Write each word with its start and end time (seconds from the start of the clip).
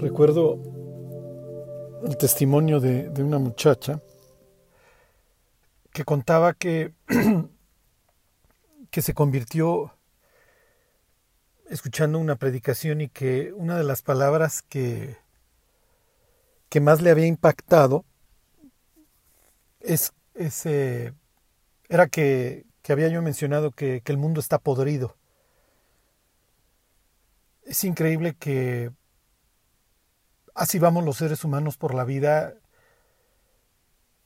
Recuerdo 0.00 0.60
el 2.04 2.16
testimonio 2.16 2.78
de, 2.78 3.10
una 3.20 3.40
muchacha 3.40 4.00
que 5.92 6.04
contaba 6.04 6.54
que, 6.54 6.94
que 8.92 9.02
se 9.02 9.12
convirtió 9.12 9.92
escuchando 11.68 12.20
una 12.20 12.36
predicación 12.36 13.00
y 13.00 13.08
que 13.08 13.52
una 13.52 13.76
de 13.76 13.82
las 13.82 14.02
palabras 14.02 14.62
que, 14.62 15.16
que 16.68 16.80
más 16.80 17.02
le 17.02 17.10
había 17.10 17.26
impactado 17.26 18.04
es, 19.80 20.12
ese 20.34 21.12
era 21.88 22.06
que, 22.06 22.66
que, 22.82 22.92
había 22.92 23.08
yo 23.08 23.20
mencionado 23.20 23.72
que, 23.72 24.00
que 24.02 24.12
el 24.12 24.18
mundo 24.18 24.38
está 24.38 24.60
podrido. 24.60 25.16
Es 27.64 27.82
increíble 27.82 28.36
que 28.38 28.92
así 30.58 30.78
vamos 30.78 31.04
los 31.04 31.16
seres 31.16 31.44
humanos 31.44 31.76
por 31.76 31.94
la 31.94 32.04
vida, 32.04 32.54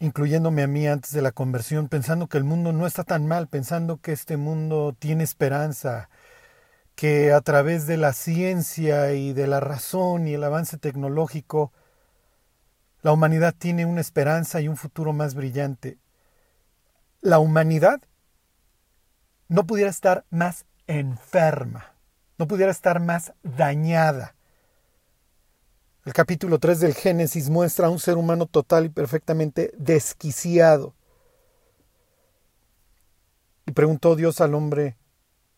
incluyéndome 0.01 0.63
a 0.63 0.67
mí 0.67 0.87
antes 0.87 1.13
de 1.13 1.23
la 1.23 1.33
conversión, 1.33 1.89
pensando 1.89 2.27
que 2.29 2.39
el 2.39 2.45
mundo 2.45 2.73
no 2.73 2.87
está 2.87 3.05
tan 3.05 3.27
mal, 3.27 3.49
pensando 3.49 3.99
que 3.99 4.13
este 4.13 4.37
mundo 4.37 4.97
tiene 4.99 5.25
esperanza, 5.25 6.09
que 6.95 7.33
a 7.33 7.41
través 7.41 7.87
de 7.87 7.97
la 7.97 8.13
ciencia 8.13 9.13
y 9.13 9.33
de 9.33 9.47
la 9.47 9.61
razón 9.61 10.27
y 10.27 10.35
el 10.35 10.45
avance 10.45 10.79
tecnológico, 10.79 11.73
la 13.03 13.13
humanidad 13.13 13.55
tiene 13.57 13.87
una 13.87 14.01
esperanza 14.01 14.61
y 14.61 14.69
un 14.69 14.77
futuro 14.77 15.13
más 15.13 15.35
brillante. 15.35 15.99
La 17.21 17.39
humanidad 17.39 18.01
no 19.49 19.67
pudiera 19.67 19.91
estar 19.91 20.25
más 20.31 20.67
enferma 20.87 21.93
no 22.43 22.49
pudiera 22.49 22.73
estar 22.73 22.99
más 22.99 23.35
dañada. 23.45 24.35
El 26.05 26.13
capítulo 26.15 26.59
3 26.59 26.81
del 26.81 26.95
Génesis 26.95 27.49
muestra 27.49 27.87
a 27.87 27.91
un 27.91 28.01
ser 28.01 28.17
humano 28.17 28.47
total 28.47 28.87
y 28.87 28.89
perfectamente 28.89 29.73
desquiciado. 29.79 30.95
Y 33.67 33.71
preguntó 33.71 34.17
Dios 34.17 34.41
al 34.41 34.57
hombre, 34.57 34.97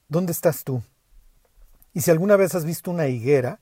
¿dónde 0.09 0.33
estás 0.33 0.63
tú? 0.63 0.83
Y 1.95 2.03
si 2.03 2.11
alguna 2.11 2.37
vez 2.37 2.55
has 2.55 2.67
visto 2.67 2.91
una 2.91 3.09
higuera, 3.09 3.61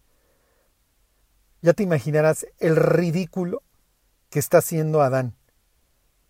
ya 1.61 1.73
te 1.73 1.85
imaginarás 1.85 2.49
el 2.59 2.75
ridículo 2.75 3.63
que 4.29 4.41
está 4.41 4.59
haciendo 4.59 5.03
Adán, 5.03 5.37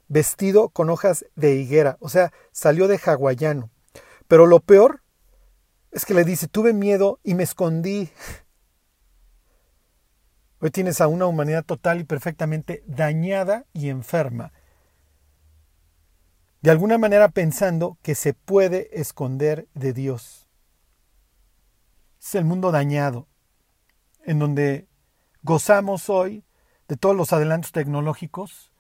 vestido 0.09 0.69
con 0.69 0.91
hojas 0.91 1.25
de 1.35 1.55
higuera, 1.55 1.97
o 1.99 2.11
sea, 2.11 2.31
salió 2.51 2.89
de 2.89 3.01
hawaiano. 3.03 3.71
Pero 4.29 4.45
lo 4.45 4.61
peor 4.61 5.03
es 5.93 6.05
que 6.05 6.13
le 6.13 6.25
dice, 6.25 6.47
tuve 6.47 6.75
miedo 6.75 7.21
y 7.23 7.33
me 7.33 7.45
escondí. 7.45 8.11
Hoy 10.65 10.71
tienes 10.71 11.01
a 11.01 11.09
una 11.09 11.27
humanidad 11.27 11.65
total 11.65 11.99
y 11.99 12.05
perfectamente 12.05 12.85
dañada 12.87 13.65
y 13.73 13.89
enferma. 13.89 14.53
De 16.61 16.71
alguna 16.71 16.99
manera 16.99 17.31
pensando 17.31 17.99
que 18.01 18.15
se 18.15 18.33
puede 18.33 18.89
esconder 19.01 19.67
de 19.75 19.93
Dios. 19.93 20.47
Es 22.21 22.37
el 22.37 22.45
mundo 22.45 22.71
dañado, 22.71 23.27
en 24.25 24.39
donde 24.39 24.87
gozamos 25.43 26.09
hoy 26.09 26.45
de 26.87 26.97
todos 26.97 27.17
los 27.17 27.33
adelantos 27.33 27.73
tecnológicos, 27.73 28.71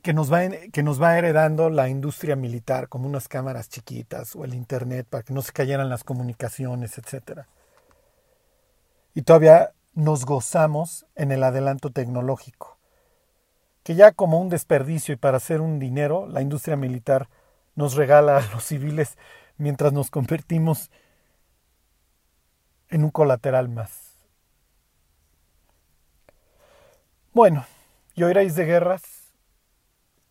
que 0.00 0.14
nos, 0.14 0.32
va, 0.32 0.48
que 0.72 0.82
nos 0.82 1.00
va 1.00 1.18
heredando 1.18 1.68
la 1.68 1.90
industria 1.90 2.36
militar, 2.36 2.88
como 2.88 3.06
unas 3.06 3.28
cámaras 3.28 3.68
chiquitas 3.68 4.34
o 4.34 4.46
el 4.46 4.54
Internet 4.54 5.06
para 5.10 5.24
que 5.24 5.34
no 5.34 5.42
se 5.42 5.52
cayeran 5.52 5.90
las 5.90 6.04
comunicaciones, 6.04 6.96
etc. 6.96 7.42
Y 9.12 9.20
todavía 9.20 9.74
nos 9.94 10.24
gozamos 10.24 11.06
en 11.14 11.32
el 11.32 11.42
adelanto 11.42 11.90
tecnológico, 11.90 12.78
que 13.82 13.94
ya 13.94 14.12
como 14.12 14.40
un 14.40 14.48
desperdicio 14.48 15.14
y 15.14 15.16
para 15.16 15.36
hacer 15.36 15.60
un 15.60 15.78
dinero, 15.78 16.26
la 16.26 16.42
industria 16.42 16.76
militar 16.76 17.28
nos 17.74 17.94
regala 17.94 18.38
a 18.38 18.52
los 18.52 18.64
civiles 18.64 19.16
mientras 19.56 19.92
nos 19.92 20.10
convertimos 20.10 20.90
en 22.88 23.04
un 23.04 23.10
colateral 23.10 23.68
más. 23.68 24.12
Bueno, 27.32 27.64
y 28.14 28.22
oiréis 28.24 28.54
de 28.56 28.66
guerras, 28.66 29.02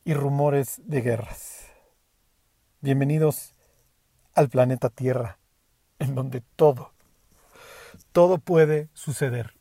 y 0.03 0.13
rumores 0.13 0.81
de 0.83 1.01
guerras. 1.01 1.67
Bienvenidos 2.81 3.53
al 4.33 4.49
planeta 4.49 4.89
Tierra, 4.89 5.37
en 5.99 6.15
donde 6.15 6.41
todo, 6.55 6.93
todo 8.11 8.37
puede 8.37 8.89
suceder 8.93 9.53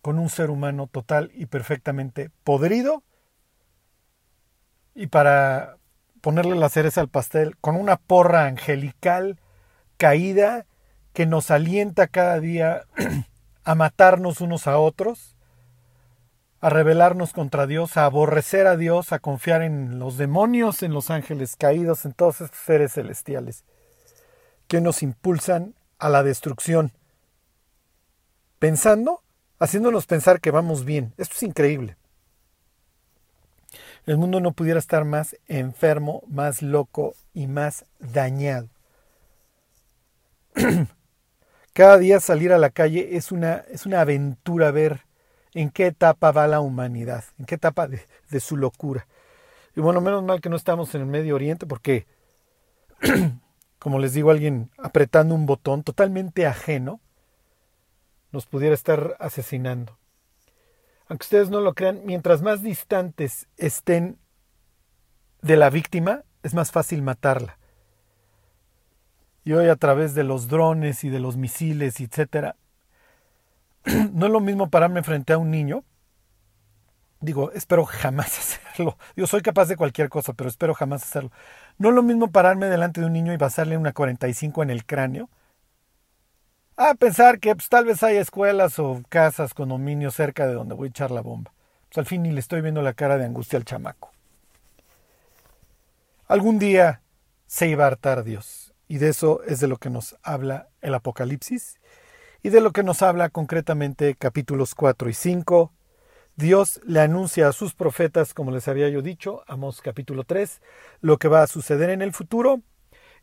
con 0.00 0.18
un 0.18 0.28
ser 0.28 0.50
humano 0.50 0.88
total 0.90 1.30
y 1.34 1.46
perfectamente 1.46 2.30
podrido. 2.44 3.02
Y 4.94 5.06
para 5.06 5.78
ponerle 6.20 6.56
la 6.56 6.68
cereza 6.68 7.00
al 7.00 7.08
pastel, 7.08 7.56
con 7.58 7.76
una 7.76 7.96
porra 7.96 8.46
angelical 8.46 9.38
caída 9.96 10.66
que 11.12 11.26
nos 11.26 11.50
alienta 11.50 12.06
cada 12.08 12.40
día 12.40 12.84
a 13.64 13.74
matarnos 13.74 14.40
unos 14.40 14.66
a 14.66 14.78
otros 14.78 15.36
a 16.62 16.70
rebelarnos 16.70 17.32
contra 17.32 17.66
Dios, 17.66 17.96
a 17.96 18.04
aborrecer 18.04 18.68
a 18.68 18.76
Dios, 18.76 19.12
a 19.12 19.18
confiar 19.18 19.62
en 19.62 19.98
los 19.98 20.16
demonios, 20.16 20.84
en 20.84 20.94
los 20.94 21.10
ángeles 21.10 21.56
caídos, 21.56 22.04
en 22.04 22.12
todos 22.12 22.40
estos 22.40 22.60
seres 22.60 22.92
celestiales 22.92 23.64
que 24.68 24.80
nos 24.80 25.02
impulsan 25.02 25.74
a 25.98 26.08
la 26.08 26.22
destrucción, 26.22 26.92
pensando, 28.62 29.24
haciéndonos 29.58 30.06
pensar 30.06 30.40
que 30.40 30.52
vamos 30.52 30.84
bien. 30.84 31.14
Esto 31.16 31.34
es 31.34 31.42
increíble. 31.42 31.96
El 34.06 34.18
mundo 34.18 34.38
no 34.38 34.52
pudiera 34.52 34.78
estar 34.78 35.04
más 35.04 35.36
enfermo, 35.48 36.22
más 36.28 36.62
loco 36.62 37.16
y 37.34 37.48
más 37.48 37.86
dañado. 37.98 38.68
Cada 41.72 41.98
día 41.98 42.20
salir 42.20 42.52
a 42.52 42.58
la 42.58 42.70
calle 42.70 43.16
es 43.16 43.32
una, 43.32 43.64
es 43.68 43.84
una 43.84 44.00
aventura 44.00 44.70
ver 44.70 45.06
en 45.54 45.70
qué 45.70 45.86
etapa 45.86 46.30
va 46.30 46.46
la 46.46 46.60
humanidad, 46.60 47.24
en 47.40 47.46
qué 47.46 47.56
etapa 47.56 47.88
de, 47.88 47.98
su 48.38 48.56
locura. 48.56 49.08
Y 49.74 49.80
bueno, 49.80 50.00
menos 50.00 50.22
mal 50.22 50.40
que 50.40 50.50
no 50.50 50.54
estamos 50.54 50.94
en 50.94 51.00
el 51.00 51.08
Medio 51.08 51.34
Oriente 51.34 51.66
porque, 51.66 52.06
como 53.80 53.98
les 53.98 54.12
digo, 54.12 54.30
alguien 54.30 54.70
apretando 54.78 55.34
un 55.34 55.46
botón 55.46 55.82
totalmente 55.82 56.46
ajeno 56.46 57.00
nos 58.32 58.46
pudiera 58.46 58.74
estar 58.74 59.16
asesinando. 59.20 59.98
Aunque 61.08 61.24
ustedes 61.24 61.50
no 61.50 61.60
lo 61.60 61.74
crean, 61.74 62.00
mientras 62.04 62.42
más 62.42 62.62
distantes 62.62 63.46
estén 63.56 64.18
de 65.42 65.56
la 65.56 65.70
víctima, 65.70 66.24
es 66.42 66.54
más 66.54 66.72
fácil 66.72 67.02
matarla. 67.02 67.58
Y 69.44 69.52
hoy 69.52 69.68
a 69.68 69.76
través 69.76 70.14
de 70.14 70.24
los 70.24 70.48
drones 70.48 71.04
y 71.04 71.10
de 71.10 71.20
los 71.20 71.36
misiles, 71.36 72.00
etcétera, 72.00 72.56
no 74.12 74.26
es 74.26 74.32
lo 74.32 74.40
mismo 74.40 74.70
pararme 74.70 75.02
frente 75.02 75.32
a 75.32 75.38
un 75.38 75.50
niño. 75.50 75.84
Digo, 77.20 77.52
espero 77.52 77.84
jamás 77.84 78.38
hacerlo. 78.38 78.96
Yo 79.16 79.26
soy 79.26 79.42
capaz 79.42 79.66
de 79.66 79.76
cualquier 79.76 80.08
cosa, 80.08 80.32
pero 80.32 80.48
espero 80.48 80.74
jamás 80.74 81.02
hacerlo. 81.02 81.30
No 81.78 81.88
es 81.90 81.94
lo 81.94 82.02
mismo 82.02 82.30
pararme 82.30 82.66
delante 82.66 83.00
de 83.00 83.06
un 83.06 83.12
niño 83.12 83.32
y 83.32 83.36
basarle 83.36 83.76
una 83.76 83.92
45 83.92 84.62
en 84.62 84.70
el 84.70 84.86
cráneo. 84.86 85.28
A 86.84 86.96
pensar 86.96 87.38
que 87.38 87.54
pues, 87.54 87.68
tal 87.68 87.84
vez 87.84 88.02
hay 88.02 88.16
escuelas 88.16 88.80
o 88.80 89.00
casas, 89.08 89.54
condominios 89.54 90.16
cerca 90.16 90.48
de 90.48 90.54
donde 90.54 90.74
voy 90.74 90.88
a 90.88 90.90
echar 90.90 91.12
la 91.12 91.20
bomba. 91.20 91.52
Pues 91.88 91.98
al 91.98 92.06
fin 92.06 92.24
ni 92.24 92.32
le 92.32 92.40
estoy 92.40 92.60
viendo 92.60 92.82
la 92.82 92.92
cara 92.92 93.18
de 93.18 93.24
angustia 93.24 93.56
al 93.56 93.64
chamaco. 93.64 94.10
Algún 96.26 96.58
día 96.58 97.00
se 97.46 97.68
iba 97.68 97.84
a 97.84 97.86
hartar 97.86 98.24
Dios. 98.24 98.74
Y 98.88 98.98
de 98.98 99.10
eso 99.10 99.44
es 99.44 99.60
de 99.60 99.68
lo 99.68 99.76
que 99.76 99.90
nos 99.90 100.16
habla 100.24 100.70
el 100.80 100.92
Apocalipsis 100.94 101.78
y 102.42 102.48
de 102.48 102.60
lo 102.60 102.72
que 102.72 102.82
nos 102.82 103.00
habla 103.02 103.28
concretamente 103.28 104.16
capítulos 104.16 104.74
4 104.74 105.08
y 105.08 105.14
5. 105.14 105.72
Dios 106.34 106.80
le 106.84 106.98
anuncia 106.98 107.46
a 107.46 107.52
sus 107.52 107.74
profetas, 107.74 108.34
como 108.34 108.50
les 108.50 108.66
había 108.66 108.88
yo 108.88 109.02
dicho, 109.02 109.44
Amos 109.46 109.82
capítulo 109.82 110.24
3, 110.24 110.60
lo 111.00 111.18
que 111.18 111.28
va 111.28 111.44
a 111.44 111.46
suceder 111.46 111.90
en 111.90 112.02
el 112.02 112.12
futuro. 112.12 112.60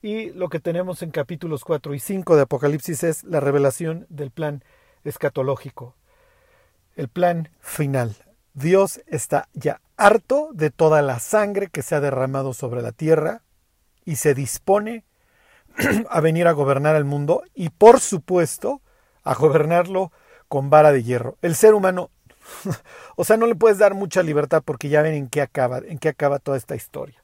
Y 0.01 0.31
lo 0.31 0.47
que 0.47 0.59
tenemos 0.59 1.01
en 1.01 1.11
capítulos 1.11 1.65
4 1.65 1.93
y 1.93 1.99
5 1.99 2.37
de 2.37 2.43
Apocalipsis 2.43 3.03
es 3.03 3.23
la 3.25 3.41
revelación 3.41 4.05
del 4.09 4.31
plan 4.31 4.63
escatológico, 5.03 5.95
el 6.95 7.09
plan 7.09 7.49
final. 7.59 8.15
Dios 8.53 9.01
está 9.07 9.49
ya 9.53 9.81
harto 9.97 10.51
de 10.53 10.69
toda 10.69 11.01
la 11.01 11.19
sangre 11.19 11.67
que 11.67 11.81
se 11.81 11.95
ha 11.95 11.99
derramado 11.99 12.53
sobre 12.53 12.81
la 12.81 12.93
tierra 12.93 13.41
y 14.05 14.15
se 14.15 14.33
dispone 14.33 15.03
a 16.09 16.21
venir 16.21 16.47
a 16.47 16.53
gobernar 16.53 16.95
el 16.95 17.05
mundo 17.05 17.43
y 17.53 17.69
por 17.69 17.99
supuesto 17.99 18.81
a 19.23 19.35
gobernarlo 19.35 20.13
con 20.47 20.69
vara 20.69 20.93
de 20.93 21.03
hierro. 21.03 21.37
El 21.41 21.55
ser 21.55 21.73
humano, 21.73 22.09
o 23.17 23.25
sea, 23.25 23.35
no 23.35 23.47
le 23.47 23.55
puedes 23.55 23.77
dar 23.77 23.95
mucha 23.95 24.23
libertad 24.23 24.63
porque 24.63 24.87
ya 24.87 25.01
ven 25.01 25.13
en 25.13 25.27
qué 25.27 25.41
acaba, 25.41 25.79
en 25.79 25.99
qué 25.99 26.07
acaba 26.07 26.39
toda 26.39 26.55
esta 26.55 26.77
historia. 26.77 27.18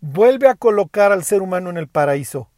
Vuelve 0.00 0.48
a 0.48 0.54
colocar 0.54 1.12
al 1.12 1.24
ser 1.24 1.42
humano 1.42 1.68
en 1.68 1.76
el 1.76 1.86
paraíso, 1.86 2.48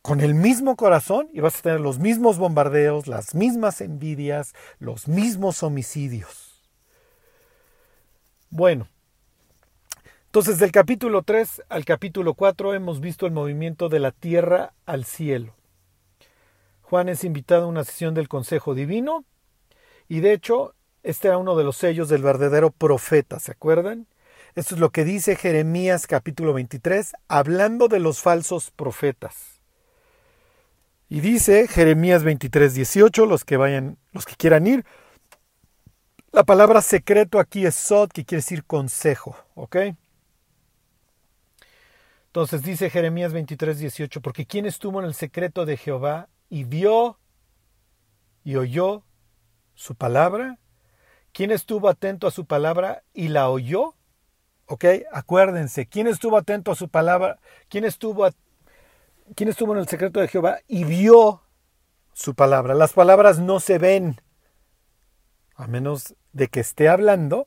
con 0.00 0.20
el 0.20 0.34
mismo 0.34 0.74
corazón 0.74 1.28
y 1.34 1.40
vas 1.40 1.58
a 1.58 1.62
tener 1.62 1.80
los 1.80 1.98
mismos 1.98 2.38
bombardeos, 2.38 3.06
las 3.06 3.34
mismas 3.34 3.82
envidias, 3.82 4.54
los 4.78 5.06
mismos 5.06 5.62
homicidios. 5.62 6.62
Bueno, 8.48 8.88
entonces 10.24 10.58
del 10.58 10.72
capítulo 10.72 11.22
3 11.22 11.64
al 11.68 11.84
capítulo 11.84 12.32
4 12.32 12.72
hemos 12.72 13.00
visto 13.00 13.26
el 13.26 13.32
movimiento 13.32 13.90
de 13.90 13.98
la 13.98 14.12
tierra 14.12 14.72
al 14.86 15.04
cielo. 15.04 15.54
Juan 16.80 17.10
es 17.10 17.22
invitado 17.22 17.64
a 17.64 17.68
una 17.68 17.84
sesión 17.84 18.14
del 18.14 18.28
Consejo 18.28 18.74
Divino 18.74 19.24
y 20.08 20.20
de 20.20 20.32
hecho 20.32 20.74
este 21.02 21.28
era 21.28 21.36
uno 21.36 21.54
de 21.54 21.64
los 21.64 21.76
sellos 21.76 22.08
del 22.08 22.22
verdadero 22.22 22.70
profeta, 22.70 23.38
¿se 23.40 23.52
acuerdan? 23.52 24.06
Esto 24.58 24.74
es 24.74 24.80
lo 24.80 24.90
que 24.90 25.04
dice 25.04 25.36
Jeremías 25.36 26.08
capítulo 26.08 26.52
23, 26.52 27.12
hablando 27.28 27.86
de 27.86 28.00
los 28.00 28.18
falsos 28.18 28.72
profetas. 28.72 29.60
Y 31.08 31.20
dice 31.20 31.68
Jeremías 31.68 32.24
23, 32.24 32.74
18, 32.74 33.26
los 33.26 33.44
que 33.44 33.56
vayan, 33.56 33.98
los 34.10 34.26
que 34.26 34.34
quieran 34.34 34.66
ir. 34.66 34.84
La 36.32 36.42
palabra 36.42 36.82
secreto 36.82 37.38
aquí 37.38 37.66
es 37.66 37.76
sod, 37.76 38.10
que 38.10 38.24
quiere 38.24 38.40
decir 38.40 38.64
consejo, 38.64 39.36
¿ok? 39.54 39.76
Entonces 42.26 42.60
dice 42.62 42.90
Jeremías 42.90 43.32
23, 43.32 43.78
18, 43.78 44.20
porque 44.20 44.44
¿quién 44.44 44.66
estuvo 44.66 44.98
en 44.98 45.06
el 45.06 45.14
secreto 45.14 45.66
de 45.66 45.76
Jehová 45.76 46.28
y 46.48 46.64
vio 46.64 47.20
y 48.42 48.56
oyó 48.56 49.04
su 49.76 49.94
palabra? 49.94 50.58
¿Quién 51.30 51.52
estuvo 51.52 51.88
atento 51.88 52.26
a 52.26 52.32
su 52.32 52.44
palabra 52.44 53.04
y 53.14 53.28
la 53.28 53.50
oyó? 53.50 53.94
¿Ok? 54.68 54.84
Acuérdense, 55.12 55.86
¿quién 55.86 56.06
estuvo 56.06 56.36
atento 56.36 56.70
a 56.70 56.76
su 56.76 56.88
palabra? 56.88 57.38
¿Quién 57.68 57.84
estuvo 57.84 58.28
¿Quién 59.34 59.48
estuvo 59.50 59.72
en 59.72 59.80
el 59.80 59.88
secreto 59.88 60.20
de 60.20 60.28
Jehová 60.28 60.60
y 60.66 60.84
vio 60.84 61.42
su 62.12 62.34
palabra? 62.34 62.74
Las 62.74 62.92
palabras 62.92 63.38
no 63.38 63.60
se 63.60 63.78
ven, 63.78 64.20
a 65.54 65.66
menos 65.66 66.14
de 66.32 66.48
que 66.48 66.60
esté 66.60 66.88
hablando 66.88 67.46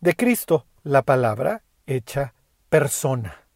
de 0.00 0.16
Cristo, 0.16 0.66
la 0.82 1.02
palabra 1.02 1.62
hecha 1.86 2.34
persona. 2.68 3.46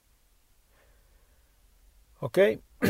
¿Ok? 2.20 2.38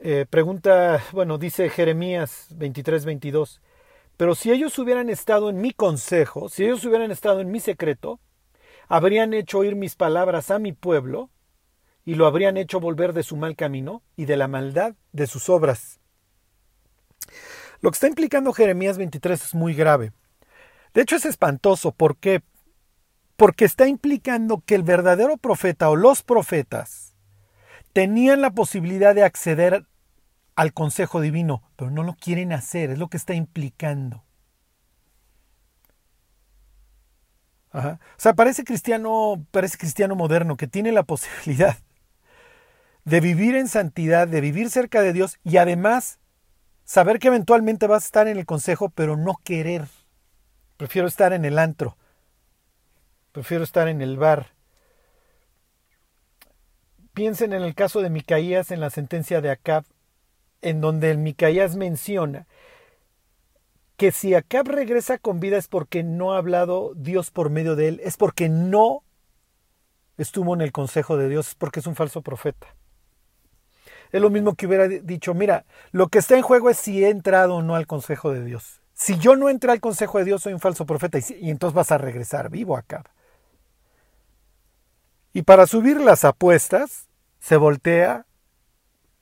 Eh, 0.00 0.26
pregunta, 0.30 1.02
bueno, 1.10 1.38
dice 1.38 1.68
Jeremías 1.70 2.46
23, 2.50 3.04
22. 3.04 3.60
Pero 4.18 4.34
si 4.34 4.50
ellos 4.50 4.76
hubieran 4.80 5.08
estado 5.10 5.48
en 5.48 5.60
mi 5.60 5.70
consejo, 5.70 6.48
si 6.48 6.64
ellos 6.64 6.84
hubieran 6.84 7.12
estado 7.12 7.40
en 7.40 7.52
mi 7.52 7.60
secreto, 7.60 8.18
habrían 8.88 9.32
hecho 9.32 9.60
oír 9.60 9.76
mis 9.76 9.94
palabras 9.94 10.50
a 10.50 10.58
mi 10.58 10.72
pueblo 10.72 11.30
y 12.04 12.16
lo 12.16 12.26
habrían 12.26 12.56
hecho 12.56 12.80
volver 12.80 13.12
de 13.12 13.22
su 13.22 13.36
mal 13.36 13.54
camino 13.54 14.02
y 14.16 14.24
de 14.24 14.36
la 14.36 14.48
maldad 14.48 14.96
de 15.12 15.28
sus 15.28 15.48
obras. 15.48 16.00
Lo 17.80 17.92
que 17.92 17.94
está 17.94 18.08
implicando 18.08 18.52
Jeremías 18.52 18.98
23 18.98 19.40
es 19.40 19.54
muy 19.54 19.72
grave. 19.72 20.10
De 20.94 21.02
hecho 21.02 21.14
es 21.14 21.24
espantoso. 21.24 21.92
¿Por 21.92 22.16
qué? 22.16 22.42
Porque 23.36 23.64
está 23.64 23.86
implicando 23.86 24.64
que 24.66 24.74
el 24.74 24.82
verdadero 24.82 25.36
profeta 25.36 25.90
o 25.90 25.94
los 25.94 26.24
profetas 26.24 27.14
tenían 27.92 28.40
la 28.40 28.50
posibilidad 28.50 29.14
de 29.14 29.22
acceder 29.22 29.86
al 30.58 30.72
consejo 30.72 31.20
divino, 31.20 31.62
pero 31.76 31.92
no 31.92 32.02
lo 32.02 32.14
quieren 32.14 32.52
hacer, 32.52 32.90
es 32.90 32.98
lo 32.98 33.06
que 33.06 33.16
está 33.16 33.32
implicando. 33.32 34.24
O 37.72 37.96
sea, 38.16 38.34
parece 38.34 38.64
cristiano, 38.64 39.46
parece 39.52 39.78
cristiano 39.78 40.16
moderno 40.16 40.56
que 40.56 40.66
tiene 40.66 40.90
la 40.90 41.02
posibilidad 41.04 41.76
de 43.04 43.20
vivir 43.20 43.54
en 43.54 43.68
santidad, 43.68 44.26
de 44.26 44.40
vivir 44.40 44.68
cerca 44.68 45.00
de 45.00 45.12
Dios 45.12 45.38
y 45.44 45.58
además 45.58 46.18
saber 46.82 47.20
que 47.20 47.28
eventualmente 47.28 47.86
vas 47.86 48.02
a 48.02 48.06
estar 48.06 48.26
en 48.26 48.36
el 48.36 48.44
consejo, 48.44 48.88
pero 48.88 49.16
no 49.16 49.36
querer. 49.44 49.86
Prefiero 50.76 51.06
estar 51.06 51.32
en 51.32 51.44
el 51.44 51.60
antro. 51.60 51.96
Prefiero 53.30 53.62
estar 53.62 53.86
en 53.86 54.02
el 54.02 54.16
bar. 54.16 54.54
Piensen 57.14 57.52
en 57.52 57.62
el 57.62 57.76
caso 57.76 58.02
de 58.02 58.10
Micaías 58.10 58.72
en 58.72 58.80
la 58.80 58.90
sentencia 58.90 59.40
de 59.40 59.52
Acab, 59.52 59.84
en 60.62 60.80
donde 60.80 61.10
el 61.10 61.18
Micaías 61.18 61.76
menciona 61.76 62.46
que 63.96 64.12
si 64.12 64.34
Acab 64.34 64.68
regresa 64.68 65.18
con 65.18 65.40
vida 65.40 65.56
es 65.56 65.66
porque 65.66 66.04
no 66.04 66.32
ha 66.32 66.38
hablado 66.38 66.92
Dios 66.94 67.32
por 67.32 67.50
medio 67.50 67.74
de 67.74 67.88
él, 67.88 68.00
es 68.04 68.16
porque 68.16 68.48
no 68.48 69.02
estuvo 70.16 70.54
en 70.54 70.60
el 70.60 70.70
consejo 70.70 71.16
de 71.16 71.28
Dios, 71.28 71.48
es 71.48 71.54
porque 71.56 71.80
es 71.80 71.86
un 71.86 71.96
falso 71.96 72.22
profeta. 72.22 72.68
Es 74.12 74.22
lo 74.22 74.30
mismo 74.30 74.54
que 74.54 74.66
hubiera 74.66 74.88
dicho, 74.88 75.34
mira, 75.34 75.66
lo 75.90 76.08
que 76.08 76.18
está 76.20 76.36
en 76.36 76.42
juego 76.42 76.70
es 76.70 76.78
si 76.78 77.04
he 77.04 77.10
entrado 77.10 77.56
o 77.56 77.62
no 77.62 77.74
al 77.74 77.86
consejo 77.86 78.32
de 78.32 78.44
Dios. 78.44 78.80
Si 78.94 79.18
yo 79.18 79.36
no 79.36 79.48
entré 79.48 79.72
al 79.72 79.80
consejo 79.80 80.18
de 80.18 80.24
Dios, 80.24 80.42
soy 80.42 80.52
un 80.52 80.60
falso 80.60 80.86
profeta 80.86 81.18
y, 81.18 81.50
entonces 81.50 81.74
vas 81.74 81.92
a 81.92 81.98
regresar 81.98 82.50
vivo 82.50 82.76
acá. 82.76 83.04
Y 85.32 85.42
para 85.42 85.66
subir 85.66 86.00
las 86.00 86.24
apuestas, 86.24 87.08
se 87.38 87.56
voltea 87.56 88.26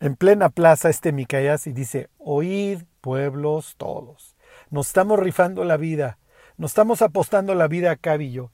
en 0.01 0.17
plena 0.17 0.51
plaza 0.51 0.91
este 0.91 1.13
Micaías 1.13 1.67
y 1.67 1.73
dice, 1.73 2.09
oíd 2.19 2.83
pueblos 3.01 3.75
todos. 3.77 4.37
Nos 4.71 4.89
estamos 4.89 5.19
rifando 5.19 5.65
la 5.65 5.77
vida, 5.77 6.19
nos 6.57 6.73
estamos 6.73 7.03
apostando 7.03 7.55
la 7.55 7.69
vida 7.69 7.91
a 7.91 7.97
Cabillo. 7.97 8.51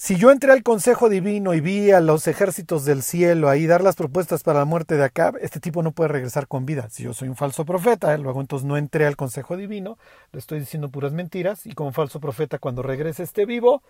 Si 0.00 0.14
yo 0.14 0.30
entré 0.30 0.52
al 0.52 0.62
Consejo 0.62 1.08
Divino 1.08 1.54
y 1.54 1.60
vi 1.60 1.90
a 1.90 2.00
los 2.00 2.28
ejércitos 2.28 2.84
del 2.84 3.02
cielo 3.02 3.48
ahí 3.48 3.66
dar 3.66 3.82
las 3.82 3.96
propuestas 3.96 4.44
para 4.44 4.60
la 4.60 4.64
muerte 4.64 4.96
de 4.96 5.02
Acab, 5.02 5.36
este 5.40 5.58
tipo 5.58 5.82
no 5.82 5.90
puede 5.90 6.08
regresar 6.08 6.46
con 6.46 6.66
vida. 6.66 6.88
Si 6.88 7.02
yo 7.02 7.12
soy 7.14 7.28
un 7.28 7.34
falso 7.34 7.64
profeta, 7.64 8.14
¿eh? 8.14 8.18
luego 8.18 8.40
entonces 8.40 8.64
no 8.64 8.76
entré 8.76 9.06
al 9.06 9.16
Consejo 9.16 9.56
Divino, 9.56 9.98
le 10.30 10.38
estoy 10.38 10.60
diciendo 10.60 10.88
puras 10.88 11.12
mentiras 11.12 11.66
y 11.66 11.72
como 11.72 11.90
falso 11.90 12.20
profeta 12.20 12.60
cuando 12.60 12.82
regrese 12.82 13.24
este 13.24 13.44
vivo, 13.44 13.82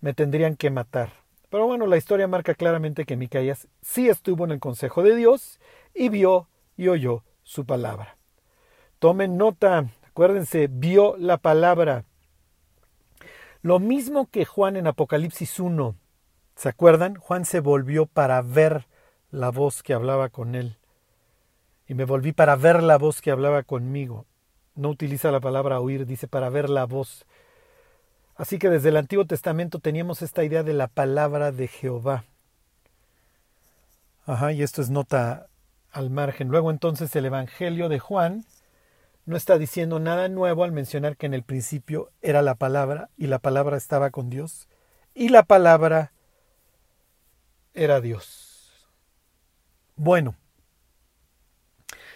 me 0.00 0.14
tendrían 0.14 0.56
que 0.56 0.70
matar. 0.70 1.23
Pero 1.54 1.68
bueno, 1.68 1.86
la 1.86 1.96
historia 1.96 2.26
marca 2.26 2.56
claramente 2.56 3.04
que 3.04 3.16
Micaías 3.16 3.68
sí 3.80 4.08
estuvo 4.08 4.44
en 4.44 4.50
el 4.50 4.58
Consejo 4.58 5.04
de 5.04 5.14
Dios 5.14 5.60
y 5.94 6.08
vio 6.08 6.48
y 6.76 6.88
oyó 6.88 7.22
su 7.44 7.64
palabra. 7.64 8.16
Tomen 8.98 9.36
nota, 9.36 9.86
acuérdense, 10.02 10.66
vio 10.68 11.14
la 11.16 11.36
palabra 11.36 12.06
lo 13.62 13.78
mismo 13.78 14.28
que 14.28 14.44
Juan 14.44 14.74
en 14.74 14.88
Apocalipsis 14.88 15.60
1. 15.60 15.94
¿Se 16.56 16.68
acuerdan? 16.68 17.14
Juan 17.14 17.44
se 17.44 17.60
volvió 17.60 18.06
para 18.06 18.42
ver 18.42 18.88
la 19.30 19.52
voz 19.52 19.84
que 19.84 19.94
hablaba 19.94 20.30
con 20.30 20.56
él. 20.56 20.78
Y 21.86 21.94
me 21.94 22.04
volví 22.04 22.32
para 22.32 22.56
ver 22.56 22.82
la 22.82 22.98
voz 22.98 23.20
que 23.20 23.30
hablaba 23.30 23.62
conmigo. 23.62 24.26
No 24.74 24.88
utiliza 24.88 25.30
la 25.30 25.38
palabra 25.38 25.78
oír, 25.78 26.04
dice 26.04 26.26
para 26.26 26.50
ver 26.50 26.68
la 26.68 26.84
voz. 26.84 27.26
Así 28.36 28.58
que 28.58 28.68
desde 28.68 28.88
el 28.88 28.96
Antiguo 28.96 29.26
Testamento 29.26 29.78
teníamos 29.78 30.22
esta 30.22 30.44
idea 30.44 30.62
de 30.62 30.72
la 30.72 30.88
palabra 30.88 31.52
de 31.52 31.68
Jehová. 31.68 32.24
Ajá, 34.26 34.52
y 34.52 34.62
esto 34.62 34.82
es 34.82 34.90
nota 34.90 35.48
al 35.92 36.10
margen. 36.10 36.48
Luego 36.48 36.70
entonces 36.70 37.14
el 37.14 37.26
Evangelio 37.26 37.88
de 37.88 38.00
Juan 38.00 38.44
no 39.26 39.36
está 39.36 39.58
diciendo 39.58 40.00
nada 40.00 40.28
nuevo 40.28 40.64
al 40.64 40.72
mencionar 40.72 41.16
que 41.16 41.26
en 41.26 41.34
el 41.34 41.42
principio 41.42 42.10
era 42.22 42.42
la 42.42 42.56
palabra 42.56 43.10
y 43.16 43.26
la 43.26 43.38
palabra 43.38 43.76
estaba 43.76 44.10
con 44.10 44.30
Dios 44.30 44.68
y 45.14 45.28
la 45.28 45.44
palabra 45.44 46.12
era 47.72 48.00
Dios. 48.00 48.88
Bueno, 49.96 50.34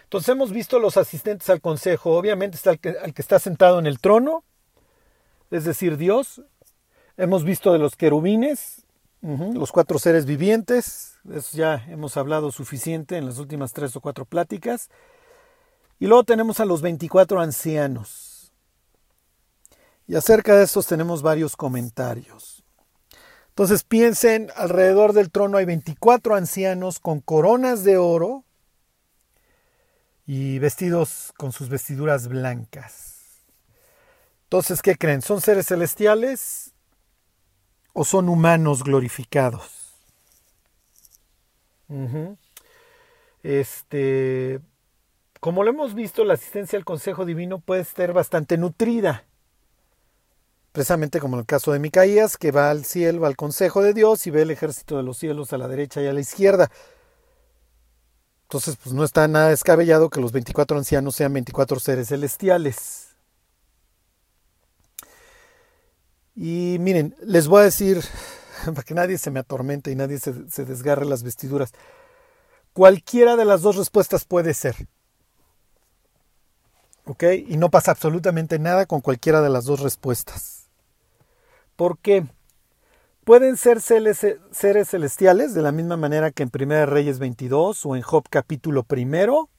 entonces 0.05 0.31
hemos 0.31 0.53
visto 0.53 0.79
los 0.79 0.97
asistentes 0.97 1.49
al 1.51 1.61
consejo. 1.61 2.17
Obviamente 2.17 2.57
está 2.57 2.77
que, 2.77 2.95
que 3.15 3.23
está 3.23 3.39
sentado 3.39 3.79
en 3.79 3.87
el 3.87 4.01
trono, 4.01 4.45
es 5.50 5.64
decir, 5.64 5.97
Dios. 5.97 6.43
Hemos 7.17 7.45
visto 7.45 7.73
de 7.73 7.78
los 7.78 7.97
querubines, 7.97 8.87
los 9.21 9.73
cuatro 9.73 9.99
seres 9.99 10.25
vivientes. 10.25 11.19
eso 11.35 11.57
ya 11.57 11.85
hemos 11.88 12.17
hablado 12.17 12.52
suficiente 12.52 13.17
en 13.17 13.26
las 13.26 13.38
últimas 13.38 13.73
tres 13.73 13.97
o 13.97 14.00
cuatro 14.00 14.25
pláticas. 14.25 14.88
Y 15.99 16.07
luego 16.07 16.23
tenemos 16.25 16.61
a 16.61 16.64
los 16.64 16.81
24 16.81 17.40
ancianos. 17.40 18.52
Y 20.07 20.14
acerca 20.14 20.57
de 20.57 20.64
estos 20.64 20.87
tenemos 20.87 21.23
varios 21.23 21.57
comentarios. 21.57 22.64
Entonces 23.49 23.83
piensen, 23.83 24.50
alrededor 24.55 25.12
del 25.12 25.31
trono 25.33 25.59
hay 25.59 25.64
24 25.64 26.37
ancianos 26.37 27.00
con 27.00 27.21
coronas 27.21 27.83
de 27.83 27.97
oro 27.97 28.45
y 30.25 30.61
vestidos 30.61 31.33
con 31.37 31.50
sus 31.50 31.69
vestiduras 31.69 32.28
blancas. 32.28 33.08
Entonces, 34.49 34.83
¿qué 34.83 34.97
creen? 34.97 35.23
¿Son 35.23 35.40
seres 35.40 35.67
celestiales 35.67 36.73
o 37.93 38.05
son 38.05 38.28
humanos 38.28 38.83
glorificados? 38.83 39.71
Este, 43.43 44.61
como 45.40 45.62
lo 45.64 45.71
hemos 45.71 45.95
visto, 45.95 46.25
la 46.25 46.35
asistencia 46.35 46.78
al 46.78 46.85
Consejo 46.85 47.25
Divino 47.25 47.61
puede 47.61 47.85
ser 47.85 48.12
bastante 48.12 48.59
nutrida. 48.59 49.25
precisamente 50.73 51.19
como 51.21 51.37
en 51.37 51.40
el 51.40 51.47
caso 51.47 51.73
de 51.73 51.78
Micaías, 51.81 52.37
que 52.37 52.52
va 52.52 52.71
al 52.71 52.85
cielo, 52.85 53.26
al 53.26 53.37
consejo 53.37 53.83
de 53.83 53.95
Dios 53.95 54.26
y 54.26 54.31
ve 54.31 54.43
el 54.43 54.50
ejército 54.50 54.97
de 54.97 55.02
los 55.02 55.19
cielos 55.19 55.52
a 55.52 55.59
la 55.59 55.67
derecha 55.69 56.00
y 56.02 56.07
a 56.07 56.12
la 56.12 56.21
izquierda. 56.21 56.71
Entonces, 58.45 58.76
pues 58.83 58.95
no 58.95 59.05
está 59.05 59.28
nada 59.28 59.50
descabellado 59.50 60.11
que 60.11 60.21
los 60.21 60.33
24 60.33 60.78
ancianos 60.78 61.14
sean 61.17 61.33
24 61.33 61.78
seres 61.81 62.09
celestiales. 62.09 63.08
Y 66.40 66.76
miren, 66.78 67.16
les 67.21 67.49
voy 67.49 67.62
a 67.62 67.64
decir, 67.64 68.00
para 68.64 68.85
que 68.85 68.95
nadie 68.95 69.18
se 69.18 69.33
me 69.33 69.40
atormente 69.40 69.90
y 69.90 69.97
nadie 69.97 70.21
se, 70.21 70.49
se 70.49 70.64
desgarre 70.64 71.04
las 71.04 71.25
vestiduras, 71.25 71.73
cualquiera 72.73 73.35
de 73.35 73.45
las 73.45 73.62
dos 73.62 73.75
respuestas 73.75 74.25
puede 74.25 74.54
ser. 74.54 74.76
¿Ok? 77.07 77.25
Y 77.49 77.57
no 77.57 77.71
pasa 77.71 77.90
absolutamente 77.90 78.61
nada 78.61 78.87
con 78.87 79.00
cualquiera 79.00 79.40
de 79.40 79.50
las 79.50 79.64
dos 79.64 79.80
respuestas. 79.80 80.68
¿Por 81.75 81.99
qué? 81.99 82.25
Pueden 83.25 83.57
ser 83.57 83.80
seres 83.80 84.25
celestiales 84.88 85.54
de 85.54 85.62
la 85.62 85.73
misma 85.73 85.97
manera 85.97 86.30
que 86.30 86.45
en 86.45 86.52
1 86.54 86.87
Reyes 86.87 87.18
22 87.18 87.85
o 87.85 87.97
en 87.97 88.02
Job 88.02 88.25
capítulo 88.30 88.85
primero, 88.85 89.50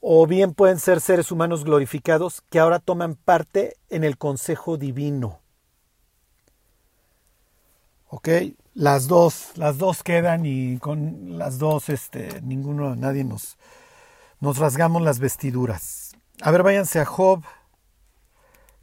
o 0.00 0.26
bien 0.28 0.54
pueden 0.54 0.78
ser 0.78 1.00
seres 1.00 1.32
humanos 1.32 1.64
glorificados 1.64 2.40
que 2.50 2.60
ahora 2.60 2.78
toman 2.78 3.16
parte 3.16 3.76
en 3.88 4.04
el 4.04 4.16
consejo 4.16 4.76
divino. 4.76 5.39
¿Ok? 8.12 8.28
Las 8.74 9.06
dos, 9.06 9.52
las 9.54 9.78
dos 9.78 10.02
quedan 10.02 10.44
y 10.44 10.78
con 10.78 11.38
las 11.38 11.58
dos, 11.58 11.88
este, 11.88 12.40
ninguno, 12.42 12.96
nadie 12.96 13.22
nos, 13.22 13.56
nos 14.40 14.58
rasgamos 14.58 15.00
las 15.02 15.20
vestiduras. 15.20 16.16
A 16.42 16.50
ver, 16.50 16.64
váyanse 16.64 16.98
a 16.98 17.04
Job 17.04 17.44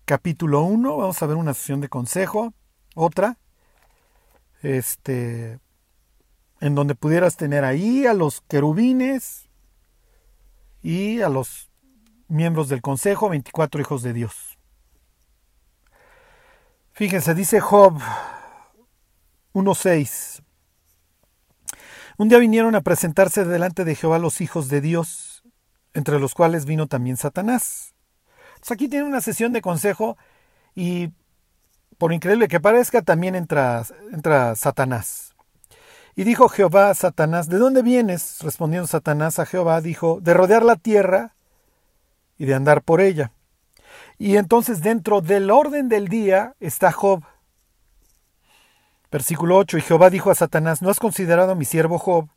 capítulo 0.06 0.62
1, 0.62 0.96
vamos 0.96 1.22
a 1.22 1.26
ver 1.26 1.36
una 1.36 1.54
sesión 1.54 1.82
de 1.82 1.90
consejo, 1.90 2.54
otra, 2.96 3.38
este, 4.62 5.60
en 6.62 6.76
donde 6.76 6.96
pudieras 6.96 7.36
tener 7.36 7.66
ahí 7.66 8.06
a 8.06 8.14
los 8.14 8.40
querubines 8.40 9.50
y 10.82 11.20
a 11.20 11.28
los 11.28 11.70
miembros 12.30 12.70
del 12.70 12.82
consejo, 12.82 13.28
24 13.28 13.82
hijos 13.82 14.04
de 14.04 14.14
Dios. 14.14 14.58
Fíjense, 16.94 17.36
dice 17.36 17.60
Job 17.60 18.00
1.6. 19.58 20.44
Un 22.20 22.30
día 22.30 22.38
vinieron 22.38 22.76
a 22.76 22.82
presentarse 22.82 23.44
delante 23.44 23.86
de 23.86 23.96
Jehová 23.96 24.20
los 24.20 24.40
hijos 24.40 24.70
de 24.70 24.82
Dios 24.82 25.44
entre 25.96 26.20
los 26.20 26.36
cuales 26.36 26.66
vino 26.66 26.86
también 26.86 27.18
Satanás. 27.18 27.96
Entonces 28.50 28.72
aquí 28.72 28.88
tiene 28.88 29.06
una 29.06 29.20
sesión 29.20 29.54
de 29.54 29.64
consejo 29.64 30.16
y, 30.76 31.10
por 31.98 32.14
increíble 32.14 32.48
que 32.48 32.60
parezca, 32.60 33.02
también 33.02 33.34
entra, 33.34 33.84
entra 34.12 34.56
Satanás. 34.56 35.34
Y 36.16 36.24
dijo 36.24 36.50
Jehová 36.50 36.92
a 36.92 36.94
Satanás, 36.94 37.50
¿de 37.50 37.58
dónde 37.58 37.82
vienes? 37.82 38.38
Respondiendo 38.42 38.86
Satanás 38.86 39.40
a 39.40 39.48
Jehová, 39.48 39.82
dijo, 39.82 40.20
de 40.22 40.36
rodear 40.36 40.64
la 40.64 40.76
tierra 40.76 41.36
y 42.38 42.46
de 42.46 42.54
andar 42.54 42.84
por 42.84 43.02
ella. 43.02 43.32
Y 44.20 44.38
entonces 44.38 44.82
dentro 44.82 45.22
del 45.22 45.50
orden 45.50 45.90
del 45.90 46.10
día 46.10 46.56
está 46.60 46.92
Job. 46.92 47.24
Versículo 49.12 49.58
8, 49.58 49.78
y 49.78 49.82
Jehová 49.82 50.10
dijo 50.10 50.32
a 50.32 50.36
Satanás, 50.36 50.82
¿no 50.82 50.90
has 50.90 51.00
considerado 51.00 51.54
a 51.54 51.56
mi 51.56 51.66
siervo 51.66 51.98
Job, 51.98 52.30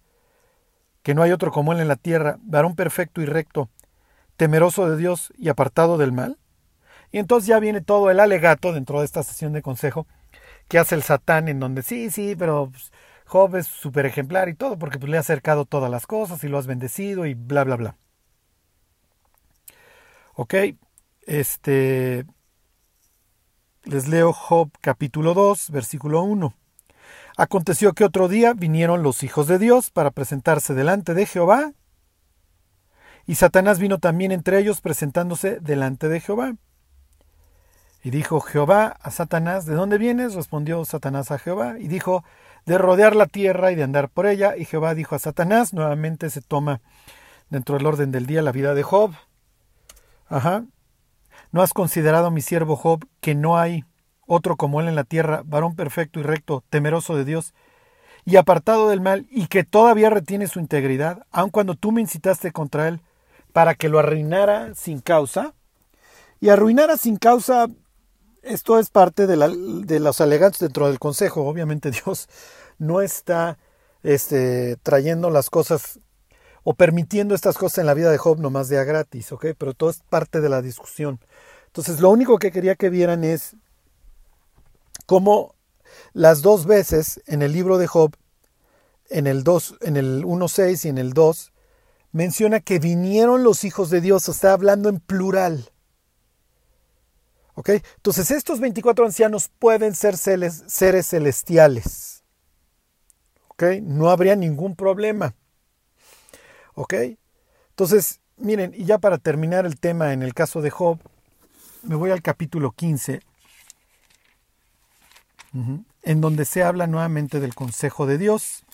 que 1.02 1.14
no 1.14 1.22
hay 1.22 1.32
otro 1.32 1.50
como 1.50 1.72
él 1.72 1.80
en 1.80 1.88
la 1.88 1.96
tierra, 1.96 2.38
varón 2.42 2.76
perfecto 2.76 3.20
y 3.22 3.26
recto, 3.26 3.68
temeroso 4.36 4.88
de 4.88 4.96
Dios 4.96 5.32
y 5.36 5.48
apartado 5.48 5.98
del 5.98 6.12
mal. 6.12 6.38
Y 7.12 7.18
entonces 7.18 7.48
ya 7.48 7.58
viene 7.58 7.80
todo 7.80 8.10
el 8.10 8.20
alegato 8.20 8.72
dentro 8.72 9.00
de 9.00 9.04
esta 9.04 9.22
sesión 9.22 9.52
de 9.52 9.62
consejo 9.62 10.06
que 10.68 10.78
hace 10.78 10.94
el 10.94 11.02
Satán, 11.02 11.48
en 11.48 11.58
donde 11.58 11.82
sí, 11.82 12.10
sí, 12.10 12.36
pero 12.38 12.70
pues, 12.70 12.92
Job 13.26 13.56
es 13.56 13.66
súper 13.66 14.06
ejemplar 14.06 14.48
y 14.48 14.54
todo, 14.54 14.78
porque 14.78 14.98
pues, 14.98 15.10
le 15.10 15.16
ha 15.16 15.20
acercado 15.20 15.64
todas 15.64 15.90
las 15.90 16.06
cosas 16.06 16.42
y 16.44 16.48
lo 16.48 16.58
has 16.58 16.66
bendecido 16.66 17.26
y 17.26 17.34
bla, 17.34 17.64
bla, 17.64 17.76
bla. 17.76 17.96
Ok, 20.34 20.54
este. 21.26 22.24
Les 23.84 24.08
leo 24.08 24.34
Job 24.34 24.70
capítulo 24.82 25.32
2, 25.32 25.70
versículo 25.70 26.22
1. 26.22 26.54
Aconteció 27.38 27.94
que 27.94 28.04
otro 28.04 28.28
día 28.28 28.52
vinieron 28.52 29.02
los 29.02 29.22
hijos 29.22 29.46
de 29.46 29.58
Dios 29.58 29.90
para 29.90 30.10
presentarse 30.10 30.74
delante 30.74 31.14
de 31.14 31.24
Jehová, 31.24 31.72
y 33.26 33.36
Satanás 33.36 33.78
vino 33.78 33.98
también 33.98 34.32
entre 34.32 34.58
ellos 34.58 34.82
presentándose 34.82 35.60
delante 35.60 36.08
de 36.08 36.20
Jehová. 36.20 36.56
Y 38.02 38.10
dijo 38.10 38.40
Jehová 38.40 38.96
a 39.00 39.10
Satanás, 39.10 39.64
¿de 39.64 39.74
dónde 39.74 39.96
vienes? 39.96 40.34
Respondió 40.34 40.84
Satanás 40.84 41.30
a 41.30 41.38
Jehová, 41.38 41.76
y 41.78 41.88
dijo, 41.88 42.22
de 42.66 42.76
rodear 42.76 43.16
la 43.16 43.26
tierra 43.26 43.72
y 43.72 43.76
de 43.76 43.82
andar 43.82 44.10
por 44.10 44.26
ella. 44.26 44.56
Y 44.56 44.64
Jehová 44.66 44.94
dijo 44.94 45.14
a 45.14 45.18
Satanás, 45.18 45.72
nuevamente 45.72 46.28
se 46.28 46.42
toma 46.42 46.80
dentro 47.48 47.76
del 47.76 47.86
orden 47.86 48.10
del 48.10 48.26
día 48.26 48.42
la 48.42 48.52
vida 48.52 48.74
de 48.74 48.82
Job. 48.82 49.12
Ajá. 50.28 50.64
¿No 51.52 51.62
has 51.62 51.72
considerado, 51.72 52.30
mi 52.30 52.42
siervo 52.42 52.76
Job, 52.76 53.06
que 53.20 53.34
no 53.34 53.58
hay 53.58 53.84
otro 54.26 54.56
como 54.56 54.80
él 54.80 54.88
en 54.88 54.94
la 54.94 55.04
tierra, 55.04 55.42
varón 55.44 55.74
perfecto 55.74 56.20
y 56.20 56.22
recto, 56.22 56.62
temeroso 56.70 57.16
de 57.16 57.24
Dios, 57.24 57.54
y 58.24 58.36
apartado 58.36 58.88
del 58.88 59.00
mal, 59.00 59.26
y 59.30 59.48
que 59.48 59.64
todavía 59.64 60.10
retiene 60.10 60.46
su 60.46 60.60
integridad, 60.60 61.26
aun 61.32 61.50
cuando 61.50 61.74
tú 61.74 61.90
me 61.90 62.00
incitaste 62.00 62.52
contra 62.52 62.86
él, 62.86 63.00
para 63.52 63.74
que 63.74 63.88
lo 63.88 63.98
arruinara 63.98 64.74
sin 64.74 65.00
causa. 65.00 65.54
Y 66.38 66.48
arruinara 66.50 66.96
sin 66.96 67.16
causa, 67.16 67.66
esto 68.42 68.78
es 68.78 68.90
parte 68.90 69.26
de, 69.26 69.36
los 70.00 70.20
alegatos 70.20 70.60
dentro 70.60 70.86
del 70.86 70.98
consejo. 70.98 71.46
Obviamente 71.46 71.90
Dios 72.04 72.28
no 72.78 73.00
está 73.00 73.58
este, 74.02 74.76
trayendo 74.76 75.30
las 75.30 75.50
cosas 75.50 76.00
o 76.62 76.74
permitiendo 76.74 77.34
estas 77.34 77.56
cosas 77.56 77.78
en 77.78 77.86
la 77.86 77.94
vida 77.94 78.10
de 78.10 78.18
Job 78.18 78.38
nomás 78.38 78.68
de 78.68 78.78
a 78.78 78.84
gratis, 78.84 79.32
¿ok? 79.32 79.46
Pero 79.56 79.74
todo 79.74 79.90
es 79.90 80.02
parte 80.08 80.40
de 80.40 80.48
la 80.48 80.62
discusión. 80.62 81.18
Entonces, 81.70 82.00
lo 82.00 82.10
único 82.10 82.38
que 82.38 82.50
quería 82.50 82.74
que 82.74 82.90
vieran 82.90 83.22
es 83.22 83.54
como 85.06 85.54
las 86.12 86.42
dos 86.42 86.66
veces 86.66 87.22
en 87.26 87.42
el 87.42 87.52
libro 87.52 87.78
de 87.78 87.86
Job, 87.86 88.16
en 89.08 89.26
el 89.26 89.44
2, 89.44 89.78
en 89.82 89.96
el 89.96 90.24
1.6 90.24 90.84
y 90.84 90.88
en 90.88 90.98
el 90.98 91.12
2, 91.12 91.52
menciona 92.12 92.60
que 92.60 92.80
vinieron 92.80 93.44
los 93.44 93.62
hijos 93.64 93.90
de 93.90 94.00
Dios, 94.00 94.28
está 94.28 94.52
hablando 94.52 94.88
en 94.88 94.98
plural. 94.98 95.70
¿Ok? 97.54 97.70
Entonces 97.96 98.30
estos 98.30 98.58
24 98.58 99.04
ancianos 99.04 99.50
pueden 99.58 99.94
ser 99.94 100.16
seres 100.16 101.06
celestiales. 101.06 102.24
¿Ok? 103.48 103.62
No 103.82 104.10
habría 104.10 104.34
ningún 104.34 104.74
problema. 104.74 105.34
¿Ok? 106.74 106.94
Entonces, 107.70 108.20
miren, 108.36 108.72
y 108.74 108.84
ya 108.86 108.98
para 108.98 109.18
terminar 109.18 109.66
el 109.66 109.78
tema 109.78 110.12
en 110.12 110.22
el 110.22 110.34
caso 110.34 110.62
de 110.62 110.70
Job, 110.70 110.98
me 111.82 111.94
voy 111.94 112.10
al 112.10 112.22
capítulo 112.22 112.72
15 112.72 113.20
en 116.02 116.20
donde 116.20 116.44
se 116.44 116.62
habla 116.62 116.86
nuevamente 116.86 117.40
del 117.40 117.54
consejo 117.54 118.06
de 118.06 118.18
Dios. 118.18 118.64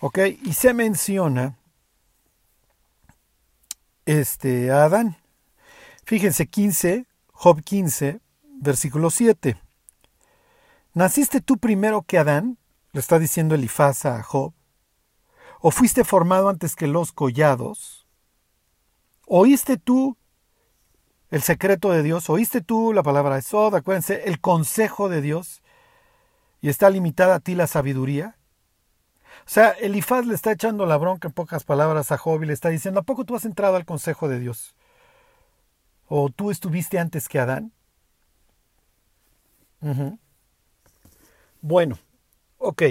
¿Ok? 0.00 0.18
Y 0.42 0.54
se 0.54 0.74
menciona 0.74 1.56
este, 4.06 4.70
Adán. 4.70 5.16
Fíjense, 6.04 6.48
15, 6.48 7.06
Job 7.32 7.62
15, 7.62 8.20
versículo 8.60 9.10
7. 9.10 9.60
¿Naciste 10.94 11.40
tú 11.40 11.58
primero 11.58 12.02
que 12.02 12.18
Adán? 12.18 12.58
Le 12.92 13.00
está 13.00 13.18
diciendo 13.18 13.54
Elifaz 13.54 14.04
a 14.06 14.22
Job. 14.22 14.52
¿O 15.60 15.70
fuiste 15.70 16.04
formado 16.04 16.48
antes 16.48 16.74
que 16.74 16.86
los 16.86 17.12
collados? 17.12 18.06
¿Oíste 19.26 19.76
tú 19.76 20.16
el 21.30 21.42
secreto 21.42 21.90
de 21.90 22.02
Dios. 22.02 22.28
¿Oíste 22.28 22.60
tú 22.60 22.92
la 22.92 23.02
palabra 23.02 23.36
de 23.36 23.42
Sod? 23.42 23.74
Acuérdense, 23.74 24.24
el 24.24 24.40
consejo 24.40 25.08
de 25.08 25.20
Dios. 25.20 25.62
Y 26.60 26.68
está 26.68 26.90
limitada 26.90 27.36
a 27.36 27.40
ti 27.40 27.54
la 27.54 27.66
sabiduría. 27.66 28.36
O 29.46 29.48
sea, 29.48 29.70
Elifaz 29.70 30.26
le 30.26 30.34
está 30.34 30.52
echando 30.52 30.86
la 30.86 30.96
bronca 30.96 31.28
en 31.28 31.34
pocas 31.34 31.64
palabras 31.64 32.12
a 32.12 32.18
Job 32.18 32.42
y 32.42 32.46
le 32.46 32.52
está 32.52 32.68
diciendo, 32.68 33.00
¿a 33.00 33.04
poco 33.04 33.24
tú 33.24 33.34
has 33.34 33.44
entrado 33.44 33.76
al 33.76 33.84
consejo 33.86 34.28
de 34.28 34.38
Dios? 34.38 34.74
¿O 36.06 36.28
tú 36.28 36.50
estuviste 36.50 36.98
antes 36.98 37.28
que 37.28 37.38
Adán? 37.38 37.72
Bueno, 41.62 41.98
ok. 42.58 42.82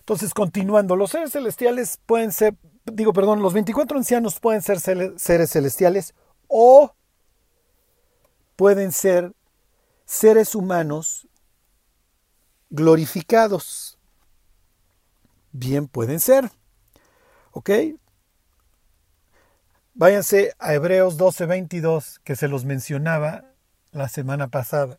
Entonces, 0.00 0.34
continuando, 0.34 0.96
los 0.96 1.10
seres 1.10 1.32
celestiales 1.32 1.98
pueden 2.04 2.32
ser, 2.32 2.56
digo, 2.84 3.12
perdón, 3.12 3.40
los 3.40 3.54
24 3.54 3.96
ancianos 3.96 4.40
pueden 4.40 4.62
ser 4.62 4.80
seres 4.80 5.50
celestiales 5.50 6.14
o 6.48 6.94
pueden 8.56 8.92
ser 8.92 9.32
seres 10.04 10.54
humanos 10.54 11.28
glorificados. 12.70 13.98
Bien 15.52 15.86
pueden 15.86 16.20
ser. 16.20 16.50
¿Ok? 17.52 17.70
Váyanse 19.94 20.54
a 20.58 20.74
Hebreos 20.74 21.16
12:22, 21.16 22.18
que 22.24 22.34
se 22.34 22.48
los 22.48 22.64
mencionaba 22.64 23.44
la 23.92 24.08
semana 24.08 24.48
pasada. 24.48 24.98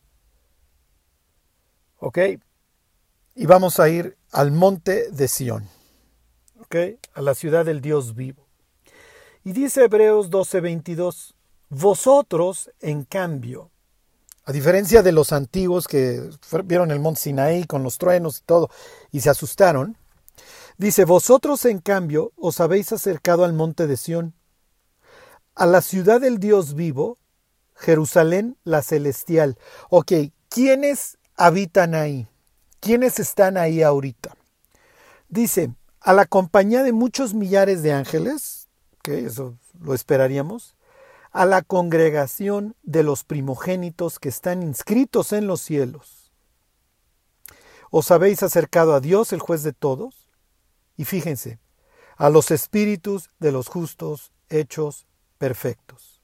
¿Ok? 1.98 2.18
Y 3.36 3.46
vamos 3.46 3.82
a 3.82 3.90
ir 3.90 4.18
al 4.32 4.52
monte 4.52 5.12
de 5.12 5.28
Sión. 5.28 5.68
¿Ok? 6.60 6.76
A 7.14 7.22
la 7.22 7.36
ciudad 7.36 7.66
del 7.66 7.82
Dios 7.82 8.16
vivo. 8.16 8.48
Y 9.44 9.52
dice 9.52 9.84
Hebreos 9.84 10.30
12:22, 10.30 11.35
vosotros, 11.78 12.72
en 12.80 13.04
cambio, 13.04 13.70
a 14.46 14.54
diferencia 14.54 15.04
de 15.04 15.12
los 15.12 15.34
antiguos 15.34 15.88
que 15.88 16.30
vieron 16.64 16.90
el 16.92 17.02
monte 17.02 17.22
Sinaí 17.22 17.66
con 17.66 17.84
los 17.84 17.98
truenos 17.98 18.40
y 18.40 18.42
todo 18.44 18.70
y 19.12 19.22
se 19.22 19.30
asustaron, 19.30 19.98
dice, 20.78 21.04
vosotros, 21.04 21.66
en 21.66 21.80
cambio, 21.80 22.32
os 22.38 22.62
habéis 22.62 22.94
acercado 22.94 23.44
al 23.44 23.52
monte 23.52 23.88
de 23.88 23.98
Sión, 23.98 24.34
a 25.54 25.66
la 25.66 25.82
ciudad 25.82 26.22
del 26.22 26.40
Dios 26.40 26.76
vivo, 26.76 27.18
Jerusalén 27.76 28.58
la 28.64 28.82
celestial. 28.82 29.58
Ok, 29.90 30.14
¿quiénes 30.48 31.18
habitan 31.36 31.94
ahí? 31.94 32.28
¿Quiénes 32.80 33.20
están 33.20 33.58
ahí 33.58 33.82
ahorita? 33.82 34.38
Dice, 35.28 35.74
a 36.00 36.14
la 36.14 36.26
compañía 36.26 36.84
de 36.84 36.94
muchos 36.94 37.34
millares 37.34 37.84
de 37.84 37.92
ángeles, 37.92 38.70
eso 39.04 39.58
lo 39.82 39.94
esperaríamos, 39.94 40.76
a 41.36 41.46
la 41.46 41.64
congregación 41.64 42.78
de 42.84 43.04
los 43.04 43.26
primogénitos 43.26 44.20
que 44.20 44.30
están 44.30 44.64
inscritos 44.64 45.34
en 45.34 45.48
los 45.48 45.60
cielos. 45.60 46.32
Os 47.92 48.10
habéis 48.10 48.42
acercado 48.42 48.96
a 48.96 49.02
Dios, 49.02 49.34
el 49.34 49.42
juez 49.42 49.62
de 49.62 49.74
todos, 49.74 50.30
y 50.96 51.04
fíjense, 51.04 51.60
a 52.16 52.30
los 52.30 52.52
espíritus 52.52 53.32
de 53.40 53.52
los 53.52 53.68
justos 53.68 54.32
hechos 54.48 55.08
perfectos, 55.38 56.22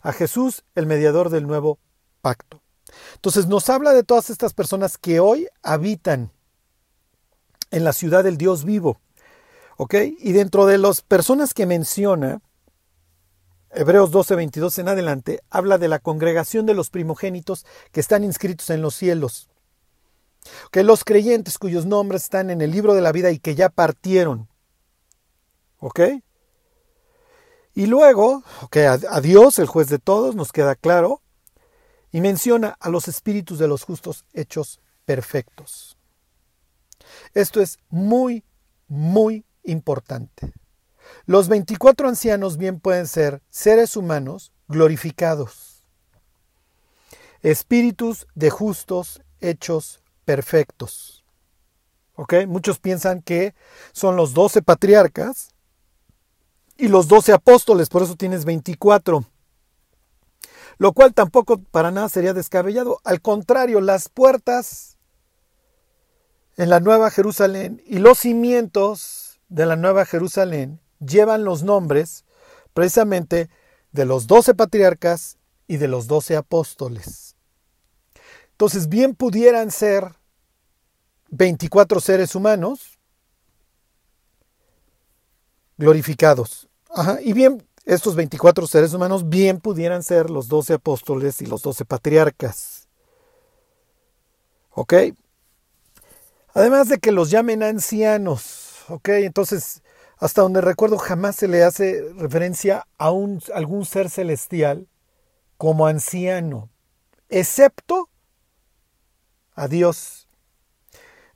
a 0.00 0.12
Jesús, 0.12 0.64
el 0.74 0.86
mediador 0.86 1.28
del 1.28 1.46
nuevo 1.46 1.78
pacto. 2.22 2.62
Entonces 3.16 3.46
nos 3.46 3.68
habla 3.68 3.92
de 3.92 4.02
todas 4.02 4.30
estas 4.30 4.54
personas 4.54 4.96
que 4.96 5.20
hoy 5.20 5.46
habitan 5.62 6.32
en 7.70 7.84
la 7.84 7.92
ciudad 7.92 8.24
del 8.24 8.38
Dios 8.38 8.64
vivo, 8.64 8.98
¿Ok? 9.76 9.94
Y 10.18 10.32
dentro 10.32 10.66
de 10.66 10.78
las 10.78 11.02
personas 11.02 11.52
que 11.52 11.66
menciona, 11.66 12.40
Hebreos 13.76 14.12
12, 14.12 14.36
22 14.36 14.78
en 14.78 14.88
adelante, 14.88 15.42
habla 15.50 15.78
de 15.78 15.88
la 15.88 15.98
congregación 15.98 16.64
de 16.64 16.74
los 16.74 16.90
primogénitos 16.90 17.66
que 17.90 18.00
están 18.00 18.22
inscritos 18.22 18.70
en 18.70 18.82
los 18.82 18.94
cielos. 18.94 19.48
Que 20.70 20.84
los 20.84 21.02
creyentes 21.04 21.58
cuyos 21.58 21.84
nombres 21.84 22.24
están 22.24 22.50
en 22.50 22.60
el 22.60 22.70
libro 22.70 22.94
de 22.94 23.00
la 23.00 23.10
vida 23.10 23.32
y 23.32 23.40
que 23.40 23.56
ya 23.56 23.68
partieron. 23.68 24.48
¿Ok? 25.78 26.00
Y 27.74 27.86
luego, 27.86 28.44
ok, 28.62 28.76
a 29.10 29.20
Dios, 29.20 29.58
el 29.58 29.66
juez 29.66 29.88
de 29.88 29.98
todos, 29.98 30.36
nos 30.36 30.52
queda 30.52 30.76
claro, 30.76 31.20
y 32.12 32.20
menciona 32.20 32.76
a 32.78 32.88
los 32.90 33.08
espíritus 33.08 33.58
de 33.58 33.66
los 33.66 33.82
justos 33.82 34.24
hechos 34.32 34.80
perfectos. 35.04 35.98
Esto 37.34 37.60
es 37.60 37.78
muy, 37.88 38.44
muy 38.86 39.44
importante. 39.64 40.52
Los 41.26 41.48
24 41.48 42.08
ancianos 42.08 42.58
bien 42.58 42.80
pueden 42.80 43.06
ser 43.06 43.40
seres 43.48 43.96
humanos 43.96 44.52
glorificados, 44.68 45.82
espíritus 47.42 48.26
de 48.34 48.50
justos 48.50 49.22
hechos 49.40 50.02
perfectos. 50.26 51.24
¿Ok? 52.16 52.34
Muchos 52.46 52.78
piensan 52.78 53.22
que 53.22 53.54
son 53.92 54.16
los 54.16 54.34
12 54.34 54.60
patriarcas 54.62 55.54
y 56.76 56.88
los 56.88 57.08
12 57.08 57.32
apóstoles, 57.32 57.88
por 57.88 58.02
eso 58.02 58.16
tienes 58.16 58.44
24. 58.44 59.24
Lo 60.76 60.92
cual 60.92 61.14
tampoco 61.14 61.58
para 61.58 61.90
nada 61.90 62.08
sería 62.10 62.34
descabellado. 62.34 63.00
Al 63.02 63.22
contrario, 63.22 63.80
las 63.80 64.08
puertas 64.10 64.98
en 66.56 66.68
la 66.68 66.80
Nueva 66.80 67.10
Jerusalén 67.10 67.82
y 67.86 67.98
los 67.98 68.18
cimientos 68.18 69.40
de 69.48 69.66
la 69.66 69.76
Nueva 69.76 70.04
Jerusalén 70.04 70.80
llevan 71.04 71.44
los 71.44 71.62
nombres 71.62 72.24
precisamente 72.72 73.50
de 73.92 74.04
los 74.04 74.26
doce 74.26 74.54
patriarcas 74.54 75.38
y 75.66 75.76
de 75.76 75.88
los 75.88 76.06
doce 76.06 76.36
apóstoles. 76.36 77.36
Entonces, 78.50 78.88
bien 78.88 79.14
pudieran 79.14 79.70
ser 79.70 80.14
24 81.30 82.00
seres 82.00 82.34
humanos 82.34 82.98
glorificados. 85.76 86.68
y 87.22 87.32
bien, 87.32 87.66
estos 87.84 88.14
24 88.14 88.66
seres 88.66 88.94
humanos 88.94 89.28
bien 89.28 89.60
pudieran 89.60 90.02
ser 90.02 90.30
los 90.30 90.48
doce 90.48 90.74
apóstoles 90.74 91.40
y 91.42 91.46
los 91.46 91.62
doce 91.62 91.84
patriarcas. 91.84 92.88
¿Ok? 94.70 94.94
Además 96.54 96.88
de 96.88 96.98
que 96.98 97.12
los 97.12 97.30
llamen 97.30 97.62
ancianos. 97.62 98.84
¿ok? 98.88 99.08
Entonces, 99.10 99.82
hasta 100.18 100.42
donde 100.42 100.60
recuerdo, 100.60 100.98
jamás 100.98 101.36
se 101.36 101.48
le 101.48 101.64
hace 101.64 102.02
referencia 102.16 102.86
a 102.98 103.08
algún 103.08 103.84
ser 103.84 104.10
celestial 104.10 104.88
como 105.56 105.86
anciano, 105.86 106.70
excepto 107.28 108.08
a 109.54 109.68
Dios. 109.68 110.28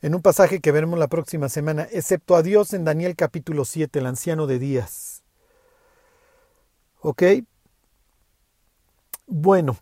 En 0.01 0.15
un 0.15 0.23
pasaje 0.23 0.61
que 0.61 0.71
veremos 0.71 0.99
la 0.99 1.09
próxima 1.09 1.49
semana, 1.49 1.89
excepto 1.91 2.37
a 2.37 2.43
Dios 2.43 2.73
en 2.73 2.85
Daniel 2.85 3.17
capítulo 3.17 3.65
7, 3.65 3.99
el 3.99 4.07
anciano 4.07 4.47
de 4.47 4.59
días. 4.59 5.25
¿Ok? 7.01 7.23
Bueno, 9.27 9.77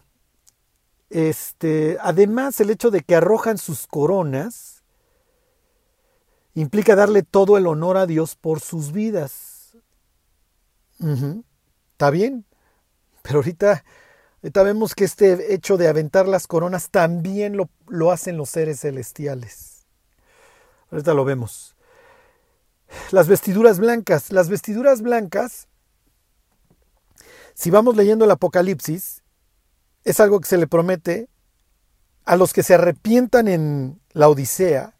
este, 1.11 1.99
además 2.01 2.61
el 2.61 2.71
hecho 2.71 2.91
de 2.91 3.03
que 3.03 3.15
arrojan 3.15 3.59
sus 3.59 3.87
coronas, 3.87 4.76
implica 6.57 6.97
darle 6.97 7.23
todo 7.23 7.59
el 7.59 7.67
honor 7.67 7.99
a 7.99 8.07
Dios 8.07 8.35
por 8.35 8.61
sus 8.61 8.91
vidas. 8.91 9.77
Está 11.93 12.11
bien, 12.11 12.47
pero 13.23 13.37
ahorita, 13.37 13.85
ahorita, 14.43 14.63
vemos 14.63 14.95
que 14.95 15.05
este 15.05 15.53
hecho 15.55 15.77
de 15.77 15.89
aventar 15.89 16.27
las 16.27 16.47
coronas 16.47 16.91
también 16.91 17.59
lo, 17.59 17.69
lo 17.87 18.11
hacen 18.11 18.39
los 18.39 18.49
seres 18.49 18.81
celestiales. 18.81 19.87
Ahorita 20.91 21.13
lo 21.13 21.27
vemos. 21.27 21.77
Las 23.11 23.29
vestiduras 23.29 23.79
blancas. 23.79 24.33
Las 24.33 24.49
vestiduras 24.49 25.03
blancas, 25.03 25.69
si 27.53 27.71
vamos 27.71 27.97
leyendo 27.97 28.25
el 28.25 28.31
Apocalipsis, 28.31 29.23
es 30.05 30.21
algo 30.21 30.41
que 30.41 30.49
se 30.49 30.57
le 30.57 30.67
promete 30.67 31.29
a 32.25 32.37
los 32.37 32.55
que 32.55 32.63
se 32.63 32.75
arrepientan 32.75 33.47
en 33.47 34.01
la 34.13 34.31
Odisea 34.31 34.96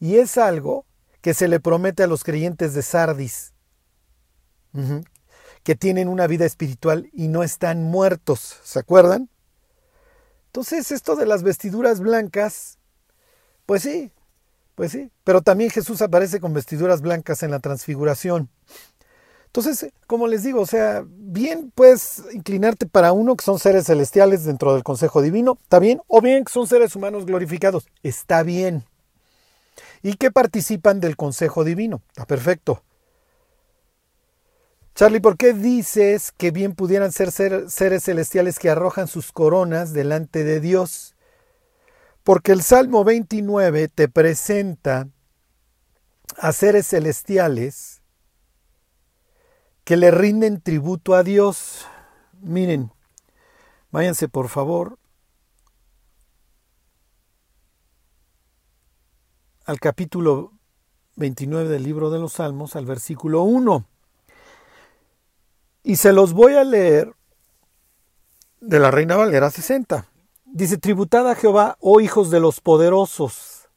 y 0.00 0.16
es 0.16 0.38
algo 0.38 0.86
que 1.20 1.34
se 1.34 1.46
le 1.46 1.60
promete 1.60 2.02
a 2.02 2.06
los 2.06 2.24
creyentes 2.24 2.74
de 2.74 2.82
Sardis, 2.82 3.52
que 5.62 5.74
tienen 5.76 6.08
una 6.08 6.26
vida 6.26 6.46
espiritual 6.46 7.10
y 7.12 7.28
no 7.28 7.42
están 7.42 7.84
muertos, 7.84 8.58
¿se 8.64 8.78
acuerdan? 8.78 9.28
Entonces 10.46 10.90
esto 10.90 11.16
de 11.16 11.26
las 11.26 11.42
vestiduras 11.42 12.00
blancas, 12.00 12.78
pues 13.66 13.82
sí, 13.82 14.10
pues 14.74 14.92
sí, 14.92 15.10
pero 15.22 15.42
también 15.42 15.70
Jesús 15.70 16.00
aparece 16.00 16.40
con 16.40 16.54
vestiduras 16.54 17.02
blancas 17.02 17.42
en 17.42 17.50
la 17.50 17.60
transfiguración. 17.60 18.48
Entonces, 19.46 19.92
como 20.06 20.28
les 20.28 20.44
digo, 20.44 20.60
o 20.60 20.66
sea, 20.66 21.04
bien 21.06 21.72
puedes 21.74 22.22
inclinarte 22.32 22.86
para 22.86 23.12
uno 23.12 23.36
que 23.36 23.44
son 23.44 23.58
seres 23.58 23.86
celestiales 23.86 24.44
dentro 24.44 24.72
del 24.72 24.84
consejo 24.84 25.20
divino, 25.20 25.58
está 25.60 25.80
bien, 25.80 26.00
o 26.06 26.20
bien 26.20 26.44
que 26.44 26.52
son 26.52 26.66
seres 26.66 26.96
humanos 26.96 27.26
glorificados, 27.26 27.86
está 28.02 28.42
bien 28.44 28.84
y 30.02 30.14
que 30.14 30.30
participan 30.30 31.00
del 31.00 31.16
consejo 31.16 31.64
divino. 31.64 32.02
Está 32.08 32.26
perfecto. 32.26 32.82
Charlie, 34.94 35.20
¿por 35.20 35.36
qué 35.36 35.52
dices 35.52 36.32
que 36.32 36.50
bien 36.50 36.74
pudieran 36.74 37.12
ser 37.12 37.30
seres 37.32 38.04
celestiales 38.04 38.58
que 38.58 38.70
arrojan 38.70 39.06
sus 39.08 39.32
coronas 39.32 39.92
delante 39.92 40.44
de 40.44 40.60
Dios? 40.60 41.14
Porque 42.22 42.52
el 42.52 42.62
Salmo 42.62 43.04
29 43.04 43.88
te 43.88 44.08
presenta 44.08 45.08
a 46.36 46.52
seres 46.52 46.86
celestiales 46.86 48.02
que 49.84 49.96
le 49.96 50.10
rinden 50.10 50.60
tributo 50.60 51.14
a 51.14 51.22
Dios. 51.22 51.86
Miren, 52.40 52.92
váyanse 53.90 54.28
por 54.28 54.48
favor 54.48 54.99
al 59.70 59.78
capítulo 59.78 60.52
29 61.14 61.68
del 61.68 61.84
libro 61.84 62.10
de 62.10 62.18
los 62.18 62.32
Salmos, 62.34 62.74
al 62.74 62.86
versículo 62.86 63.42
1. 63.42 63.86
Y 65.84 65.94
se 65.94 66.12
los 66.12 66.32
voy 66.32 66.54
a 66.54 66.64
leer 66.64 67.14
de 68.60 68.80
la 68.80 68.90
Reina 68.90 69.16
Valera 69.16 69.48
60. 69.48 70.08
Dice, 70.44 70.76
tributad 70.76 71.30
a 71.30 71.36
Jehová, 71.36 71.76
oh 71.78 72.00
hijos 72.00 72.32
de 72.32 72.40
los 72.40 72.60
poderosos. 72.60 73.68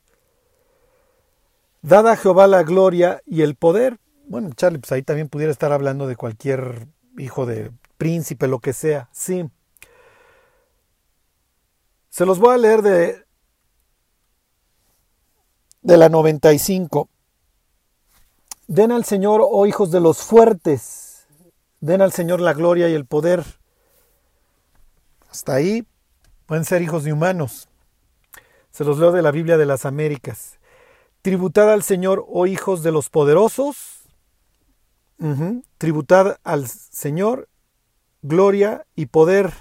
Dad 1.83 2.07
a 2.07 2.17
Jehová 2.17 2.47
la 2.47 2.63
gloria 2.63 3.21
y 3.27 3.43
el 3.43 3.53
poder. 3.53 3.99
Bueno, 4.25 4.49
Charlie, 4.55 4.79
pues 4.79 4.91
ahí 4.93 5.03
también 5.03 5.29
pudiera 5.29 5.51
estar 5.51 5.71
hablando 5.71 6.07
de 6.07 6.15
cualquier 6.15 6.87
hijo 7.19 7.45
de 7.45 7.71
príncipe, 7.97 8.47
lo 8.47 8.57
que 8.57 8.73
sea. 8.73 9.09
Sí. 9.11 9.47
Se 12.09 12.25
los 12.25 12.39
voy 12.39 12.55
a 12.55 12.57
leer 12.57 12.81
de, 12.81 13.22
de 15.83 15.97
la 15.97 16.09
95. 16.09 17.09
Den 18.67 18.91
al 18.91 19.05
Señor, 19.05 19.41
oh 19.43 19.65
hijos 19.67 19.91
de 19.91 19.99
los 19.99 20.19
fuertes, 20.23 21.27
den 21.81 22.01
al 22.01 22.11
Señor 22.11 22.41
la 22.41 22.53
gloria 22.53 22.89
y 22.89 22.93
el 22.93 23.05
poder. 23.05 23.43
Hasta 25.29 25.53
ahí 25.53 25.85
pueden 26.45 26.65
ser 26.65 26.81
hijos 26.81 27.03
de 27.03 27.13
humanos. 27.13 27.67
Se 28.71 28.83
los 28.83 28.97
leo 28.97 29.11
de 29.11 29.21
la 29.21 29.31
Biblia 29.31 29.57
de 29.57 29.65
las 29.65 29.85
Américas. 29.85 30.57
Tributad 31.21 31.71
al 31.71 31.83
Señor, 31.83 32.25
oh 32.27 32.47
hijos 32.47 32.83
de 32.83 32.91
los 32.91 33.09
poderosos. 33.09 33.99
Tributad 35.77 36.37
al 36.43 36.67
Señor 36.67 37.47
gloria 38.21 38.85
y 38.95 39.05
poder. 39.05 39.53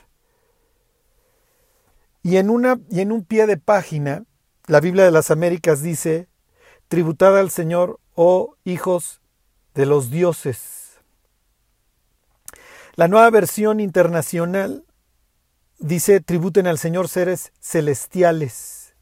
Y 2.22 2.36
en, 2.36 2.50
una, 2.50 2.80
y 2.88 3.00
en 3.00 3.12
un 3.12 3.24
pie 3.24 3.46
de 3.46 3.58
página, 3.58 4.24
la 4.72 4.80
Biblia 4.80 5.04
de 5.04 5.10
las 5.10 5.30
Américas 5.30 5.82
dice, 5.82 6.28
tributad 6.88 7.38
al 7.38 7.50
Señor, 7.50 8.00
oh 8.14 8.56
hijos 8.64 9.20
de 9.74 9.84
los 9.84 10.10
dioses. 10.10 10.98
La 12.94 13.06
nueva 13.06 13.28
versión 13.28 13.80
internacional 13.80 14.86
dice, 15.78 16.20
tributen 16.20 16.66
al 16.66 16.78
Señor 16.78 17.10
seres 17.10 17.52
celestiales. 17.60 18.94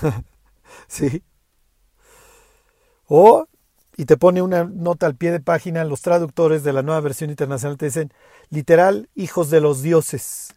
sí. 0.86 1.24
O, 3.08 3.48
y 3.96 4.04
te 4.04 4.16
pone 4.16 4.42
una 4.42 4.62
nota 4.62 5.06
al 5.06 5.16
pie 5.16 5.32
de 5.32 5.40
página, 5.40 5.82
los 5.82 6.02
traductores 6.02 6.62
de 6.62 6.72
la 6.72 6.82
nueva 6.82 7.00
versión 7.00 7.30
internacional 7.30 7.78
te 7.78 7.86
dicen, 7.86 8.12
literal, 8.48 9.08
hijos 9.16 9.50
de 9.50 9.60
los 9.60 9.82
dioses. 9.82 10.54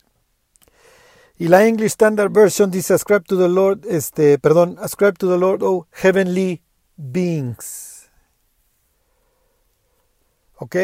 Y 1.39 1.49
la 1.49 1.67
English 1.67 1.91
Standard 1.91 2.31
Version 2.31 2.71
dice, 2.71 2.95
ascribe 2.95 3.23
to 3.25 3.37
the 3.37 3.47
Lord, 3.47 3.85
este, 3.87 4.39
perdón, 4.39 4.77
ascribe 4.79 5.13
to 5.13 5.29
the 5.29 5.37
Lord, 5.37 5.61
oh 5.61 5.87
heavenly 5.91 6.63
beings. 6.95 8.09
¿Ok? 10.55 10.75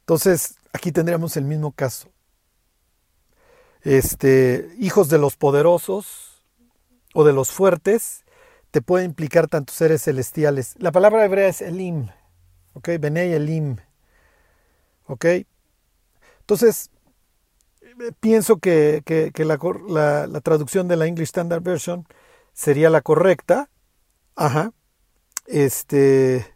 Entonces, 0.00 0.56
aquí 0.72 0.90
tendríamos 0.90 1.36
el 1.36 1.44
mismo 1.44 1.70
caso. 1.70 2.08
Este, 3.82 4.74
hijos 4.78 5.08
de 5.08 5.18
los 5.18 5.36
poderosos 5.36 6.42
o 7.14 7.22
de 7.22 7.32
los 7.32 7.52
fuertes, 7.52 8.24
te 8.72 8.82
puede 8.82 9.04
implicar 9.04 9.46
tantos 9.46 9.76
seres 9.76 10.02
celestiales. 10.02 10.74
La 10.78 10.90
palabra 10.90 11.24
hebrea 11.24 11.46
es 11.46 11.62
elim, 11.62 12.08
¿ok? 12.72 12.88
Benei 12.98 13.32
elim, 13.32 13.76
¿ok? 15.06 15.26
Entonces, 16.40 16.90
pienso 18.20 18.58
que, 18.58 19.02
la, 19.36 20.26
la, 20.26 20.40
traducción 20.40 20.88
de 20.88 20.96
la 20.96 21.06
English 21.06 21.26
Standard 21.26 21.62
Version 21.62 22.06
sería 22.52 22.90
la 22.90 23.02
correcta. 23.02 23.70
Ajá. 24.36 24.72
Este. 25.46 26.54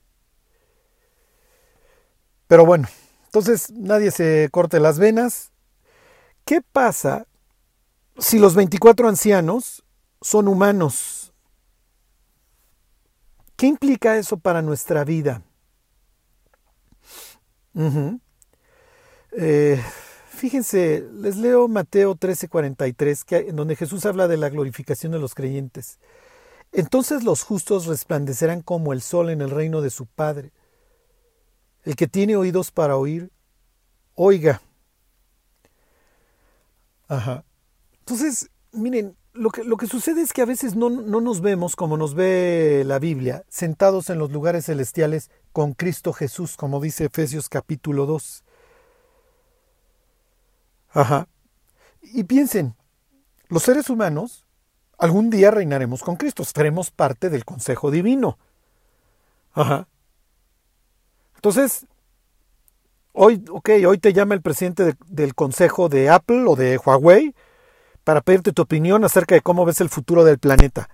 Pero 2.46 2.64
bueno, 2.64 2.88
entonces 3.26 3.70
nadie 3.72 4.10
se 4.10 4.48
corte 4.50 4.80
las 4.80 4.98
venas. 4.98 5.52
¿Qué 6.44 6.62
pasa 6.62 7.26
si 8.18 8.38
los 8.38 8.54
24 8.54 9.08
ancianos 9.08 9.84
son 10.22 10.48
humanos? 10.48 11.34
¿Qué 13.56 13.66
implica 13.66 14.16
eso 14.16 14.38
para 14.38 14.62
nuestra 14.62 15.04
vida? 15.04 15.42
eh, 19.32 19.82
Fíjense, 20.38 21.04
les 21.14 21.36
leo 21.36 21.66
Mateo 21.66 22.14
13:43, 22.14 23.48
en 23.48 23.56
donde 23.56 23.74
Jesús 23.74 24.06
habla 24.06 24.28
de 24.28 24.36
la 24.36 24.48
glorificación 24.48 25.10
de 25.10 25.18
los 25.18 25.34
creyentes. 25.34 25.98
Entonces 26.70 27.24
los 27.24 27.42
justos 27.42 27.86
resplandecerán 27.86 28.62
como 28.62 28.92
el 28.92 29.02
sol 29.02 29.30
en 29.30 29.40
el 29.40 29.50
reino 29.50 29.80
de 29.80 29.90
su 29.90 30.06
Padre. 30.06 30.52
El 31.82 31.96
que 31.96 32.06
tiene 32.06 32.36
oídos 32.36 32.70
para 32.70 32.96
oír, 32.96 33.32
oiga. 34.14 34.62
Ajá. 37.08 37.44
Entonces, 37.98 38.48
miren, 38.70 39.16
lo 39.32 39.50
que, 39.50 39.64
lo 39.64 39.76
que 39.76 39.88
sucede 39.88 40.22
es 40.22 40.32
que 40.32 40.42
a 40.42 40.46
veces 40.46 40.76
no, 40.76 40.88
no 40.88 41.20
nos 41.20 41.40
vemos 41.40 41.74
como 41.74 41.96
nos 41.96 42.14
ve 42.14 42.84
la 42.86 43.00
Biblia, 43.00 43.44
sentados 43.48 44.08
en 44.08 44.20
los 44.20 44.30
lugares 44.30 44.66
celestiales 44.66 45.32
con 45.52 45.72
Cristo 45.72 46.12
Jesús, 46.12 46.56
como 46.56 46.80
dice 46.80 47.06
Efesios 47.06 47.48
capítulo 47.48 48.06
2. 48.06 48.44
Ajá. 50.90 51.28
Y 52.02 52.24
piensen, 52.24 52.74
los 53.48 53.62
seres 53.62 53.90
humanos 53.90 54.46
algún 54.98 55.30
día 55.30 55.50
reinaremos 55.50 56.02
con 56.02 56.16
Cristo, 56.16 56.44
seremos 56.44 56.90
parte 56.90 57.30
del 57.30 57.44
Consejo 57.44 57.90
Divino. 57.90 58.38
Ajá. 59.52 59.86
Entonces, 61.36 61.86
hoy, 63.12 63.44
ok, 63.50 63.70
hoy 63.86 63.98
te 63.98 64.12
llama 64.12 64.34
el 64.34 64.42
presidente 64.42 64.96
del 65.06 65.34
Consejo 65.34 65.88
de 65.88 66.10
Apple 66.10 66.44
o 66.46 66.56
de 66.56 66.78
Huawei 66.78 67.34
para 68.02 68.20
pedirte 68.20 68.52
tu 68.52 68.62
opinión 68.62 69.04
acerca 69.04 69.34
de 69.34 69.40
cómo 69.40 69.64
ves 69.64 69.80
el 69.80 69.88
futuro 69.88 70.24
del 70.24 70.38
planeta. 70.38 70.88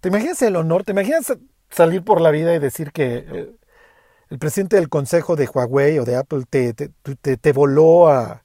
¿Te 0.00 0.08
imaginas 0.08 0.40
el 0.42 0.56
honor? 0.56 0.84
¿Te 0.84 0.92
imaginas 0.92 1.32
salir 1.70 2.02
por 2.02 2.20
la 2.20 2.30
vida 2.30 2.54
y 2.54 2.58
decir 2.58 2.92
que 2.92 3.26
eh, 3.28 3.52
el 4.30 4.38
presidente 4.38 4.76
del 4.76 4.88
Consejo 4.88 5.36
de 5.36 5.48
Huawei 5.48 5.98
o 5.98 6.04
de 6.04 6.16
Apple 6.16 6.44
te, 6.48 6.72
te, 6.72 6.88
te 7.36 7.52
voló 7.52 8.08
a, 8.08 8.42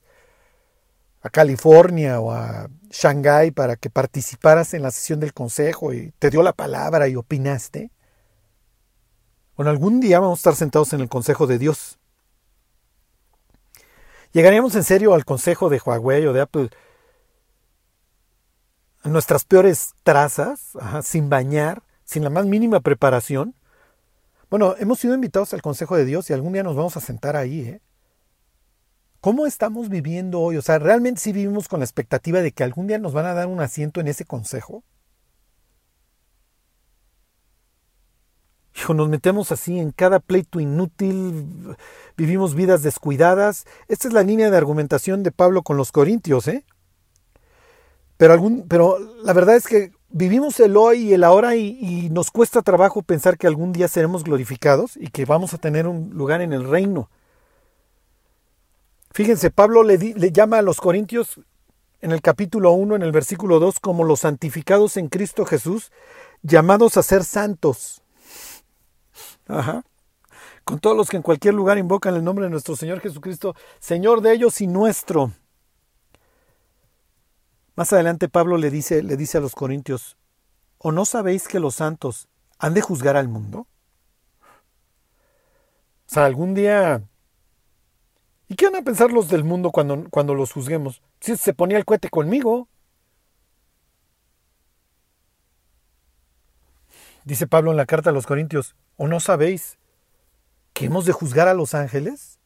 a 1.23 1.29
California 1.29 2.19
o 2.19 2.31
a 2.31 2.69
Shanghái 2.91 3.51
para 3.51 3.77
que 3.77 3.89
participaras 3.89 4.73
en 4.73 4.83
la 4.83 4.91
sesión 4.91 5.21
del 5.21 5.33
consejo 5.33 5.93
y 5.93 6.11
te 6.19 6.29
dio 6.29 6.43
la 6.43 6.51
palabra 6.51 7.07
y 7.07 7.15
opinaste. 7.15 7.91
Bueno, 9.55 9.71
algún 9.71 10.01
día 10.01 10.19
vamos 10.19 10.39
a 10.39 10.41
estar 10.41 10.55
sentados 10.55 10.91
en 10.91 10.99
el 10.99 11.07
consejo 11.07 11.47
de 11.47 11.57
Dios. 11.57 11.97
¿Llegaríamos 14.33 14.75
en 14.75 14.83
serio 14.83 15.13
al 15.13 15.25
consejo 15.25 15.69
de 15.69 15.79
Huawei 15.83 16.27
o 16.27 16.33
de 16.33 16.41
Apple? 16.41 16.69
nuestras 19.05 19.43
peores 19.43 19.93
trazas, 20.03 20.77
sin 21.03 21.29
bañar, 21.29 21.83
sin 22.05 22.23
la 22.23 22.29
más 22.29 22.45
mínima 22.45 22.79
preparación. 22.79 23.53
Bueno, 24.49 24.75
hemos 24.79 24.99
sido 24.99 25.13
invitados 25.13 25.53
al 25.53 25.61
consejo 25.61 25.97
de 25.97 26.05
Dios 26.05 26.29
y 26.29 26.33
algún 26.33 26.53
día 26.53 26.63
nos 26.63 26.75
vamos 26.75 26.95
a 26.95 27.01
sentar 27.01 27.35
ahí, 27.35 27.61
¿eh? 27.61 27.81
¿Cómo 29.23 29.45
estamos 29.47 29.87
viviendo 29.87 30.41
hoy? 30.41 30.57
O 30.57 30.61
sea, 30.61 30.79
¿realmente 30.79 31.21
sí 31.21 31.31
vivimos 31.31 31.69
con 31.69 31.79
la 31.79 31.85
expectativa 31.85 32.41
de 32.41 32.51
que 32.51 32.65
algún 32.65 32.87
día 32.87 32.99
nos 32.99 33.13
van 33.13 33.25
a 33.25 33.33
dar 33.33 33.47
un 33.47 33.61
asiento 33.61 34.01
en 34.01 34.09
ese 34.09 34.25
consejo? 34.25 34.83
Hijo, 38.75 38.93
nos 38.93 39.07
metemos 39.07 39.53
así 39.53 39.79
en 39.79 39.93
cada 39.93 40.19
pleito 40.19 40.59
inútil, 40.59 41.77
vivimos 42.17 42.53
vidas 42.53 42.83
descuidadas. 42.83 43.63
Esta 43.87 44.09
es 44.09 44.13
la 44.13 44.23
línea 44.23 44.51
de 44.51 44.57
argumentación 44.57 45.23
de 45.23 45.31
Pablo 45.31 45.63
con 45.63 45.77
los 45.77 45.93
corintios, 45.93 46.49
¿eh? 46.49 46.65
Pero, 48.17 48.33
algún, 48.33 48.67
pero 48.67 48.99
la 49.23 49.31
verdad 49.31 49.55
es 49.55 49.67
que 49.67 49.93
vivimos 50.09 50.59
el 50.59 50.75
hoy 50.75 50.97
y 50.97 51.13
el 51.13 51.23
ahora 51.23 51.55
y, 51.55 51.77
y 51.79 52.09
nos 52.09 52.29
cuesta 52.29 52.61
trabajo 52.61 53.03
pensar 53.03 53.37
que 53.37 53.47
algún 53.47 53.71
día 53.71 53.87
seremos 53.87 54.25
glorificados 54.25 54.97
y 54.97 55.07
que 55.07 55.23
vamos 55.23 55.53
a 55.53 55.59
tener 55.59 55.87
un 55.87 56.09
lugar 56.09 56.41
en 56.41 56.51
el 56.51 56.69
reino. 56.69 57.09
Fíjense, 59.13 59.51
Pablo 59.51 59.83
le, 59.83 59.97
llama 60.31 60.57
a 60.57 60.61
los 60.63 60.81
corintios 60.81 61.39
en 62.01 62.11
el 62.11 62.21
capítulo 62.21 62.71
1, 62.71 62.95
en 62.95 63.03
el 63.03 63.11
versículo 63.11 63.59
2, 63.59 63.79
como 63.79 64.03
los 64.03 64.21
santificados 64.21 64.97
en 64.97 65.07
Cristo 65.07 65.45
Jesús, 65.45 65.91
llamados 66.41 66.97
a 66.97 67.03
ser 67.03 67.23
santos. 67.23 68.01
Ajá. 69.47 69.83
Con 70.63 70.79
todos 70.79 70.97
los 70.97 71.11
que 71.11 71.17
en 71.17 71.23
cualquier 71.23 71.53
lugar 71.53 71.77
invocan 71.77 72.15
el 72.15 72.23
nombre 72.23 72.45
de 72.45 72.49
nuestro 72.49 72.75
Señor 72.75 73.01
Jesucristo, 73.01 73.55
Señor 73.79 74.21
de 74.21 74.33
ellos 74.33 74.61
y 74.61 74.67
nuestro. 74.67 75.31
Más 77.75 77.93
adelante 77.93 78.29
Pablo 78.29 78.57
le 78.57 78.71
dice, 78.71 79.03
le 79.03 79.15
dice 79.15 79.37
a 79.37 79.41
los 79.41 79.53
corintios, 79.53 80.17
¿o 80.79 80.91
no 80.91 81.05
sabéis 81.05 81.47
que 81.47 81.59
los 81.59 81.75
santos 81.75 82.27
han 82.57 82.73
de 82.73 82.81
juzgar 82.81 83.15
al 83.15 83.27
mundo? 83.27 83.67
O 86.07 86.13
sea, 86.13 86.25
algún 86.25 86.55
día 86.55 87.03
¿Y 88.47 88.55
qué 88.55 88.65
van 88.65 88.81
a 88.81 88.83
pensar 88.83 89.11
los 89.11 89.29
del 89.29 89.43
mundo 89.43 89.71
cuando, 89.71 90.09
cuando 90.09 90.35
los 90.35 90.51
juzguemos? 90.51 91.01
Si 91.19 91.35
se 91.37 91.53
ponía 91.53 91.77
el 91.77 91.85
cohete 91.85 92.09
conmigo. 92.09 92.67
Dice 97.25 97.47
Pablo 97.47 97.71
en 97.71 97.77
la 97.77 97.85
carta 97.85 98.09
a 98.09 98.13
los 98.13 98.25
Corintios, 98.27 98.75
¿o 98.97 99.07
no 99.07 99.19
sabéis 99.19 99.77
que 100.73 100.85
hemos 100.85 101.05
de 101.05 101.13
juzgar 101.13 101.47
a 101.47 101.53
los 101.53 101.73
ángeles? 101.73 102.39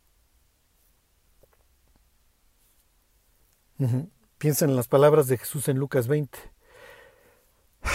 Piensen 4.37 4.71
en 4.71 4.75
las 4.75 4.87
palabras 4.87 5.27
de 5.27 5.37
Jesús 5.37 5.67
en 5.67 5.77
Lucas 5.77 6.07
20. 6.07 6.37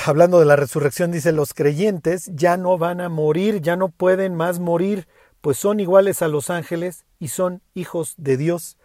Hablando 0.06 0.38
de 0.40 0.46
la 0.46 0.56
resurrección, 0.56 1.12
dice, 1.12 1.32
los 1.32 1.54
creyentes 1.54 2.30
ya 2.34 2.56
no 2.56 2.78
van 2.78 3.00
a 3.00 3.08
morir, 3.08 3.60
ya 3.60 3.76
no 3.76 3.88
pueden 3.88 4.34
más 4.34 4.58
morir, 4.58 5.06
pues 5.42 5.58
son 5.58 5.80
iguales 5.80 6.22
a 6.22 6.28
los 6.28 6.48
ángeles 6.48 7.04
y 7.18 7.28
son 7.28 7.60
hijos 7.74 8.14
de 8.16 8.38
Dios 8.38 8.78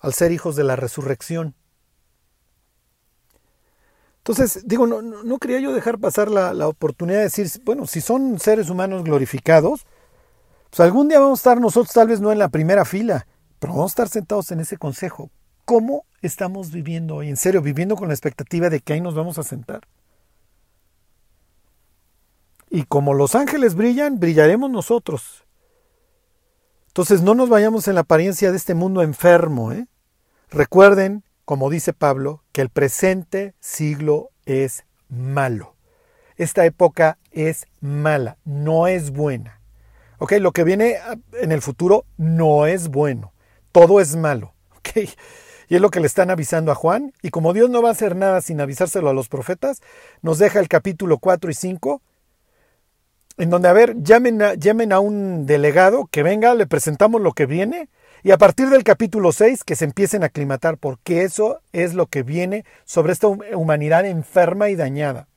al 0.00 0.14
ser 0.14 0.32
hijos 0.32 0.56
de 0.56 0.64
la 0.64 0.74
resurrección. 0.74 1.54
Entonces, 4.18 4.66
digo, 4.66 4.86
no, 4.88 5.38
quería 5.38 5.60
yo 5.60 5.72
dejar 5.72 5.98
pasar 5.98 6.30
la, 6.30 6.52
la, 6.52 6.66
oportunidad 6.66 7.18
de 7.18 7.24
decir, 7.24 7.48
bueno, 7.64 7.86
si 7.86 8.00
son 8.00 8.40
seres 8.40 8.70
humanos 8.70 9.04
glorificados, 9.04 9.86
pues 10.70 10.80
algún 10.80 11.08
día 11.08 11.20
vamos 11.20 11.38
a 11.38 11.42
estar 11.42 11.60
nosotros 11.60 11.92
tal 11.92 12.08
vez 12.08 12.20
no 12.20 12.32
en 12.32 12.40
la 12.40 12.48
primera 12.48 12.84
fila, 12.84 13.26
pero 13.60 13.74
vamos 13.74 13.90
a 13.90 13.92
estar 13.92 14.08
sentados 14.08 14.50
en 14.50 14.60
ese 14.60 14.78
consejo. 14.78 15.30
¿Cómo 15.64 16.06
estamos 16.22 16.72
viviendo 16.72 17.16
hoy? 17.16 17.28
En 17.28 17.36
serio, 17.36 17.62
viviendo 17.62 17.96
con 17.96 18.08
la 18.08 18.14
expectativa 18.14 18.70
de 18.70 18.80
que 18.80 18.94
ahí 18.94 19.00
nos 19.00 19.14
vamos 19.14 19.38
a 19.38 19.42
sentar. 19.42 19.86
Y 22.70 22.84
como 22.84 23.14
los 23.14 23.34
ángeles 23.34 23.74
brillan, 23.74 24.18
brillaremos 24.18 24.70
nosotros. 24.70 25.45
Entonces 26.96 27.20
no 27.20 27.34
nos 27.34 27.50
vayamos 27.50 27.88
en 27.88 27.94
la 27.94 28.00
apariencia 28.00 28.50
de 28.50 28.56
este 28.56 28.72
mundo 28.72 29.02
enfermo. 29.02 29.70
¿eh? 29.70 29.86
Recuerden 30.48 31.24
como 31.44 31.68
dice 31.68 31.92
Pablo, 31.92 32.42
que 32.52 32.62
el 32.62 32.70
presente 32.70 33.54
siglo 33.60 34.30
es 34.46 34.86
malo. 35.10 35.76
Esta 36.36 36.64
época 36.64 37.18
es 37.32 37.66
mala, 37.82 38.38
no 38.46 38.86
es 38.86 39.10
buena. 39.10 39.60
¿Ok? 40.16 40.32
Lo 40.40 40.52
que 40.52 40.64
viene 40.64 40.96
en 41.34 41.52
el 41.52 41.60
futuro 41.60 42.06
no 42.16 42.64
es 42.64 42.88
bueno. 42.88 43.34
Todo 43.72 44.00
es 44.00 44.16
malo. 44.16 44.54
¿Ok? 44.78 45.10
Y 45.68 45.74
es 45.74 45.80
lo 45.82 45.90
que 45.90 46.00
le 46.00 46.06
están 46.06 46.30
avisando 46.30 46.72
a 46.72 46.74
Juan. 46.74 47.12
Y 47.20 47.28
como 47.28 47.52
Dios 47.52 47.68
no 47.68 47.82
va 47.82 47.90
a 47.90 47.92
hacer 47.92 48.16
nada 48.16 48.40
sin 48.40 48.58
avisárselo 48.60 49.10
a 49.10 49.14
los 49.14 49.28
profetas, 49.28 49.82
nos 50.22 50.38
deja 50.38 50.60
el 50.60 50.68
capítulo 50.68 51.18
4 51.18 51.50
y 51.50 51.54
5, 51.54 52.02
en 53.38 53.50
donde, 53.50 53.68
a 53.68 53.72
ver, 53.72 54.02
llamen 54.02 54.42
a, 54.42 54.54
llamen 54.54 54.92
a 54.92 55.00
un 55.00 55.46
delegado 55.46 56.06
que 56.10 56.22
venga, 56.22 56.54
le 56.54 56.66
presentamos 56.66 57.20
lo 57.20 57.32
que 57.32 57.46
viene 57.46 57.88
y 58.22 58.30
a 58.30 58.38
partir 58.38 58.70
del 58.70 58.82
capítulo 58.82 59.30
6 59.30 59.62
que 59.62 59.76
se 59.76 59.84
empiecen 59.84 60.22
a 60.22 60.26
aclimatar, 60.26 60.78
porque 60.78 61.22
eso 61.22 61.60
es 61.72 61.94
lo 61.94 62.06
que 62.06 62.22
viene 62.22 62.64
sobre 62.84 63.12
esta 63.12 63.28
humanidad 63.28 64.04
enferma 64.06 64.68
y 64.70 64.74
dañada. 64.74 65.28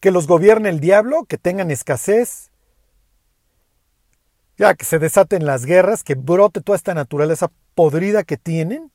Que 0.00 0.10
los 0.10 0.26
gobierne 0.26 0.68
el 0.68 0.80
diablo, 0.80 1.24
que 1.24 1.38
tengan 1.38 1.70
escasez, 1.70 2.50
ya 4.58 4.74
que 4.74 4.84
se 4.84 4.98
desaten 4.98 5.46
las 5.46 5.64
guerras, 5.64 6.04
que 6.04 6.16
brote 6.16 6.60
toda 6.60 6.76
esta 6.76 6.92
naturaleza 6.92 7.50
podrida 7.74 8.24
que 8.24 8.36
tienen 8.36 8.90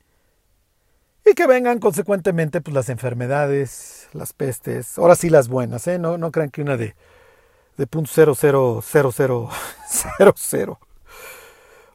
y 1.26 1.34
que 1.34 1.46
vengan 1.46 1.80
consecuentemente 1.80 2.60
pues, 2.60 2.74
las 2.74 2.88
enfermedades, 2.88 4.08
las 4.12 4.32
pestes, 4.32 4.96
ahora 4.96 5.16
sí 5.16 5.28
las 5.28 5.48
buenas, 5.48 5.86
¿eh? 5.88 5.98
no, 5.98 6.18
no 6.18 6.30
crean 6.30 6.50
que 6.50 6.62
una 6.62 6.76
de, 6.76 6.94
de 7.76 7.86
punto 7.88 8.10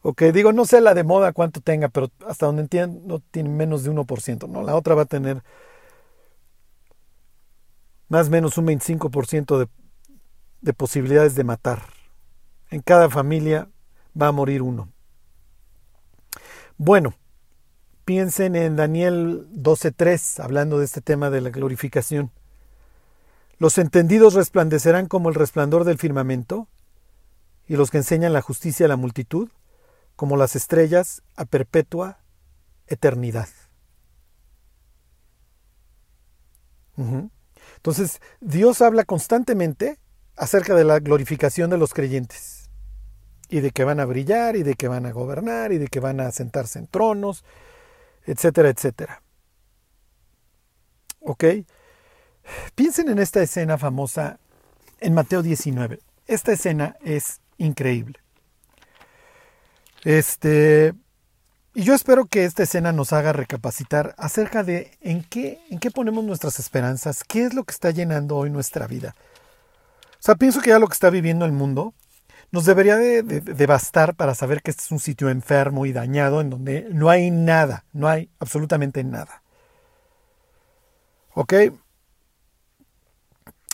Ok, 0.03 0.23
digo, 0.33 0.51
no 0.51 0.65
sé 0.65 0.81
la 0.81 0.93
de 0.93 1.03
moda 1.03 1.31
cuánto 1.31 1.61
tenga, 1.61 1.87
pero 1.87 2.09
hasta 2.27 2.47
donde 2.47 2.63
entiendo 2.63 3.21
tiene 3.31 3.49
menos 3.49 3.83
de 3.83 3.91
1%, 3.91 4.49
¿no? 4.49 4.63
La 4.63 4.75
otra 4.75 4.95
va 4.95 5.03
a 5.03 5.05
tener 5.05 5.43
más 8.09 8.27
o 8.27 8.31
menos 8.31 8.57
un 8.57 8.65
25% 8.65 9.59
de, 9.59 9.67
de 10.61 10.73
posibilidades 10.73 11.35
de 11.35 11.43
matar. 11.43 11.83
En 12.71 12.81
cada 12.81 13.09
familia 13.09 13.69
va 14.19 14.27
a 14.27 14.31
morir 14.31 14.63
uno. 14.63 14.89
Bueno, 16.77 17.13
piensen 18.05 18.55
en 18.55 18.75
Daniel 18.75 19.47
12.3, 19.53 20.43
hablando 20.43 20.79
de 20.79 20.85
este 20.85 21.01
tema 21.01 21.29
de 21.29 21.41
la 21.41 21.49
glorificación. 21.49 22.31
Los 23.57 23.77
entendidos 23.77 24.33
resplandecerán 24.33 25.07
como 25.07 25.29
el 25.29 25.35
resplandor 25.35 25.83
del 25.83 25.97
firmamento, 25.97 26.67
y 27.67 27.75
los 27.75 27.89
que 27.89 27.99
enseñan 27.99 28.33
la 28.33 28.41
justicia 28.41 28.85
a 28.85 28.89
la 28.89 28.97
multitud 28.97 29.49
como 30.15 30.35
las 30.35 30.55
estrellas 30.55 31.23
a 31.35 31.45
perpetua 31.45 32.19
eternidad. 32.87 33.47
Entonces, 37.77 38.19
Dios 38.41 38.81
habla 38.81 39.05
constantemente 39.05 39.97
acerca 40.35 40.75
de 40.75 40.83
la 40.83 40.99
glorificación 40.99 41.69
de 41.69 41.77
los 41.77 41.93
creyentes 41.93 42.69
y 43.49 43.61
de 43.61 43.71
que 43.71 43.83
van 43.83 43.99
a 43.99 44.05
brillar 44.05 44.55
y 44.55 44.63
de 44.63 44.75
que 44.75 44.87
van 44.87 45.05
a 45.05 45.11
gobernar 45.11 45.71
y 45.71 45.77
de 45.77 45.87
que 45.87 45.99
van 45.99 46.19
a 46.19 46.31
sentarse 46.31 46.77
en 46.77 46.87
tronos, 46.87 47.43
etcétera, 48.25 48.69
etcétera. 48.69 49.21
¿Ok? 51.21 51.43
Piensen 52.75 53.09
en 53.09 53.19
esta 53.19 53.41
escena 53.41 53.77
famosa 53.77 54.39
en 54.99 55.13
Mateo 55.13 55.41
19. 55.41 55.99
Esta 56.27 56.51
escena 56.53 56.95
es 57.01 57.41
increíble. 57.57 58.19
Este, 60.03 60.93
y 61.73 61.83
yo 61.83 61.93
espero 61.93 62.25
que 62.25 62.45
esta 62.45 62.63
escena 62.63 62.91
nos 62.91 63.13
haga 63.13 63.33
recapacitar 63.33 64.15
acerca 64.17 64.63
de 64.63 64.97
en 65.01 65.23
qué, 65.23 65.61
en 65.69 65.79
qué 65.79 65.91
ponemos 65.91 66.23
nuestras 66.23 66.59
esperanzas, 66.59 67.23
qué 67.23 67.43
es 67.43 67.53
lo 67.53 67.63
que 67.63 67.71
está 67.71 67.91
llenando 67.91 68.35
hoy 68.37 68.49
nuestra 68.49 68.87
vida. 68.87 69.15
O 70.13 70.23
sea, 70.23 70.35
pienso 70.35 70.61
que 70.61 70.69
ya 70.69 70.79
lo 70.79 70.87
que 70.87 70.93
está 70.93 71.09
viviendo 71.09 71.45
el 71.45 71.51
mundo 71.51 71.93
nos 72.51 72.65
debería 72.65 72.97
de, 72.97 73.65
bastar 73.65 74.15
para 74.15 74.35
saber 74.35 74.61
que 74.61 74.71
este 74.71 74.83
es 74.83 74.91
un 74.91 74.99
sitio 74.99 75.29
enfermo 75.29 75.85
y 75.85 75.93
dañado 75.93 76.41
en 76.41 76.49
donde 76.49 76.87
no 76.91 77.09
hay 77.09 77.31
nada, 77.31 77.85
no 77.93 78.07
hay 78.07 78.29
absolutamente 78.39 79.03
nada. 79.03 79.41
¿Ok? 81.33 81.53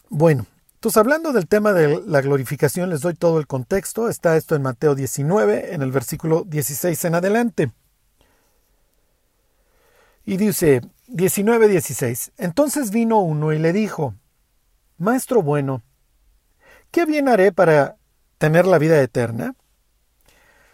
Bueno, 0.10 0.46
entonces, 0.76 0.98
hablando 0.98 1.34
del 1.34 1.48
tema 1.48 1.74
de 1.74 2.04
la 2.06 2.22
glorificación, 2.22 2.92
les 2.92 3.02
doy 3.02 3.16
todo 3.16 3.40
el 3.40 3.48
contexto. 3.48 4.10
Está 4.10 4.38
esto 4.38 4.56
en 4.56 4.62
Mateo 4.62 4.94
19, 4.94 5.74
en 5.74 5.82
el 5.82 5.92
versículo 5.92 6.44
16 6.46 7.04
en 7.06 7.16
adelante. 7.16 7.72
Y 10.24 10.38
dice 10.38 10.82
19, 11.08 11.68
16. 11.68 12.32
Entonces 12.38 12.92
vino 12.92 13.20
uno 13.20 13.54
y 13.54 13.60
le 13.60 13.74
dijo, 13.74 14.14
Maestro 15.00 15.42
bueno, 15.42 15.82
¿qué 16.92 17.06
bien 17.06 17.28
haré 17.28 17.52
para 17.52 17.97
tener 18.38 18.66
la 18.66 18.78
vida 18.78 19.02
eterna? 19.02 19.56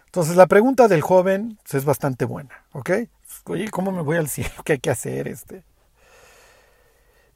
Entonces 0.06 0.36
la 0.36 0.48
pregunta 0.48 0.88
del 0.88 1.02
joven 1.02 1.60
es 1.72 1.86
bastante 1.86 2.26
buena, 2.26 2.66
¿ok? 2.72 2.92
Oye, 3.46 3.70
¿cómo 3.70 3.92
me 3.92 4.02
voy 4.02 4.18
al 4.18 4.30
cielo? 4.30 4.52
¿Qué 4.64 4.74
hay 4.74 4.80
que 4.80 4.92
hacer? 4.92 5.28
Este? 5.28 5.64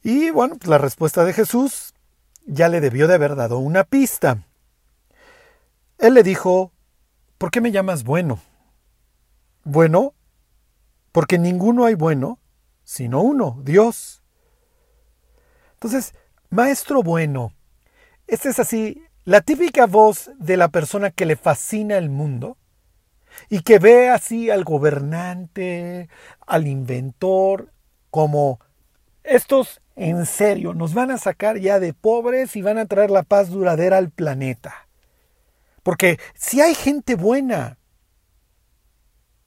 Y 0.02 0.30
bueno, 0.30 0.56
pues, 0.56 0.68
la 0.68 0.78
respuesta 0.78 1.24
de 1.24 1.32
Jesús 1.32 1.94
ya 2.46 2.68
le 2.68 2.80
debió 2.80 3.08
de 3.08 3.14
haber 3.14 3.36
dado 3.36 3.58
una 3.58 3.84
pista. 3.84 4.44
Él 5.98 6.14
le 6.14 6.22
dijo, 6.22 6.72
¿por 7.36 7.50
qué 7.50 7.60
me 7.60 7.72
llamas 7.72 8.04
bueno? 8.04 8.40
Bueno, 9.64 10.14
porque 11.12 11.38
ninguno 11.38 11.84
hay 11.84 11.94
bueno, 11.94 12.38
sino 12.84 13.20
uno, 13.20 13.58
Dios. 13.64 14.22
Entonces, 15.74 16.14
maestro 16.48 17.02
bueno, 17.02 17.52
esta 18.26 18.48
es 18.48 18.58
así, 18.58 19.02
la 19.28 19.42
típica 19.42 19.84
voz 19.84 20.30
de 20.38 20.56
la 20.56 20.68
persona 20.68 21.10
que 21.10 21.26
le 21.26 21.36
fascina 21.36 21.98
el 21.98 22.08
mundo 22.08 22.56
y 23.50 23.60
que 23.60 23.78
ve 23.78 24.08
así 24.08 24.48
al 24.48 24.64
gobernante, 24.64 26.08
al 26.46 26.66
inventor, 26.66 27.70
como 28.08 28.58
estos 29.24 29.82
en 29.96 30.24
serio, 30.24 30.72
nos 30.72 30.94
van 30.94 31.10
a 31.10 31.18
sacar 31.18 31.58
ya 31.58 31.78
de 31.78 31.92
pobres 31.92 32.56
y 32.56 32.62
van 32.62 32.78
a 32.78 32.86
traer 32.86 33.10
la 33.10 33.22
paz 33.22 33.50
duradera 33.50 33.98
al 33.98 34.08
planeta. 34.08 34.88
Porque 35.82 36.18
si 36.34 36.62
hay 36.62 36.74
gente 36.74 37.14
buena, 37.14 37.76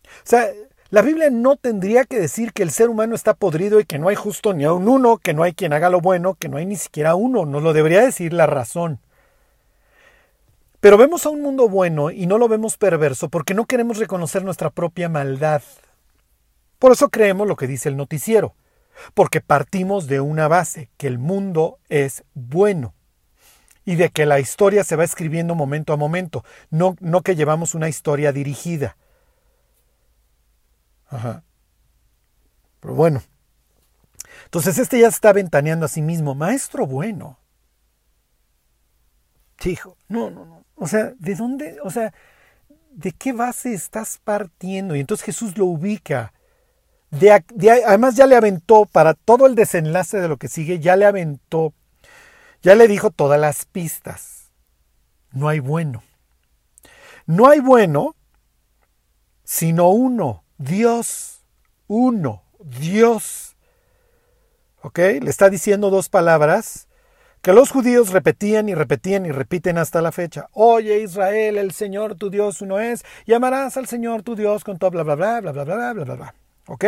o 0.06 0.26
sea, 0.26 0.48
la 0.92 1.02
Biblia 1.02 1.32
no 1.32 1.56
tendría 1.56 2.06
que 2.06 2.20
decir 2.20 2.54
que 2.54 2.62
el 2.62 2.70
ser 2.70 2.88
humano 2.88 3.16
está 3.16 3.34
podrido 3.34 3.80
y 3.80 3.86
que 3.86 3.98
no 3.98 4.10
hay 4.10 4.16
justo 4.16 4.54
ni 4.54 4.64
a 4.64 4.74
un 4.74 4.88
uno, 4.88 5.18
que 5.18 5.34
no 5.34 5.42
hay 5.42 5.54
quien 5.54 5.74
haga 5.74 5.90
lo 5.90 6.02
bueno, 6.02 6.36
que 6.36 6.50
no 6.50 6.58
hay 6.58 6.68
ni 6.68 6.76
siquiera 6.76 7.16
uno. 7.16 7.48
Nos 7.48 7.64
lo 7.64 7.74
debería 7.74 8.02
decir 8.02 8.32
la 8.32 8.46
razón. 8.46 9.00
Pero 10.82 10.98
vemos 10.98 11.26
a 11.26 11.30
un 11.30 11.42
mundo 11.42 11.70
bueno 11.70 12.12
y 12.12 12.26
no 12.26 12.38
lo 12.38 12.50
vemos 12.50 12.76
perverso 12.76 13.30
porque 13.30 13.54
no 13.54 13.66
queremos 13.66 13.98
reconocer 13.98 14.44
nuestra 14.44 14.70
propia 14.70 15.08
maldad. 15.08 15.62
Por 16.80 16.92
eso 16.92 17.10
creemos 17.10 17.48
lo 17.48 17.56
que 17.56 17.68
dice 17.68 17.88
el 17.88 17.96
noticiero 17.96 18.56
porque 19.14 19.42
partimos 19.42 20.08
de 20.08 20.20
una 20.20 20.48
base, 20.48 20.90
que 20.98 21.08
el 21.08 21.20
mundo 21.20 21.80
es 21.90 22.24
bueno 22.34 22.94
y 23.86 23.96
de 23.96 24.10
que 24.10 24.26
la 24.26 24.40
historia 24.40 24.84
se 24.84 24.96
va 24.96 25.04
escribiendo 25.04 25.56
momento 25.56 25.94
a 25.94 25.98
momento, 25.98 26.44
no, 26.70 26.96
no 27.00 27.22
que 27.22 27.36
llevamos 27.36 27.74
una 27.74 27.90
historia 27.90 28.32
dirigida. 28.32 28.96
Ajá. 31.08 31.44
Pero 32.80 32.94
bueno. 32.94 33.24
Entonces 34.46 34.78
este 34.78 35.00
ya 35.00 35.08
está 35.08 35.34
ventaneando 35.34 35.86
a 35.86 35.90
sí 35.90 36.02
mismo, 36.02 36.36
maestro 36.36 36.86
bueno. 36.86 37.38
Hijo, 39.64 39.98
no, 40.08 40.30
no, 40.32 40.46
no. 40.46 40.61
O 40.76 40.88
sea, 40.88 41.14
¿de 41.20 41.36
dónde? 41.36 41.78
O 41.84 41.90
sea, 41.90 42.14
¿de 42.92 43.12
qué 43.12 43.34
base 43.34 43.74
estás 43.74 44.20
partiendo? 44.24 44.96
Y 44.96 45.00
entonces 45.00 45.26
Jesús 45.26 45.58
lo 45.58 45.66
ubica 45.66 46.34
además 47.86 48.16
ya 48.16 48.26
le 48.26 48.36
aventó 48.36 48.86
para 48.86 49.14
todo 49.14 49.46
el 49.46 49.56
desenlace 49.56 50.20
de 50.20 50.28
lo 50.28 50.38
que 50.38 50.48
sigue, 50.48 50.80
ya 50.80 50.96
le 50.96 51.06
aventó, 51.06 51.74
ya 52.62 52.76
le 52.76 52.88
dijo 52.88 53.12
todas 53.12 53.40
las 53.40 53.66
pistas. 53.66 54.52
No 55.32 55.50
hay 55.50 55.60
bueno. 55.60 56.04
No 57.26 57.48
hay 57.48 57.60
bueno 57.60 58.16
sino 59.44 59.90
uno, 59.90 60.46
Dios, 60.58 61.42
uno, 61.88 62.44
Dios. 62.60 63.58
¿Ok? 64.82 64.98
Le 64.98 65.30
está 65.30 65.50
diciendo 65.50 65.90
dos 65.90 66.08
palabras 66.08 66.88
que 67.42 67.54
los 67.54 67.72
judíos 67.72 68.12
repetían 68.12 68.70
y 68.70 68.76
repetían 68.76 69.26
y 69.26 69.32
repiten 69.32 69.78
hasta 69.78 70.02
la 70.02 70.12
fecha. 70.12 70.48
Oye 70.54 71.02
Israel, 71.02 71.58
el 71.58 71.72
Señor 71.72 72.16
tu 72.16 72.30
Dios 72.30 72.62
uno 72.62 72.80
es, 72.80 73.04
y 73.26 73.34
amarás 73.34 73.78
al 73.78 73.88
Señor 73.88 74.22
tu 74.22 74.36
Dios 74.36 74.64
con 74.64 74.78
todo 74.78 74.92
bla 74.92 75.04
bla 75.04 75.16
bla 75.16 75.42
bla 75.42 75.52
bla 75.52 75.64
bla 75.64 75.94
bla 75.94 76.04
bla 76.04 76.16
bla. 76.16 76.36
¿Ok? 76.68 76.86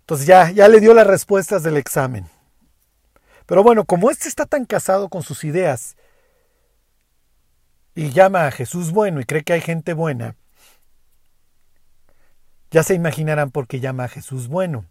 Entonces 0.00 0.26
ya, 0.26 0.50
ya 0.50 0.68
le 0.68 0.80
dio 0.80 0.94
las 0.94 1.06
respuestas 1.06 1.62
del 1.62 1.76
examen. 1.76 2.26
Pero 3.46 3.62
bueno, 3.62 3.84
como 3.84 4.10
este 4.10 4.28
está 4.28 4.46
tan 4.46 4.64
casado 4.64 5.08
con 5.08 5.22
sus 5.22 5.44
ideas 5.44 5.96
y 7.94 8.10
llama 8.10 8.46
a 8.46 8.50
Jesús 8.50 8.90
bueno 8.90 9.20
y 9.20 9.24
cree 9.24 9.44
que 9.44 9.52
hay 9.52 9.60
gente 9.60 9.94
buena, 9.94 10.36
ya 12.70 12.82
se 12.82 12.94
imaginarán 12.94 13.50
por 13.50 13.66
qué 13.66 13.80
llama 13.80 14.04
a 14.04 14.08
Jesús 14.08 14.48
bueno. 14.48 14.84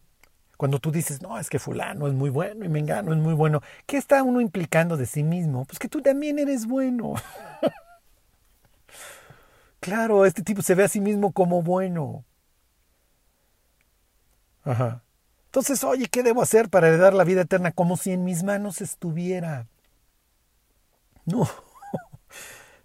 Cuando 0.57 0.79
tú 0.79 0.91
dices, 0.91 1.21
no, 1.21 1.37
es 1.37 1.49
que 1.49 1.59
fulano 1.59 2.07
es 2.07 2.13
muy 2.13 2.31
bueno 2.31 2.65
y 2.65 2.69
mengano 2.69 3.13
es 3.13 3.19
muy 3.19 3.35
bueno, 3.35 3.61
¿qué 3.85 3.97
está 3.97 4.23
uno 4.23 4.41
implicando 4.41 4.97
de 4.97 5.05
sí 5.05 5.23
mismo? 5.23 5.65
Pues 5.65 5.77
que 5.77 5.87
tú 5.87 6.01
también 6.01 6.39
eres 6.39 6.65
bueno. 6.65 7.13
claro, 9.79 10.25
este 10.25 10.41
tipo 10.41 10.63
se 10.63 10.73
ve 10.73 10.83
a 10.83 10.87
sí 10.87 10.99
mismo 10.99 11.31
como 11.31 11.61
bueno. 11.61 12.25
Ajá. 14.63 15.03
Entonces, 15.45 15.83
oye, 15.83 16.07
¿qué 16.07 16.23
debo 16.23 16.41
hacer 16.41 16.69
para 16.69 16.87
heredar 16.87 17.13
la 17.13 17.23
vida 17.23 17.41
eterna? 17.41 17.71
Como 17.71 17.95
si 17.95 18.11
en 18.11 18.25
mis 18.25 18.43
manos 18.43 18.81
estuviera. 18.81 19.67
No. 21.25 21.47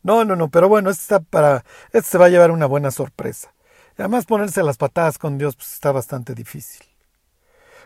No, 0.05 0.25
no, 0.25 0.35
no, 0.35 0.51
pero 0.51 0.69
bueno, 0.69 0.91
este 0.91 1.03
está 1.03 1.21
para. 1.21 1.65
Este 1.93 2.11
se 2.11 2.19
va 2.19 2.27
a 2.27 2.29
llevar 2.29 2.51
una 2.51 2.67
buena 2.67 2.91
sorpresa. 2.91 3.55
Además, 3.97 4.27
ponerse 4.27 4.65
las 4.65 4.77
patadas 4.77 5.17
con 5.17 5.39
Dios 5.39 5.55
pues, 5.55 5.75
está 5.75 5.93
bastante 5.93 6.35
difícil. 6.35 6.85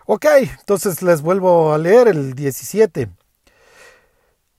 Ok, 0.09 0.25
entonces 0.59 1.03
les 1.03 1.21
vuelvo 1.21 1.73
a 1.73 1.79
leer 1.79 2.07
el 2.07 2.35
17. 2.35 3.09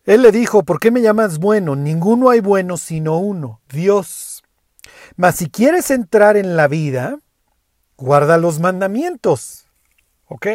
Él 0.03 0.21
le 0.21 0.31
dijo, 0.31 0.63
¿por 0.63 0.79
qué 0.79 0.91
me 0.91 1.01
llamas 1.01 1.39
bueno? 1.39 1.75
Ninguno 1.75 2.29
hay 2.29 2.41
bueno 2.41 2.75
sino 2.77 3.17
uno, 3.17 3.61
Dios. 3.69 4.43
Mas 5.15 5.35
si 5.35 5.49
quieres 5.49 5.89
entrar 5.89 6.35
en 6.35 6.57
la 6.57 6.67
vida, 6.67 7.19
guarda 7.97 8.37
los 8.37 8.59
mandamientos. 8.59 9.67
Ok. 10.27 10.47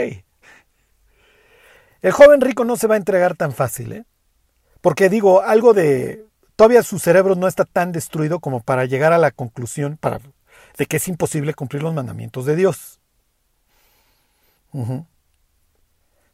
El 2.03 2.13
joven 2.13 2.41
rico 2.41 2.65
no 2.65 2.77
se 2.77 2.87
va 2.87 2.95
a 2.95 2.99
entregar 2.99 3.35
tan 3.37 3.53
fácil, 3.53 3.93
¿eh? 3.93 4.05
Porque 4.81 5.09
digo, 5.09 5.43
algo 5.43 5.73
de... 5.73 6.27
Todavía 6.57 6.83
su 6.83 6.99
cerebro 6.99 7.35
no 7.35 7.49
está 7.49 7.65
tan 7.65 7.93
destruido 7.93 8.41
como 8.41 8.61
para 8.61 8.85
llegar 8.85 9.13
a 9.13 9.19
la 9.19 9.31
conclusión 9.31 9.97
para, 9.97 10.21
de 10.77 10.87
que 10.87 10.99
es 10.99 11.09
imposible 11.09 11.55
cumplir 11.55 11.83
los 11.83 11.95
mandamientos 11.95 12.45
de 12.45 12.57
Dios. 12.57 13.02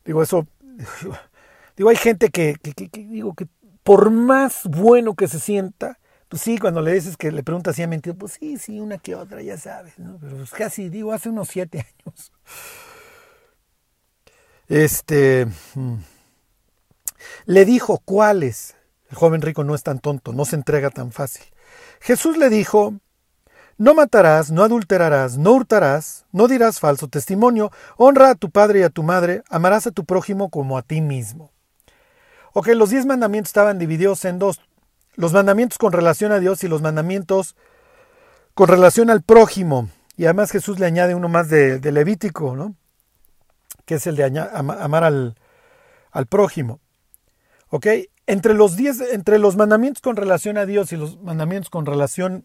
Digo, 0.05 0.22
eso. 0.22 0.46
Digo, 1.77 1.90
hay 1.90 1.96
gente 1.96 2.31
que, 2.31 2.57
digo, 2.92 3.35
que 3.35 3.46
por 3.85 4.11
más 4.11 4.62
bueno 4.64 5.14
que 5.14 5.29
se 5.29 5.38
sienta, 5.38 6.01
pues 6.29 6.42
sí, 6.42 6.59
cuando 6.59 6.81
le 6.83 6.92
dices 6.92 7.16
que 7.16 7.31
le 7.31 7.44
preguntas 7.44 7.77
si 7.77 7.83
ha 7.85 7.87
mentido, 7.87 8.16
pues 8.16 8.33
sí, 8.33 8.59
sí, 8.59 8.81
una 8.81 8.98
que 8.98 9.14
otra, 9.14 9.42
ya 9.42 9.57
sabes, 9.57 9.96
¿no? 9.96 10.18
Pero 10.20 10.37
pues 10.38 10.51
casi, 10.51 10.88
digo, 10.88 11.12
hace 11.12 11.29
unos 11.29 11.48
siete 11.48 11.87
años. 12.05 12.33
Este. 14.66 15.46
Mm, 15.74 15.98
le 17.46 17.64
dijo 17.64 17.98
cuáles. 18.05 18.77
El 19.11 19.16
joven 19.16 19.40
rico 19.40 19.64
no 19.64 19.74
es 19.74 19.83
tan 19.83 20.01
tonto, 20.01 20.33
no 20.33 20.44
se 20.44 20.57
entrega 20.57 20.90
tan 20.90 21.12
fácil. 21.12 21.44
Jesús 22.01 22.37
le 22.37 22.51
dijo, 22.51 22.94
no 23.78 23.94
matarás, 23.94 24.50
no 24.50 24.64
adulterarás, 24.64 25.38
no 25.38 25.52
hurtarás, 25.52 26.26
no 26.32 26.48
dirás 26.48 26.80
falso 26.80 27.06
testimonio, 27.06 27.70
honra 27.96 28.30
a 28.30 28.34
tu 28.34 28.50
padre 28.50 28.80
y 28.80 28.82
a 28.82 28.90
tu 28.90 29.04
madre, 29.04 29.42
amarás 29.48 29.86
a 29.86 29.92
tu 29.92 30.04
prójimo 30.04 30.50
como 30.50 30.76
a 30.76 30.82
ti 30.82 31.00
mismo. 31.00 31.52
Ok, 32.52 32.68
los 32.68 32.90
diez 32.90 33.06
mandamientos 33.06 33.50
estaban 33.50 33.78
divididos 33.78 34.24
en 34.24 34.40
dos. 34.40 34.60
Los 35.14 35.32
mandamientos 35.32 35.78
con 35.78 35.92
relación 35.92 36.32
a 36.32 36.40
Dios 36.40 36.64
y 36.64 36.68
los 36.68 36.82
mandamientos 36.82 37.54
con 38.54 38.66
relación 38.66 39.10
al 39.10 39.22
prójimo. 39.22 39.88
Y 40.16 40.24
además 40.24 40.50
Jesús 40.50 40.80
le 40.80 40.86
añade 40.86 41.14
uno 41.14 41.28
más 41.28 41.48
de, 41.48 41.80
Levítico, 41.80 42.56
¿no? 42.56 42.74
Que 43.84 43.94
es 43.94 44.06
el 44.08 44.16
de 44.16 44.24
amar 44.24 45.04
al, 45.04 45.36
prójimo. 46.28 46.80
¿Ok? 47.68 47.86
Entre 48.26 48.54
los, 48.54 48.76
diez, 48.76 49.00
entre 49.00 49.38
los 49.38 49.56
mandamientos 49.56 50.02
con 50.02 50.16
relación 50.16 50.58
a 50.58 50.66
Dios 50.66 50.92
y 50.92 50.96
los 50.96 51.20
mandamientos 51.22 51.70
con 51.70 51.86
relación 51.86 52.44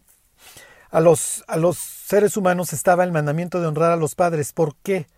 a 0.94 1.00
los, 1.00 1.42
a 1.48 1.56
los 1.56 1.76
seres 1.76 2.36
humanos 2.36 2.72
estaba 2.72 3.02
el 3.02 3.10
mandamiento 3.10 3.60
de 3.60 3.66
honrar 3.66 3.90
a 3.90 3.96
los 3.96 4.14
padres. 4.14 4.52
¿Por 4.52 4.76
qué? 4.76 5.08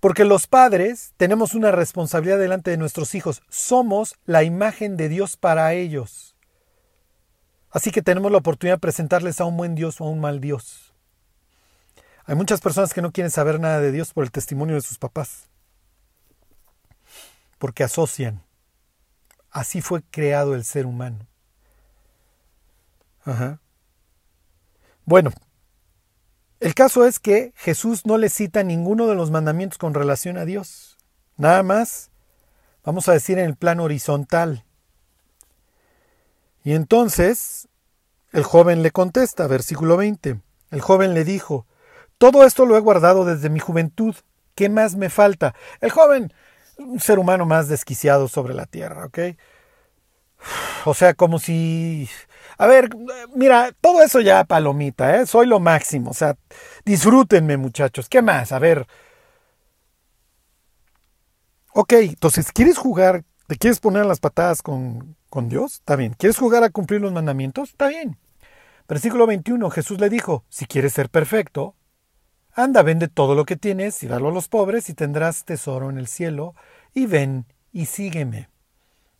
Porque 0.00 0.24
los 0.24 0.46
padres 0.46 1.12
tenemos 1.18 1.52
una 1.52 1.70
responsabilidad 1.70 2.38
delante 2.38 2.70
de 2.70 2.78
nuestros 2.78 3.14
hijos. 3.14 3.42
Somos 3.50 4.14
la 4.24 4.44
imagen 4.44 4.96
de 4.96 5.10
Dios 5.10 5.36
para 5.36 5.74
ellos. 5.74 6.36
Así 7.70 7.90
que 7.90 8.00
tenemos 8.00 8.32
la 8.32 8.38
oportunidad 8.38 8.76
de 8.76 8.80
presentarles 8.80 9.42
a 9.42 9.44
un 9.44 9.58
buen 9.58 9.74
Dios 9.74 10.00
o 10.00 10.04
a 10.04 10.08
un 10.08 10.22
mal 10.22 10.40
Dios. 10.40 10.94
Hay 12.24 12.34
muchas 12.34 12.62
personas 12.62 12.94
que 12.94 13.02
no 13.02 13.12
quieren 13.12 13.30
saber 13.30 13.60
nada 13.60 13.80
de 13.80 13.92
Dios 13.92 14.14
por 14.14 14.24
el 14.24 14.30
testimonio 14.30 14.74
de 14.74 14.80
sus 14.80 14.96
papás. 14.96 15.50
Porque 17.58 17.84
asocian. 17.84 18.42
Así 19.50 19.82
fue 19.82 20.02
creado 20.02 20.54
el 20.54 20.64
ser 20.64 20.86
humano. 20.86 21.26
Ajá. 23.26 23.60
Bueno, 25.04 25.30
el 26.60 26.74
caso 26.74 27.04
es 27.06 27.18
que 27.18 27.52
Jesús 27.56 28.06
no 28.06 28.16
le 28.16 28.30
cita 28.30 28.62
ninguno 28.62 29.06
de 29.06 29.14
los 29.14 29.30
mandamientos 29.30 29.78
con 29.78 29.92
relación 29.92 30.38
a 30.38 30.44
Dios. 30.44 30.96
Nada 31.36 31.62
más, 31.62 32.10
vamos 32.84 33.08
a 33.08 33.12
decir, 33.12 33.38
en 33.38 33.44
el 33.44 33.56
plano 33.56 33.84
horizontal. 33.84 34.64
Y 36.62 36.72
entonces, 36.72 37.68
el 38.32 38.44
joven 38.44 38.82
le 38.82 38.92
contesta, 38.92 39.46
versículo 39.46 39.98
20. 39.98 40.40
El 40.70 40.80
joven 40.80 41.12
le 41.12 41.24
dijo, 41.24 41.66
todo 42.16 42.44
esto 42.44 42.64
lo 42.64 42.76
he 42.76 42.80
guardado 42.80 43.26
desde 43.26 43.50
mi 43.50 43.60
juventud. 43.60 44.14
¿Qué 44.54 44.70
más 44.70 44.96
me 44.96 45.10
falta? 45.10 45.54
El 45.80 45.90
joven, 45.90 46.32
un 46.78 47.00
ser 47.00 47.18
humano 47.18 47.44
más 47.44 47.68
desquiciado 47.68 48.28
sobre 48.28 48.54
la 48.54 48.64
tierra, 48.64 49.04
¿ok? 49.04 49.18
O 50.86 50.94
sea, 50.94 51.14
como 51.14 51.38
si 51.38 52.08
a 52.58 52.66
ver, 52.66 52.88
mira, 53.34 53.72
todo 53.80 54.02
eso 54.02 54.20
ya 54.20 54.44
palomita, 54.44 55.16
¿eh? 55.16 55.26
Soy 55.26 55.46
lo 55.46 55.60
máximo. 55.60 56.10
O 56.10 56.14
sea, 56.14 56.36
disfrútenme, 56.84 57.56
muchachos. 57.56 58.08
¿Qué 58.08 58.22
más? 58.22 58.52
A 58.52 58.58
ver. 58.58 58.86
Ok, 61.72 61.92
entonces, 61.94 62.52
¿quieres 62.52 62.78
jugar? 62.78 63.24
¿Te 63.48 63.56
quieres 63.56 63.80
poner 63.80 64.06
las 64.06 64.20
patadas 64.20 64.62
con, 64.62 65.16
con 65.28 65.48
Dios? 65.48 65.74
Está 65.74 65.96
bien. 65.96 66.14
¿Quieres 66.14 66.38
jugar 66.38 66.62
a 66.62 66.70
cumplir 66.70 67.00
los 67.00 67.12
mandamientos? 67.12 67.70
Está 67.70 67.88
bien. 67.88 68.16
Versículo 68.88 69.26
21, 69.26 69.70
Jesús 69.70 69.98
le 69.98 70.10
dijo, 70.10 70.44
si 70.48 70.66
quieres 70.66 70.92
ser 70.92 71.08
perfecto, 71.08 71.74
anda, 72.52 72.82
vende 72.82 73.08
todo 73.08 73.34
lo 73.34 73.44
que 73.44 73.56
tienes 73.56 74.02
y 74.02 74.06
dalo 74.06 74.28
a 74.28 74.32
los 74.32 74.48
pobres 74.48 74.88
y 74.88 74.94
tendrás 74.94 75.44
tesoro 75.44 75.90
en 75.90 75.98
el 75.98 76.06
cielo, 76.06 76.54
y 76.92 77.06
ven 77.06 77.46
y 77.72 77.86
sígueme. 77.86 78.48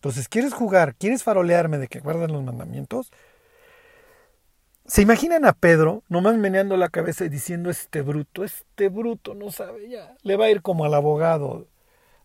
Entonces, 0.05 0.29
¿quieres 0.29 0.53
jugar? 0.53 0.97
¿Quieres 0.97 1.23
farolearme 1.23 1.79
de 1.79 1.88
que 1.88 1.99
guardan 1.99 2.31
los 2.31 2.45
mandamientos? 2.45 3.11
¿Se 4.85 5.01
imaginan 5.01 5.47
a 5.47 5.55
Pedro 5.55 6.03
nomás 6.11 6.37
meneando 6.37 6.77
la 6.77 6.90
cabeza 6.90 7.25
y 7.25 7.31
diciendo 7.31 7.71
este 7.71 8.03
bruto, 8.03 8.45
este 8.45 8.90
bruto 8.90 9.35
no 9.35 9.51
sabe 9.51 9.88
ya? 9.88 10.14
Le 10.23 10.37
va 10.37 10.45
a 10.45 10.51
ir 10.51 10.61
como 10.61 10.85
al 10.85 10.93
abogado 10.93 11.69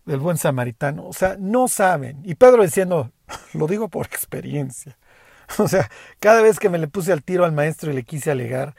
del 0.04 0.20
buen 0.20 0.36
samaritano. 0.36 1.08
O 1.08 1.14
sea, 1.14 1.38
no 1.40 1.70
saben. 1.70 2.20
Y 2.26 2.36
Pedro 2.36 2.64
diciendo, 2.64 3.14
lo 3.54 3.66
digo 3.66 3.88
por 3.88 4.08
experiencia. 4.08 4.98
O 5.58 5.70
sea, 5.70 5.90
cada 6.20 6.42
vez 6.42 6.60
que 6.60 6.70
me 6.70 6.78
le 6.80 6.90
puse 6.90 7.14
al 7.14 7.24
tiro 7.24 7.46
al 7.46 7.54
maestro 7.54 7.92
y 7.92 7.96
le 7.96 8.04
quise 8.04 8.30
alegar, 8.30 8.76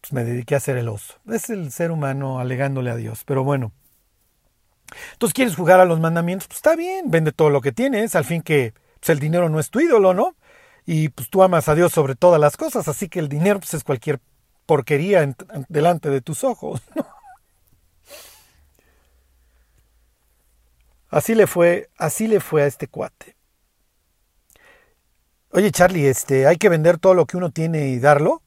pues 0.00 0.12
me 0.12 0.22
dediqué 0.22 0.54
a 0.54 0.58
hacer 0.58 0.76
el 0.76 0.88
oso. 0.88 1.14
Es 1.28 1.50
el 1.50 1.72
ser 1.72 1.90
humano 1.90 2.38
alegándole 2.38 2.90
a 2.90 2.96
Dios. 2.96 3.24
Pero 3.24 3.42
bueno, 3.42 3.72
entonces, 5.12 5.34
¿quieres 5.34 5.56
jugar 5.56 5.80
a 5.80 5.84
los 5.84 6.00
mandamientos? 6.00 6.48
Pues 6.48 6.58
está 6.58 6.76
bien, 6.76 7.10
vende 7.10 7.32
todo 7.32 7.50
lo 7.50 7.60
que 7.60 7.72
tienes, 7.72 8.14
al 8.14 8.24
fin 8.24 8.42
que 8.42 8.74
pues, 8.98 9.10
el 9.10 9.18
dinero 9.18 9.48
no 9.48 9.60
es 9.60 9.70
tu 9.70 9.80
ídolo, 9.80 10.14
¿no? 10.14 10.36
Y 10.86 11.10
pues 11.10 11.30
tú 11.30 11.42
amas 11.42 11.68
a 11.68 11.74
Dios 11.74 11.92
sobre 11.92 12.14
todas 12.14 12.40
las 12.40 12.56
cosas, 12.56 12.88
así 12.88 13.08
que 13.08 13.20
el 13.20 13.28
dinero 13.28 13.60
pues, 13.60 13.74
es 13.74 13.84
cualquier 13.84 14.20
porquería 14.66 15.34
delante 15.68 16.10
de 16.10 16.20
tus 16.20 16.44
ojos. 16.44 16.82
Así 21.10 21.34
le 21.34 21.48
fue, 21.48 21.90
así 21.98 22.28
le 22.28 22.38
fue 22.38 22.62
a 22.62 22.66
este 22.66 22.86
cuate. 22.86 23.36
Oye, 25.50 25.72
Charlie, 25.72 26.06
este, 26.06 26.46
hay 26.46 26.56
que 26.56 26.68
vender 26.68 26.98
todo 26.98 27.14
lo 27.14 27.26
que 27.26 27.36
uno 27.36 27.50
tiene 27.50 27.88
y 27.88 27.98
darlo. 27.98 28.42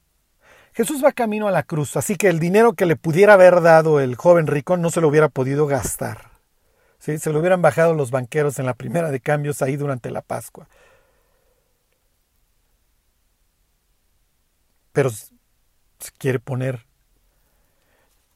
Jesús 0.72 1.04
va 1.04 1.12
camino 1.12 1.46
a 1.46 1.52
la 1.52 1.62
cruz, 1.62 1.96
así 1.96 2.16
que 2.16 2.28
el 2.28 2.40
dinero 2.40 2.72
que 2.72 2.86
le 2.86 2.96
pudiera 2.96 3.34
haber 3.34 3.60
dado 3.60 4.00
el 4.00 4.16
joven 4.16 4.46
rico 4.46 4.76
no 4.76 4.90
se 4.90 5.02
lo 5.02 5.08
hubiera 5.08 5.28
podido 5.28 5.66
gastar. 5.66 6.33
Se 7.04 7.32
lo 7.32 7.40
hubieran 7.40 7.60
bajado 7.60 7.94
los 7.94 8.10
banqueros 8.10 8.58
en 8.58 8.66
la 8.66 8.74
primera 8.74 9.10
de 9.10 9.20
cambios 9.20 9.60
ahí 9.60 9.76
durante 9.76 10.10
la 10.10 10.22
Pascua. 10.22 10.68
Pero 14.92 15.10
se 15.10 15.30
quiere 16.18 16.38
poner 16.38 16.86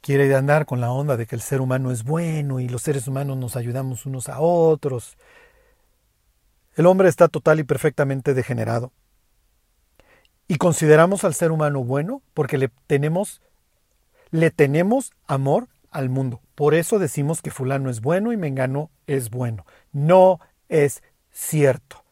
quiere 0.01 0.35
andar 0.35 0.67
con 0.67 0.81
la 0.81 0.91
onda 0.91 1.17
de 1.17 1.27
que 1.27 1.35
el 1.35 1.43
ser 1.43 1.61
humano 1.61 1.91
es 1.91 2.05
bueno 2.05 2.61
y 2.61 2.69
los 2.69 2.83
seres 2.83 3.09
humanos 3.09 3.37
nos 3.37 3.57
ayudamos 3.57 4.07
unos 4.07 4.29
a 4.29 4.41
otros. 4.41 5.17
El 6.77 6.87
hombre 6.87 7.09
está 7.09 7.29
total 7.29 7.61
y 7.61 7.65
perfectamente 7.65 8.35
degenerado. 8.35 8.93
Y 10.47 10.57
consideramos 10.57 11.25
al 11.25 11.35
ser 11.35 11.53
humano 11.53 11.85
bueno 11.85 12.23
porque 12.33 12.57
le 12.57 12.71
tenemos, 12.87 13.43
le 14.31 14.51
tenemos 14.51 15.13
amor 15.27 15.69
mundo. 16.09 16.41
Por 16.55 16.75
eso 16.75 16.99
decimos 16.99 17.43
que 17.43 17.51
fulano 17.51 17.91
es 17.91 18.01
bueno 18.01 18.33
y 18.33 18.37
mengano 18.37 18.91
es 19.09 19.31
bueno. 19.31 19.67
No 19.93 20.39
es 20.69 21.03
cierto. 21.33 22.05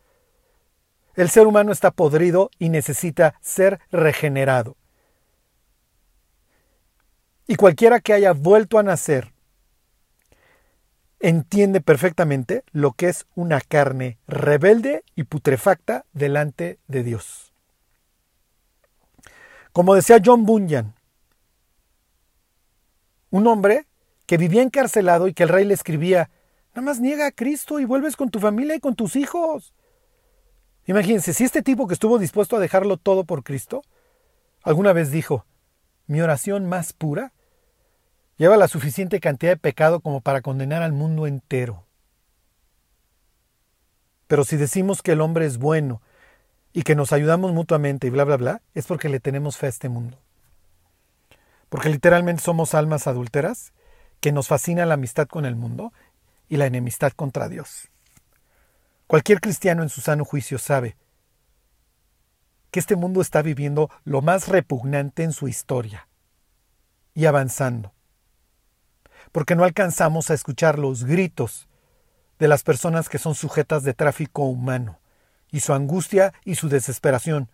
El 1.15 1.31
ser 1.31 1.47
humano 1.47 1.73
está 1.73 1.93
podrido 1.93 2.51
y 2.59 2.69
necesita 2.69 3.35
ser 3.41 3.81
regenerado. 3.91 4.77
Y 7.47 7.55
cualquiera 7.55 8.01
que 8.01 8.13
haya 8.13 8.33
vuelto 8.33 8.79
a 8.79 8.83
nacer 8.83 9.33
entiende 11.21 11.81
perfectamente 11.81 12.65
lo 12.73 12.93
que 12.93 13.09
es 13.09 13.27
una 13.35 13.61
carne 13.61 14.19
rebelde 14.27 15.05
y 15.15 15.25
putrefacta 15.25 16.05
delante 16.13 16.79
de 16.89 17.03
Dios. 17.05 17.53
Como 19.73 19.95
decía 19.95 20.21
John 20.25 20.45
Bunyan, 20.45 20.96
un 23.37 23.47
hombre 23.47 23.87
que 24.27 24.39
vivía 24.39 24.63
encarcelado 24.63 25.29
y 25.29 25.35
que 25.35 25.45
el 25.45 25.51
rey 25.51 25.65
le 25.65 25.75
escribía, 25.75 26.31
nada 26.75 26.83
más 26.83 27.01
niega 27.01 27.27
a 27.27 27.33
Cristo 27.33 27.79
y 27.79 27.85
vuelves 27.85 28.17
con 28.17 28.31
tu 28.31 28.41
familia 28.41 28.75
y 28.75 28.81
con 28.81 28.97
tus 28.97 29.15
hijos. 29.15 29.75
Imagínense, 30.87 31.35
si 31.35 31.45
este 31.45 31.63
tipo 31.63 31.87
que 31.87 31.95
estuvo 31.95 32.19
dispuesto 32.19 32.57
a 32.57 32.61
dejarlo 32.61 32.97
todo 32.97 33.25
por 33.25 33.45
Cristo, 33.45 33.83
alguna 34.63 34.93
vez 34.93 35.11
dijo, 35.11 35.45
mi 36.07 36.21
oración 36.21 36.67
más 36.67 36.93
pura 36.93 37.33
lleva 38.37 38.57
la 38.57 38.69
suficiente 38.69 39.21
cantidad 39.21 39.53
de 39.53 39.57
pecado 39.57 40.01
como 40.01 40.21
para 40.21 40.41
condenar 40.41 40.83
al 40.83 40.93
mundo 40.93 41.27
entero. 41.27 41.85
Pero 44.27 44.45
si 44.45 44.57
decimos 44.57 45.03
que 45.03 45.13
el 45.13 45.21
hombre 45.21 45.47
es 45.47 45.59
bueno 45.59 46.03
y 46.73 46.83
que 46.83 46.97
nos 46.97 47.13
ayudamos 47.13 47.53
mutuamente 47.53 48.07
y 48.07 48.11
bla, 48.11 48.25
bla, 48.25 48.37
bla, 48.37 48.63
es 48.75 48.87
porque 48.87 49.09
le 49.09 49.21
tenemos 49.21 49.57
fe 49.57 49.67
a 49.67 49.71
este 49.71 49.89
mundo. 49.89 50.19
Porque 51.69 51.89
literalmente 51.89 52.43
somos 52.43 52.75
almas 52.75 53.07
adúlteras 53.07 53.73
que 54.21 54.33
nos 54.33 54.49
fascina 54.49 54.87
la 54.87 54.95
amistad 54.95 55.27
con 55.27 55.45
el 55.45 55.57
mundo 55.57 55.93
y 56.49 56.57
la 56.57 56.67
enemistad 56.67 57.13
contra 57.13 57.49
Dios. 57.49 57.91
Cualquier 59.07 59.41
cristiano 59.41 59.83
en 59.83 59.89
su 59.89 60.01
sano 60.01 60.25
juicio 60.25 60.59
sabe 60.59 60.97
que 62.71 62.81
este 62.81 62.97
mundo 62.97 63.21
está 63.21 63.43
viviendo 63.43 63.91
lo 64.05 64.23
más 64.23 64.49
repugnante 64.49 65.23
en 65.23 65.33
su 65.33 65.49
historia 65.49 66.09
y 67.15 67.27
avanzando 67.27 67.93
porque 69.33 69.55
no 69.55 69.65
alcanzamos 69.65 70.31
a 70.31 70.35
escuchar 70.35 70.79
los 70.79 71.05
gritos 71.05 71.69
de 72.39 72.49
las 72.49 72.63
personas 72.63 73.09
que 73.09 73.19
son 73.19 73.35
sujetas 73.35 73.83
de 73.83 73.95
tráfico 73.95 74.45
humano, 74.45 74.99
y 75.51 75.61
su 75.61 75.73
angustia 75.73 76.33
y 76.45 76.57
su 76.57 76.69
desesperación. 76.69 77.51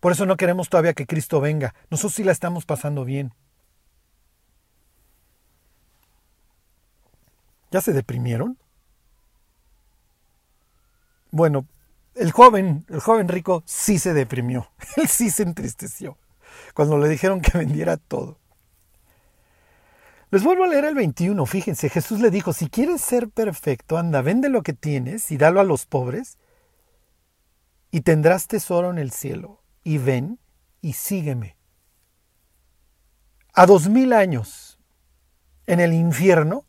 Por 0.00 0.12
eso 0.12 0.26
no 0.26 0.36
queremos 0.36 0.68
todavía 0.68 0.94
que 0.94 1.06
Cristo 1.06 1.40
venga. 1.40 1.74
Nosotros 1.90 2.14
sí 2.14 2.24
la 2.24 2.32
estamos 2.32 2.64
pasando 2.64 3.04
bien. 3.04 3.32
¿Ya 7.70 7.80
se 7.80 7.92
deprimieron? 7.92 8.58
Bueno, 11.30 11.66
el 12.14 12.32
joven, 12.32 12.84
el 12.88 13.00
joven 13.00 13.28
rico 13.28 13.62
sí 13.66 13.98
se 13.98 14.14
deprimió. 14.14 14.70
Él 14.96 15.06
sí 15.06 15.30
se 15.30 15.44
entristeció 15.44 16.16
cuando 16.74 16.98
le 16.98 17.08
dijeron 17.08 17.40
que 17.40 17.56
vendiera 17.56 17.96
todo. 17.96 18.38
Les 20.30 20.44
vuelvo 20.44 20.64
a 20.64 20.68
leer 20.68 20.84
el 20.84 20.94
21. 20.94 21.44
Fíjense, 21.46 21.88
Jesús 21.88 22.20
le 22.20 22.30
dijo, 22.30 22.52
si 22.52 22.68
quieres 22.68 23.00
ser 23.00 23.28
perfecto, 23.28 23.98
anda, 23.98 24.22
vende 24.22 24.48
lo 24.48 24.62
que 24.62 24.72
tienes 24.72 25.30
y 25.30 25.36
dalo 25.36 25.60
a 25.60 25.64
los 25.64 25.86
pobres 25.86 26.38
y 27.90 28.02
tendrás 28.02 28.46
tesoro 28.46 28.90
en 28.90 28.98
el 28.98 29.10
cielo. 29.10 29.59
Y 29.90 29.98
ven 29.98 30.38
y 30.82 30.92
sígueme. 30.92 31.56
A 33.52 33.66
dos 33.66 33.88
mil 33.88 34.12
años 34.12 34.78
en 35.66 35.80
el 35.80 35.92
infierno, 35.92 36.64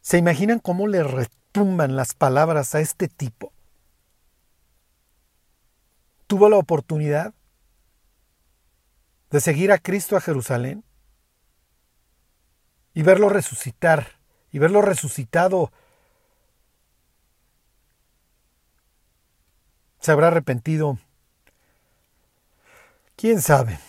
¿se 0.00 0.18
imaginan 0.18 0.60
cómo 0.60 0.86
le 0.86 1.02
retumban 1.02 1.96
las 1.96 2.14
palabras 2.14 2.76
a 2.76 2.80
este 2.80 3.08
tipo? 3.08 3.52
Tuvo 6.28 6.48
la 6.48 6.58
oportunidad 6.58 7.34
de 9.30 9.40
seguir 9.40 9.72
a 9.72 9.78
Cristo 9.78 10.16
a 10.16 10.20
Jerusalén 10.20 10.84
y 12.94 13.02
verlo 13.02 13.30
resucitar, 13.30 14.12
y 14.52 14.60
verlo 14.60 14.80
resucitado, 14.80 15.72
se 19.98 20.12
habrá 20.12 20.28
arrepentido. 20.28 21.00
¿Quién 23.18 23.42
sabe? 23.42 23.80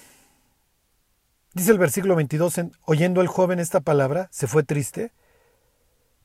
Dice 1.53 1.69
el 1.69 1.77
versículo 1.77 2.15
22, 2.15 2.61
oyendo 2.85 3.21
el 3.21 3.27
joven 3.27 3.59
esta 3.59 3.79
palabra, 3.79 4.27
se 4.31 4.47
fue 4.47 4.63
triste 4.63 5.11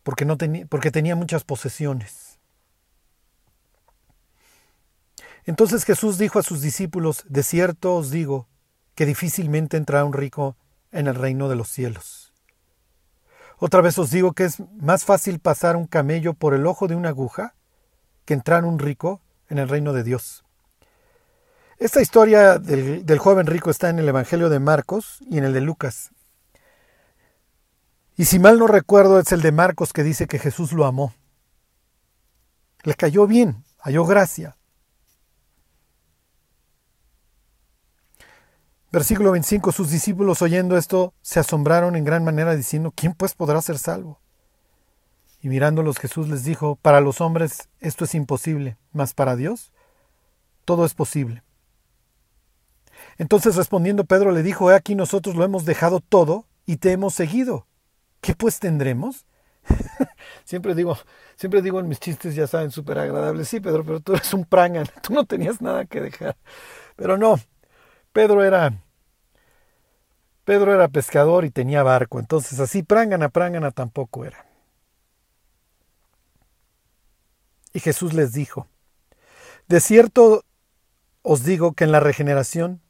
porque, 0.03 0.25
no 0.25 0.39
tenía, 0.39 0.65
porque 0.65 0.91
tenía 0.91 1.15
muchas 1.15 1.45
posesiones. 1.45 2.39
Entonces 5.45 5.85
Jesús 5.85 6.17
dijo 6.17 6.39
a 6.39 6.43
sus 6.43 6.63
discípulos, 6.63 7.27
de 7.29 7.43
cierto 7.43 7.95
os 7.95 8.11
digo 8.11 8.49
que 8.95 9.05
difícilmente 9.05 9.77
entrará 9.77 10.07
un 10.07 10.15
rico 10.15 10.57
en 10.91 11.07
el 11.07 11.15
reino 11.15 11.51
de 11.51 11.57
los 11.57 11.69
cielos. 11.69 12.33
Otra 13.59 13.83
vez 13.83 13.99
os 13.99 14.11
digo 14.11 14.33
que 14.33 14.45
es 14.45 14.61
más 14.81 15.05
fácil 15.05 15.41
pasar 15.41 15.77
un 15.77 15.87
camello 15.87 16.33
por 16.33 16.55
el 16.55 16.67
ojo 16.67 16.89
de 16.89 16.97
una 16.97 17.11
aguja 17.11 17.55
que 18.25 18.33
entrar 18.33 18.65
un 18.65 18.79
rico 18.79 19.21
en 19.51 19.59
el 19.59 19.69
reino 19.69 19.93
de 19.93 20.05
Dios. 20.05 20.44
Esta 21.79 22.01
historia 22.01 22.59
del, 22.59 23.19
joven 23.19 23.47
rico 23.47 23.71
está 23.71 23.91
en 23.91 23.99
el 23.99 24.09
Evangelio 24.09 24.49
de 24.49 24.61
Marcos 24.61 25.19
y 25.29 25.39
en 25.39 25.45
el 25.45 25.53
de 25.53 25.61
Lucas. 25.61 26.11
Y 28.17 28.27
si 28.27 28.39
mal 28.39 28.59
no 28.59 28.69
recuerdo 28.69 29.19
es 29.19 29.33
el 29.33 29.43
de 29.43 29.51
Marcos 29.51 29.93
que 29.93 30.05
dice 30.05 30.27
que 30.29 30.39
Jesús 30.39 30.73
lo 30.73 30.85
amó. 30.87 31.13
Le 32.85 32.95
cayó 32.95 33.27
bien, 33.27 33.65
halló 33.79 34.05
gracia. 34.05 34.57
Versículo 38.93 39.33
25, 39.33 39.73
sus 39.73 39.91
discípulos 39.91 40.41
oyendo 40.43 40.77
esto 40.77 41.15
se 41.21 41.41
asombraron 41.41 41.97
en 41.97 42.05
gran 42.05 42.23
manera 42.23 42.55
diciendo, 42.55 42.93
¿quién 42.95 43.15
pues 43.15 43.35
podrá 43.35 43.61
ser 43.61 43.79
salvo? 43.79 44.21
Y 45.41 45.49
mirándolos 45.49 45.99
Jesús 45.99 46.29
les 46.29 46.45
dijo, 46.45 46.77
para 46.77 47.01
los 47.01 47.21
hombres 47.21 47.69
esto 47.81 48.05
es 48.05 48.15
imposible, 48.15 48.79
mas 48.93 49.13
para 49.13 49.35
Dios 49.35 49.73
todo 50.65 50.85
es 50.85 50.95
posible. 50.95 51.43
Entonces 53.19 53.57
respondiendo 53.57 54.05
Pedro 54.05 54.33
le 54.33 54.43
dijo, 54.43 54.71
he 54.71 54.75
aquí 54.75 54.95
nosotros 54.95 55.37
lo 55.37 55.45
hemos 55.45 55.65
dejado 55.65 56.01
todo 56.01 56.47
y 56.67 56.77
te 56.79 56.93
hemos 56.93 57.15
seguido. 57.15 57.67
¿Qué 58.21 58.35
pues 58.35 58.59
tendremos? 58.59 59.27
siempre 60.45 60.75
digo, 60.75 60.97
siempre 61.37 61.63
digo 61.63 61.81
en 61.81 61.89
mis 61.89 62.01
chistes, 62.01 62.35
ya 62.35 62.47
saben, 62.47 62.71
súper 62.71 62.99
agradables, 62.99 63.49
sí 63.49 63.61
Pedro, 63.61 63.85
pero 63.85 64.01
tú 64.01 64.15
eres 64.15 64.33
un 64.35 64.45
prangan, 64.45 64.87
tú 65.03 65.13
no 65.13 65.25
tenías 65.25 65.61
nada 65.61 65.85
que 65.85 66.01
dejar. 66.01 66.37
Pero 66.97 67.17
no, 67.17 67.39
Pedro 68.13 68.45
era 68.45 68.73
Pedro 70.45 70.75
era 70.75 70.89
pescador 70.89 71.45
y 71.45 71.51
tenía 71.51 71.83
barco, 71.83 72.19
entonces 72.19 72.61
así 72.61 72.83
prángana, 72.83 73.31
prángana 73.31 73.71
tampoco 73.71 74.25
era. 74.25 74.47
Y 77.73 77.81
Jesús 77.81 78.13
les 78.13 78.33
dijo, 78.33 78.69
De 79.69 79.81
cierto 79.81 80.45
os 81.23 81.43
digo 81.45 81.73
que 81.73 81.85
en 81.85 81.93
la 81.93 82.01
regeneración, 82.01 82.83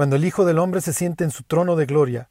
cuando 0.00 0.16
el 0.16 0.24
Hijo 0.24 0.46
del 0.46 0.58
Hombre 0.58 0.80
se 0.80 0.94
siente 0.94 1.24
en 1.24 1.30
su 1.30 1.42
trono 1.42 1.76
de 1.76 1.84
gloria, 1.84 2.30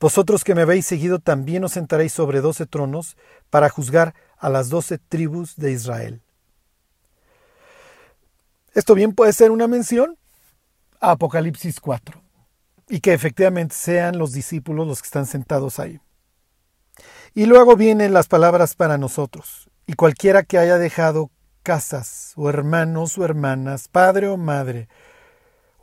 vosotros 0.00 0.42
que 0.42 0.56
me 0.56 0.62
habéis 0.62 0.84
seguido 0.84 1.20
también 1.20 1.62
os 1.62 1.70
sentaréis 1.70 2.12
sobre 2.12 2.40
doce 2.40 2.66
tronos 2.66 3.16
para 3.50 3.68
juzgar 3.68 4.16
a 4.36 4.50
las 4.50 4.68
doce 4.68 4.98
tribus 4.98 5.54
de 5.54 5.70
Israel. 5.70 6.22
Esto 8.72 8.96
bien 8.96 9.12
puede 9.12 9.32
ser 9.32 9.52
una 9.52 9.68
mención 9.68 10.18
a 10.98 11.12
Apocalipsis 11.12 11.78
4 11.78 12.20
y 12.88 12.98
que 12.98 13.12
efectivamente 13.12 13.76
sean 13.76 14.18
los 14.18 14.32
discípulos 14.32 14.84
los 14.84 15.00
que 15.00 15.06
están 15.06 15.26
sentados 15.26 15.78
ahí. 15.78 16.00
Y 17.32 17.46
luego 17.46 17.76
vienen 17.76 18.12
las 18.12 18.26
palabras 18.26 18.74
para 18.74 18.98
nosotros, 18.98 19.70
y 19.86 19.92
cualquiera 19.92 20.42
que 20.42 20.58
haya 20.58 20.78
dejado 20.78 21.30
casas, 21.62 22.32
o 22.34 22.48
hermanos 22.50 23.16
o 23.18 23.24
hermanas, 23.24 23.86
padre 23.86 24.26
o 24.26 24.36
madre, 24.36 24.88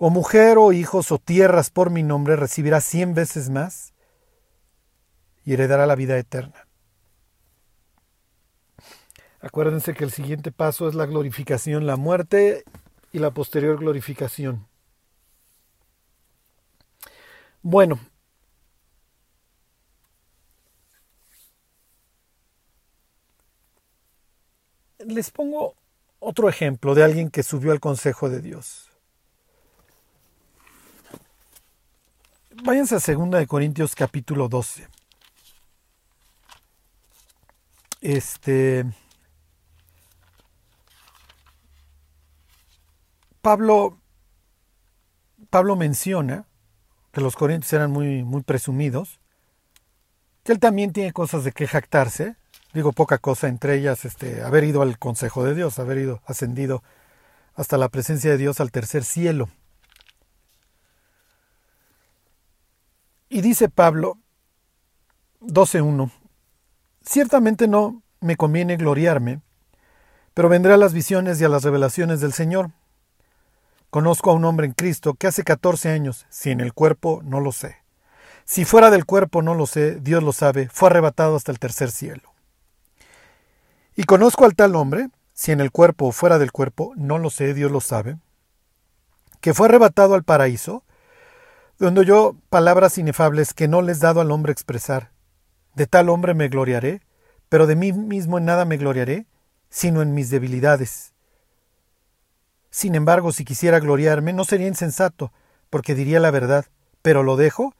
o 0.03 0.09
mujer 0.09 0.57
o 0.57 0.73
hijos 0.73 1.11
o 1.11 1.19
tierras 1.19 1.69
por 1.69 1.91
mi 1.91 2.01
nombre, 2.01 2.35
recibirá 2.35 2.81
cien 2.81 3.13
veces 3.13 3.51
más 3.51 3.93
y 5.45 5.53
heredará 5.53 5.85
la 5.85 5.93
vida 5.93 6.17
eterna. 6.17 6.67
Acuérdense 9.41 9.93
que 9.93 10.03
el 10.03 10.11
siguiente 10.11 10.51
paso 10.51 10.89
es 10.89 10.95
la 10.95 11.05
glorificación, 11.05 11.85
la 11.85 11.97
muerte 11.97 12.63
y 13.11 13.19
la 13.19 13.29
posterior 13.29 13.77
glorificación. 13.77 14.67
Bueno, 17.61 17.99
les 24.97 25.29
pongo 25.29 25.75
otro 26.17 26.49
ejemplo 26.49 26.95
de 26.95 27.03
alguien 27.03 27.29
que 27.29 27.43
subió 27.43 27.71
al 27.71 27.79
consejo 27.79 28.31
de 28.31 28.41
Dios. 28.41 28.90
Váyanse 32.53 32.95
a 32.95 32.99
2 32.99 33.31
de 33.31 33.47
Corintios 33.47 33.95
capítulo 33.95 34.49
12. 34.49 34.87
Este 38.01 38.85
Pablo 43.41 43.97
Pablo 45.49 45.75
menciona 45.75 46.45
que 47.11 47.21
los 47.21 47.35
corintios 47.35 47.71
eran 47.73 47.91
muy 47.91 48.23
muy 48.23 48.43
presumidos, 48.43 49.19
que 50.43 50.51
él 50.51 50.59
también 50.59 50.91
tiene 50.91 51.13
cosas 51.13 51.43
de 51.43 51.53
que 51.53 51.67
jactarse, 51.67 52.35
digo 52.73 52.91
poca 52.91 53.17
cosa 53.17 53.47
entre 53.47 53.75
ellas 53.75 54.03
este 54.05 54.43
haber 54.43 54.65
ido 54.65 54.81
al 54.81 54.99
consejo 54.99 55.43
de 55.43 55.55
Dios, 55.55 55.79
haber 55.79 55.99
ido 55.99 56.21
ascendido 56.25 56.83
hasta 57.55 57.77
la 57.77 57.89
presencia 57.89 58.31
de 58.31 58.37
Dios 58.37 58.59
al 58.59 58.71
tercer 58.71 59.03
cielo. 59.03 59.49
Y 63.33 63.39
dice 63.39 63.69
Pablo 63.69 64.17
12.1, 65.39 66.11
ciertamente 67.01 67.69
no 67.69 68.03
me 68.19 68.35
conviene 68.35 68.75
gloriarme, 68.75 69.39
pero 70.33 70.49
vendré 70.49 70.73
a 70.73 70.77
las 70.77 70.91
visiones 70.91 71.39
y 71.39 71.45
a 71.45 71.49
las 71.49 71.63
revelaciones 71.63 72.19
del 72.19 72.33
Señor. 72.33 72.71
Conozco 73.89 74.31
a 74.31 74.33
un 74.33 74.43
hombre 74.43 74.65
en 74.65 74.73
Cristo 74.73 75.13
que 75.13 75.27
hace 75.27 75.45
14 75.45 75.91
años, 75.91 76.25
si 76.29 76.51
en 76.51 76.59
el 76.59 76.73
cuerpo 76.73 77.21
no 77.23 77.39
lo 77.39 77.53
sé. 77.53 77.77
Si 78.43 78.65
fuera 78.65 78.89
del 78.89 79.05
cuerpo 79.05 79.41
no 79.41 79.55
lo 79.55 79.65
sé, 79.65 80.01
Dios 80.01 80.21
lo 80.21 80.33
sabe, 80.33 80.67
fue 80.67 80.89
arrebatado 80.89 81.37
hasta 81.37 81.53
el 81.53 81.59
tercer 81.59 81.89
cielo. 81.89 82.33
Y 83.95 84.03
conozco 84.03 84.43
al 84.43 84.55
tal 84.55 84.75
hombre, 84.75 85.07
si 85.31 85.53
en 85.53 85.61
el 85.61 85.71
cuerpo 85.71 86.07
o 86.07 86.11
fuera 86.11 86.37
del 86.37 86.51
cuerpo, 86.51 86.91
no 86.97 87.17
lo 87.17 87.29
sé, 87.29 87.53
Dios 87.53 87.71
lo 87.71 87.79
sabe, 87.79 88.17
que 89.39 89.53
fue 89.53 89.67
arrebatado 89.67 90.15
al 90.15 90.25
paraíso, 90.25 90.83
donde 91.81 92.05
yo 92.05 92.35
palabras 92.51 92.99
inefables 92.99 93.55
que 93.55 93.67
no 93.67 93.81
les 93.81 93.99
dado 93.99 94.21
al 94.21 94.29
hombre 94.29 94.51
expresar. 94.51 95.09
De 95.73 95.87
tal 95.87 96.09
hombre 96.09 96.35
me 96.35 96.47
gloriaré, 96.47 97.01
pero 97.49 97.65
de 97.65 97.75
mí 97.75 97.91
mismo 97.91 98.37
en 98.37 98.45
nada 98.45 98.65
me 98.65 98.77
gloriaré, 98.77 99.25
sino 99.71 100.03
en 100.03 100.13
mis 100.13 100.29
debilidades. 100.29 101.13
Sin 102.69 102.93
embargo, 102.93 103.31
si 103.31 103.45
quisiera 103.45 103.79
gloriarme, 103.79 104.31
no 104.31 104.45
sería 104.45 104.67
insensato, 104.67 105.33
porque 105.71 105.95
diría 105.95 106.19
la 106.19 106.29
verdad, 106.29 106.65
pero 107.01 107.23
lo 107.23 107.35
dejo 107.35 107.73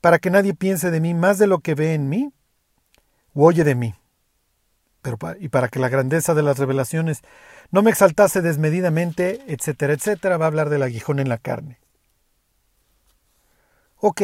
para 0.00 0.18
que 0.18 0.30
nadie 0.30 0.54
piense 0.54 0.90
de 0.90 1.00
mí 1.00 1.12
más 1.12 1.38
de 1.38 1.46
lo 1.46 1.58
que 1.58 1.74
ve 1.74 1.92
en 1.92 2.08
mí 2.08 2.32
o 3.34 3.44
oye 3.44 3.64
de 3.64 3.74
mí. 3.74 3.94
Pero, 5.02 5.18
y 5.38 5.50
para 5.50 5.68
que 5.68 5.78
la 5.78 5.90
grandeza 5.90 6.32
de 6.32 6.42
las 6.42 6.58
revelaciones 6.58 7.20
no 7.70 7.82
me 7.82 7.90
exaltase 7.90 8.40
desmedidamente, 8.40 9.42
etcétera, 9.46 9.92
etcétera, 9.92 10.38
va 10.38 10.46
a 10.46 10.48
hablar 10.48 10.70
del 10.70 10.82
aguijón 10.82 11.18
en 11.18 11.28
la 11.28 11.36
carne. 11.36 11.82
Ok. 14.04 14.20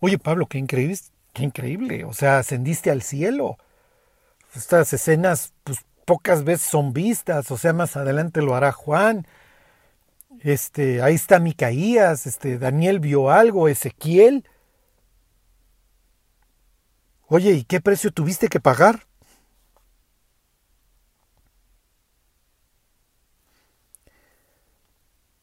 Oye, 0.00 0.18
Pablo, 0.18 0.46
qué 0.48 0.58
increíble, 0.58 0.98
qué 1.32 1.44
increíble. 1.44 2.04
O 2.04 2.12
sea, 2.12 2.38
ascendiste 2.38 2.90
al 2.90 3.02
cielo. 3.02 3.56
Estas 4.54 4.92
escenas, 4.92 5.54
pues 5.62 5.78
pocas 6.04 6.42
veces 6.42 6.68
son 6.68 6.92
vistas. 6.92 7.52
O 7.52 7.56
sea, 7.56 7.72
más 7.72 7.96
adelante 7.96 8.42
lo 8.42 8.56
hará 8.56 8.72
Juan. 8.72 9.28
Este, 10.40 11.02
ahí 11.02 11.14
está 11.14 11.38
Micaías, 11.38 12.26
este, 12.26 12.58
Daniel 12.58 12.98
vio 12.98 13.30
algo, 13.30 13.68
Ezequiel. 13.68 14.44
Oye, 17.28 17.52
¿y 17.52 17.64
qué 17.64 17.80
precio 17.80 18.10
tuviste 18.10 18.48
que 18.48 18.60
pagar? 18.60 19.06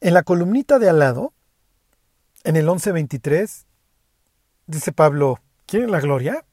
En 0.00 0.12
la 0.12 0.22
columnita 0.22 0.78
de 0.78 0.90
al 0.90 0.98
lado 0.98 1.32
en 2.44 2.56
el 2.56 2.68
11.23 2.68 3.64
dice 4.66 4.92
Pablo, 4.92 5.40
¿quieren 5.66 5.90
la 5.90 6.00
gloria? 6.00 6.44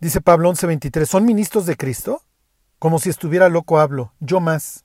Dice 0.00 0.20
Pablo 0.20 0.50
11.23, 0.52 1.06
¿son 1.06 1.24
ministros 1.24 1.66
de 1.66 1.76
Cristo? 1.76 2.22
Como 2.78 2.98
si 3.00 3.10
estuviera 3.10 3.48
loco 3.48 3.80
hablo, 3.80 4.12
yo 4.20 4.38
más. 4.40 4.84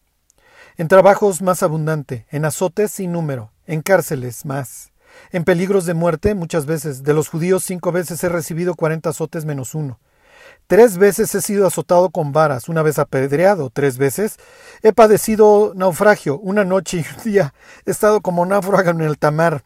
En 0.76 0.88
trabajos 0.88 1.42
más 1.44 1.62
abundante, 1.62 2.26
en 2.32 2.46
azotes 2.46 2.92
sin 2.92 3.12
número, 3.12 3.52
en 3.68 3.82
cárceles 3.82 4.46
más. 4.46 4.92
En 5.32 5.44
peligros 5.44 5.86
de 5.86 5.94
muerte 5.94 6.34
muchas 6.34 6.66
veces, 6.66 7.04
de 7.04 7.14
los 7.14 7.30
judíos 7.30 7.64
cinco 7.64 7.92
veces 7.92 8.24
he 8.24 8.30
recibido 8.30 8.74
cuarenta 8.74 9.10
azotes 9.10 9.46
menos 9.46 9.76
uno. 9.76 10.00
Tres 10.68 10.98
veces 10.98 11.34
he 11.36 11.42
sido 11.42 11.68
azotado 11.68 12.10
con 12.10 12.32
varas, 12.32 12.70
una 12.70 12.82
vez 12.82 12.98
apedreado, 12.98 13.70
tres 13.70 13.98
veces. 13.98 14.38
He 14.82 14.94
padecido 14.94 15.74
naufragio, 15.76 16.40
una 16.40 16.64
noche 16.64 16.98
y 16.98 17.18
un 17.18 17.24
día. 17.24 17.54
He 17.86 17.92
estado 17.92 18.22
como 18.22 18.46
náufrago 18.46 18.92
en 18.92 19.02
el 19.02 19.18
tamar, 19.18 19.64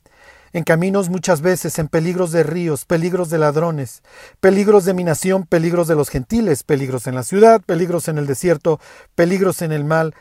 en 0.54 0.64
caminos 0.64 1.10
muchas 1.10 1.42
veces, 1.42 1.78
en 1.80 1.88
peligros 1.88 2.32
de 2.32 2.44
ríos, 2.44 2.86
peligros 2.86 3.30
de 3.30 3.38
ladrones, 3.38 4.02
peligros 4.40 4.86
de 4.86 4.94
mi 4.94 5.04
nación, 5.04 5.46
peligros 5.46 5.88
de 5.88 5.96
los 5.96 6.10
gentiles, 6.10 6.64
peligros 6.64 7.08
en 7.08 7.16
la 7.16 7.24
ciudad, 7.24 7.62
peligros 7.62 8.08
en 8.08 8.18
el 8.18 8.26
desierto, 8.26 8.80
peligros 9.16 9.62
en 9.62 9.72
el 9.72 9.86
mal, 9.86 10.16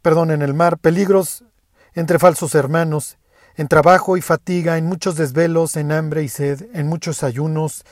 perdón, 0.00 0.30
en 0.30 0.42
el 0.42 0.54
mar, 0.54 0.78
peligros 0.78 1.44
entre 1.94 2.18
falsos 2.18 2.54
hermanos, 2.54 3.18
en 3.56 3.68
trabajo 3.68 4.16
y 4.16 4.20
fatiga, 4.20 4.78
en 4.78 4.86
muchos 4.86 5.16
desvelos, 5.16 5.76
en 5.76 5.92
hambre 5.92 6.22
y 6.22 6.28
sed, 6.28 6.66
en 6.72 6.88
muchos 6.88 7.22
ayunos, 7.22 7.84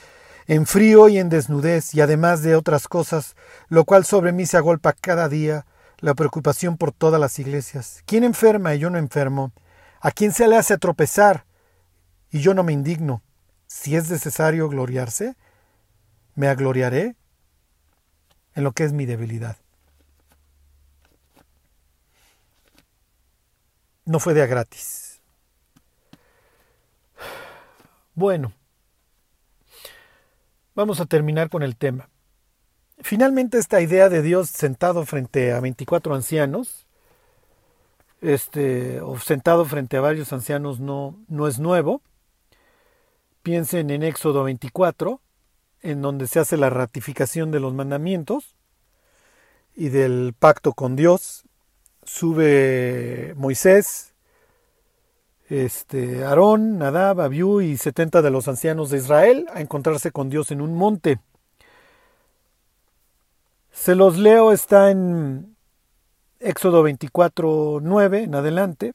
en 0.47 0.66
frío 0.66 1.09
y 1.09 1.18
en 1.18 1.28
desnudez, 1.28 1.95
y 1.95 2.01
además 2.01 2.43
de 2.43 2.57
otras 2.57 2.88
cosas, 2.88 3.36
lo 3.68 3.84
cual 3.84 4.05
sobre 4.05 4.32
mí 4.32 4.47
se 4.47 4.57
agolpa 4.57 4.93
cada 4.93 5.28
día, 5.28 5.66
la 5.99 6.14
preocupación 6.14 6.76
por 6.76 6.93
todas 6.93 7.20
las 7.20 7.38
iglesias. 7.38 8.03
¿Quién 8.07 8.24
enferma 8.24 8.74
y 8.74 8.80
yo 8.80 8.90
no 8.90 8.99
enfermo? 8.99 9.53
¿A 10.01 10.11
quién 10.11 10.32
se 10.32 10.49
le 10.49 10.57
hace 10.57 10.76
tropezar 10.76 11.45
y 12.30 12.40
yo 12.40 12.55
no 12.55 12.64
me 12.64 12.72
indigno? 12.72 13.22
Si 13.68 13.95
es 13.95 14.11
necesario 14.11 14.68
gloriarse, 14.68 15.36
me 16.34 16.49
agloriaré 16.49 17.14
en 18.55 18.64
lo 18.64 18.72
que 18.72 18.84
es 18.84 18.93
mi 18.93 19.07
debilidad. 19.07 19.57
No 24.05 24.18
fue 24.18 24.34
de 24.34 24.43
a 24.43 24.47
gratis. 24.47 25.20
Bueno, 28.14 28.53
Vamos 30.75 31.01
a 31.01 31.07
terminar 31.07 31.51
con 31.51 31.62
el 31.62 31.77
tema. 31.77 32.09
Finalmente 32.99 33.59
esta 33.59 33.83
idea 33.83 34.09
de 34.09 34.23
Dios 34.23 34.49
sentado 34.49 35.05
frente 35.05 35.53
a 35.53 35.61
24 35.61 36.14
ancianos, 36.14 36.87
este, 38.23 39.01
o 39.03 39.18
sentado 39.18 39.64
frente 39.66 39.99
a 39.99 40.01
varios 40.01 40.33
ancianos 40.33 40.81
no, 40.81 41.18
no 41.29 41.47
es 41.47 41.59
nuevo. 41.59 42.01
Piensen 43.43 43.91
en 43.91 44.03
Éxodo 44.03 44.45
24, 44.45 45.20
en 45.83 46.01
donde 46.01 46.27
se 46.27 46.39
hace 46.39 46.57
la 46.57 46.70
ratificación 46.70 47.51
de 47.51 47.61
los 47.61 47.75
mandamientos 47.75 48.55
y 49.75 49.91
del 49.91 50.33
pacto 50.39 50.73
con 50.73 50.97
Dios. 50.97 51.45
Sube 52.05 53.35
Moisés 53.37 54.12
este, 55.53 56.25
Aarón, 56.25 56.79
Nadab, 56.79 57.21
Abiú 57.21 57.61
y 57.61 57.77
setenta 57.77 58.23
de 58.23 58.31
los 58.31 58.49
ancianos 58.49 58.89
de 58.89 58.97
Israel 58.97 59.47
a 59.53 59.61
encontrarse 59.61 60.11
con 60.11 60.31
Dios 60.31 60.51
en 60.51 60.63
un 60.63 60.75
monte. 60.75 61.21
Se 63.71 63.95
los 63.95 64.17
leo, 64.17 64.53
está 64.53 64.91
en 64.91 65.55
Éxodo 66.41 66.83
24, 66.83 67.81
9 67.83 68.23
en 68.23 68.35
adelante. 68.35 68.95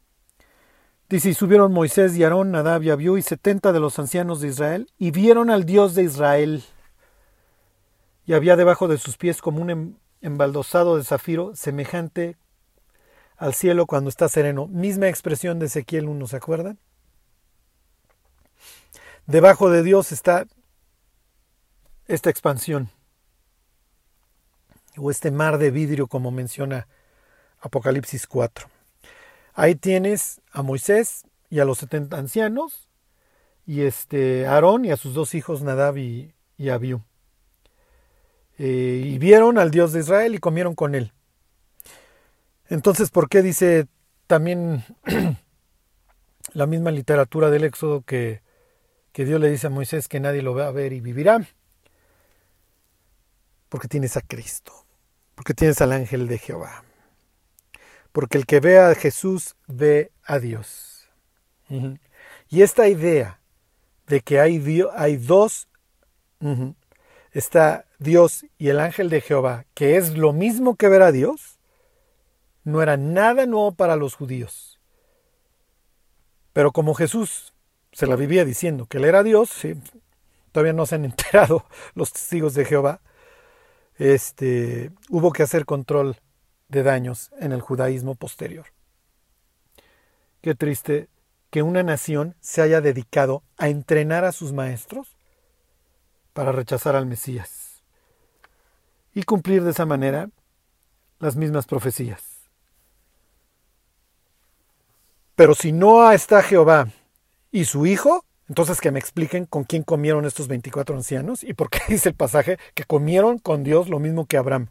Dice, 1.09 1.29
y 1.29 1.33
subieron 1.35 1.71
Moisés 1.71 2.17
y 2.17 2.23
Aarón, 2.23 2.51
Nadab 2.51 2.81
y 2.81 2.89
Abiú 2.89 3.17
y 3.17 3.21
setenta 3.21 3.71
de 3.71 3.79
los 3.79 3.99
ancianos 3.99 4.41
de 4.41 4.47
Israel, 4.47 4.89
y 4.97 5.11
vieron 5.11 5.51
al 5.51 5.63
Dios 5.63 5.93
de 5.93 6.03
Israel. 6.03 6.63
Y 8.25 8.33
había 8.33 8.55
debajo 8.55 8.87
de 8.87 8.97
sus 8.97 9.15
pies 9.15 9.41
como 9.41 9.61
un 9.61 9.69
em, 9.69 9.93
embaldosado 10.21 10.97
de 10.97 11.03
zafiro, 11.03 11.55
semejante 11.55 12.35
al 13.37 13.53
cielo 13.53 13.85
cuando 13.85 14.09
está 14.09 14.27
sereno. 14.27 14.67
Misma 14.67 15.07
expresión 15.07 15.59
de 15.59 15.67
Ezequiel 15.67 16.07
1, 16.07 16.27
¿se 16.27 16.35
acuerdan? 16.35 16.79
Debajo 19.25 19.69
de 19.69 19.83
Dios 19.83 20.11
está 20.11 20.47
esta 22.07 22.29
expansión 22.29 22.89
o 24.97 25.11
este 25.11 25.31
mar 25.31 25.57
de 25.57 25.69
vidrio 25.69 26.07
como 26.07 26.31
menciona 26.31 26.87
Apocalipsis 27.59 28.25
4. 28.27 28.67
Ahí 29.53 29.75
tienes 29.75 30.41
a 30.51 30.63
Moisés 30.63 31.25
y 31.49 31.59
a 31.59 31.65
los 31.65 31.79
setenta 31.79 32.17
ancianos 32.17 32.87
y 33.65 33.81
este 33.81 34.47
Aarón 34.47 34.85
y 34.85 34.91
a 34.91 34.97
sus 34.97 35.13
dos 35.13 35.35
hijos 35.35 35.61
Nadab 35.61 35.97
y, 35.97 36.33
y 36.57 36.69
Abiú. 36.69 37.01
Eh, 38.57 39.03
y 39.05 39.17
vieron 39.19 39.59
al 39.59 39.71
Dios 39.71 39.93
de 39.93 39.99
Israel 39.99 40.33
y 40.33 40.39
comieron 40.39 40.73
con 40.73 40.95
él. 40.95 41.13
Entonces, 42.69 43.11
¿por 43.11 43.29
qué 43.29 43.41
dice 43.41 43.87
también 44.27 44.83
la 46.53 46.65
misma 46.65 46.91
literatura 46.91 47.49
del 47.49 47.63
Éxodo 47.63 48.01
que, 48.01 48.41
que 49.13 49.25
Dios 49.25 49.39
le 49.39 49.49
dice 49.49 49.67
a 49.67 49.69
Moisés 49.69 50.07
que 50.07 50.19
nadie 50.19 50.41
lo 50.41 50.53
va 50.53 50.67
a 50.67 50.71
ver 50.71 50.93
y 50.93 50.99
vivirá? 50.99 51.47
Porque 53.69 53.87
tienes 53.87 54.17
a 54.17 54.21
Cristo, 54.21 54.73
porque 55.35 55.53
tienes 55.53 55.81
al 55.81 55.91
ángel 55.91 56.27
de 56.27 56.37
Jehová. 56.37 56.83
Porque 58.11 58.37
el 58.37 58.45
que 58.45 58.59
ve 58.59 58.79
a 58.79 58.95
Jesús 58.95 59.55
ve 59.67 60.11
a 60.23 60.39
Dios. 60.39 61.09
Y 62.49 62.61
esta 62.61 62.87
idea 62.87 63.39
de 64.07 64.21
que 64.21 64.39
hay, 64.39 64.81
hay 64.95 65.17
dos, 65.17 65.67
está 67.31 67.85
Dios 67.99 68.45
y 68.57 68.69
el 68.69 68.79
ángel 68.79 69.09
de 69.09 69.21
Jehová, 69.21 69.65
que 69.73 69.97
es 69.97 70.17
lo 70.17 70.33
mismo 70.33 70.75
que 70.75 70.89
ver 70.89 71.01
a 71.01 71.11
Dios, 71.11 71.56
no 72.67 72.81
era 72.81 72.97
nada 72.97 73.45
nuevo 73.45 73.71
para 73.71 73.95
los 73.95 74.13
judíos. 74.13 74.77
Pero 76.51 76.73
como 76.73 76.95
Jesús 76.95 77.53
se 77.93 78.07
la 78.07 78.17
vivía 78.17 78.43
diciendo 78.43 78.87
que 78.87 78.97
él 78.97 79.05
era 79.05 79.23
Dios, 79.23 79.51
todavía 80.51 80.73
no 80.73 80.85
se 80.85 80.95
han 80.95 81.05
enterado 81.05 81.65
los 81.95 82.11
testigos 82.11 82.55
de 82.55 82.65
Jehová, 82.65 82.99
este, 83.95 84.91
hubo 85.09 85.31
que 85.31 85.43
hacer 85.43 85.65
control 85.65 86.17
de 86.67 86.83
daños 86.83 87.31
en 87.39 87.53
el 87.53 87.61
judaísmo 87.61 88.15
posterior. 88.15 88.65
Qué 90.41 90.53
triste 90.53 91.07
que 91.49 91.63
una 91.63 91.83
nación 91.83 92.35
se 92.41 92.61
haya 92.61 92.81
dedicado 92.81 93.43
a 93.55 93.69
entrenar 93.69 94.25
a 94.25 94.33
sus 94.33 94.51
maestros 94.51 95.15
para 96.33 96.51
rechazar 96.51 96.97
al 96.97 97.05
Mesías 97.05 97.81
y 99.13 99.23
cumplir 99.23 99.63
de 99.63 99.71
esa 99.71 99.85
manera 99.85 100.29
las 101.19 101.37
mismas 101.37 101.65
profecías. 101.65 102.26
Pero 105.37 105.53
si 105.53 105.71
no 105.71 106.11
está 106.11 106.41
Jehová 106.41 106.87
y 107.51 107.65
su 107.65 107.85
Hijo, 107.85 108.25
entonces 108.49 108.81
que 108.81 108.89
me 108.89 108.97
expliquen 108.97 109.45
con 109.45 109.65
quién 109.65 109.83
comieron 109.83 110.25
estos 110.25 110.47
24 110.47 110.95
ancianos 110.95 111.43
y 111.43 111.53
por 111.53 111.69
qué 111.69 111.79
dice 111.87 112.09
el 112.09 112.15
pasaje 112.15 112.57
que 112.73 112.85
comieron 112.85 113.37
con 113.37 113.63
Dios 113.63 113.87
lo 113.87 113.99
mismo 113.99 114.25
que 114.25 114.37
Abraham. 114.37 114.69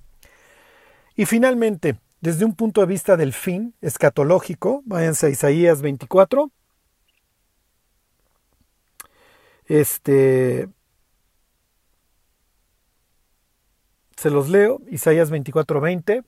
Y 1.14 1.24
finalmente, 1.24 2.00
desde 2.20 2.44
un 2.44 2.56
punto 2.56 2.80
de 2.80 2.88
vista 2.88 3.16
del 3.16 3.32
fin 3.32 3.76
escatológico, 3.80 4.82
váyanse 4.86 5.26
a 5.26 5.30
Isaías 5.30 5.82
24. 5.82 6.50
Este 9.66 10.68
se 14.16 14.30
los 14.30 14.48
leo, 14.48 14.80
Isaías 14.88 15.30
24:20. 15.30 16.24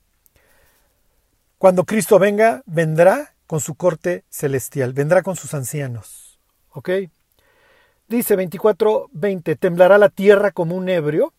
Cuando 1.58 1.82
Cristo 1.82 2.20
venga, 2.20 2.62
vendrá 2.66 3.34
con 3.48 3.58
su 3.58 3.74
corte 3.74 4.24
celestial, 4.30 4.92
vendrá 4.92 5.24
con 5.24 5.34
sus 5.34 5.52
ancianos. 5.54 6.38
¿Ok? 6.70 6.90
Dice 8.06 8.36
24:20, 8.36 9.56
temblará 9.56 9.98
la 9.98 10.08
tierra 10.08 10.52
como 10.52 10.76
un 10.76 10.88
ebrio 10.88 11.34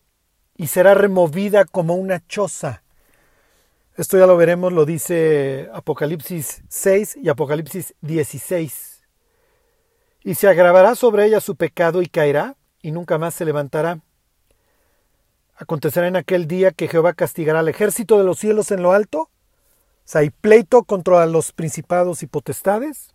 y 0.54 0.66
será 0.66 0.92
removida 0.92 1.64
como 1.64 1.94
una 1.94 2.20
choza 2.26 2.82
esto 4.00 4.16
ya 4.16 4.26
lo 4.26 4.38
veremos, 4.38 4.72
lo 4.72 4.86
dice 4.86 5.68
Apocalipsis 5.74 6.62
6 6.70 7.18
y 7.22 7.28
Apocalipsis 7.28 7.94
16. 8.00 9.02
Y 10.24 10.36
se 10.36 10.48
agravará 10.48 10.94
sobre 10.94 11.26
ella 11.26 11.38
su 11.40 11.54
pecado 11.54 12.00
y 12.00 12.06
caerá, 12.06 12.56
y 12.80 12.92
nunca 12.92 13.18
más 13.18 13.34
se 13.34 13.44
levantará. 13.44 14.00
Acontecerá 15.54 16.08
en 16.08 16.16
aquel 16.16 16.46
día 16.46 16.70
que 16.70 16.88
Jehová 16.88 17.12
castigará 17.12 17.60
al 17.60 17.68
ejército 17.68 18.16
de 18.16 18.24
los 18.24 18.38
cielos 18.38 18.70
en 18.70 18.82
lo 18.82 18.92
alto. 18.92 19.28
Sea, 20.04 20.22
hay 20.22 20.30
pleito 20.30 20.84
contra 20.84 21.24
los 21.26 21.52
principados 21.52 22.22
y 22.22 22.26
potestades. 22.26 23.14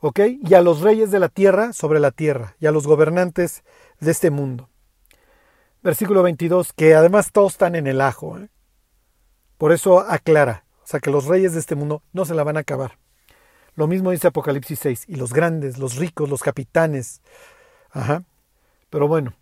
¿Ok? 0.00 0.20
Y 0.42 0.54
a 0.54 0.62
los 0.62 0.80
reyes 0.80 1.10
de 1.10 1.20
la 1.20 1.28
tierra 1.28 1.72
sobre 1.72 2.00
la 2.00 2.10
tierra, 2.10 2.56
y 2.58 2.66
a 2.66 2.72
los 2.72 2.86
gobernantes 2.86 3.62
de 4.00 4.10
este 4.10 4.30
mundo. 4.30 4.68
Versículo 5.82 6.22
22, 6.22 6.72
que 6.72 6.94
además 6.94 7.32
todos 7.32 7.52
están 7.52 7.74
en 7.74 7.86
el 7.86 8.00
ajo. 8.00 8.38
¿eh? 8.38 8.48
Por 9.58 9.72
eso 9.72 10.00
aclara, 10.00 10.64
o 10.82 10.86
sea 10.86 11.00
que 11.00 11.10
los 11.10 11.26
reyes 11.26 11.52
de 11.52 11.60
este 11.60 11.74
mundo 11.74 12.02
no 12.12 12.24
se 12.24 12.34
la 12.34 12.44
van 12.44 12.56
a 12.56 12.60
acabar. 12.60 12.98
Lo 13.74 13.86
mismo 13.86 14.10
dice 14.10 14.28
Apocalipsis 14.28 14.78
6, 14.78 15.04
y 15.08 15.16
los 15.16 15.32
grandes, 15.32 15.78
los 15.78 15.96
ricos, 15.96 16.28
los 16.28 16.42
capitanes. 16.42 17.22
Ajá. 17.90 18.24
Pero 18.90 19.08
bueno. 19.08 19.34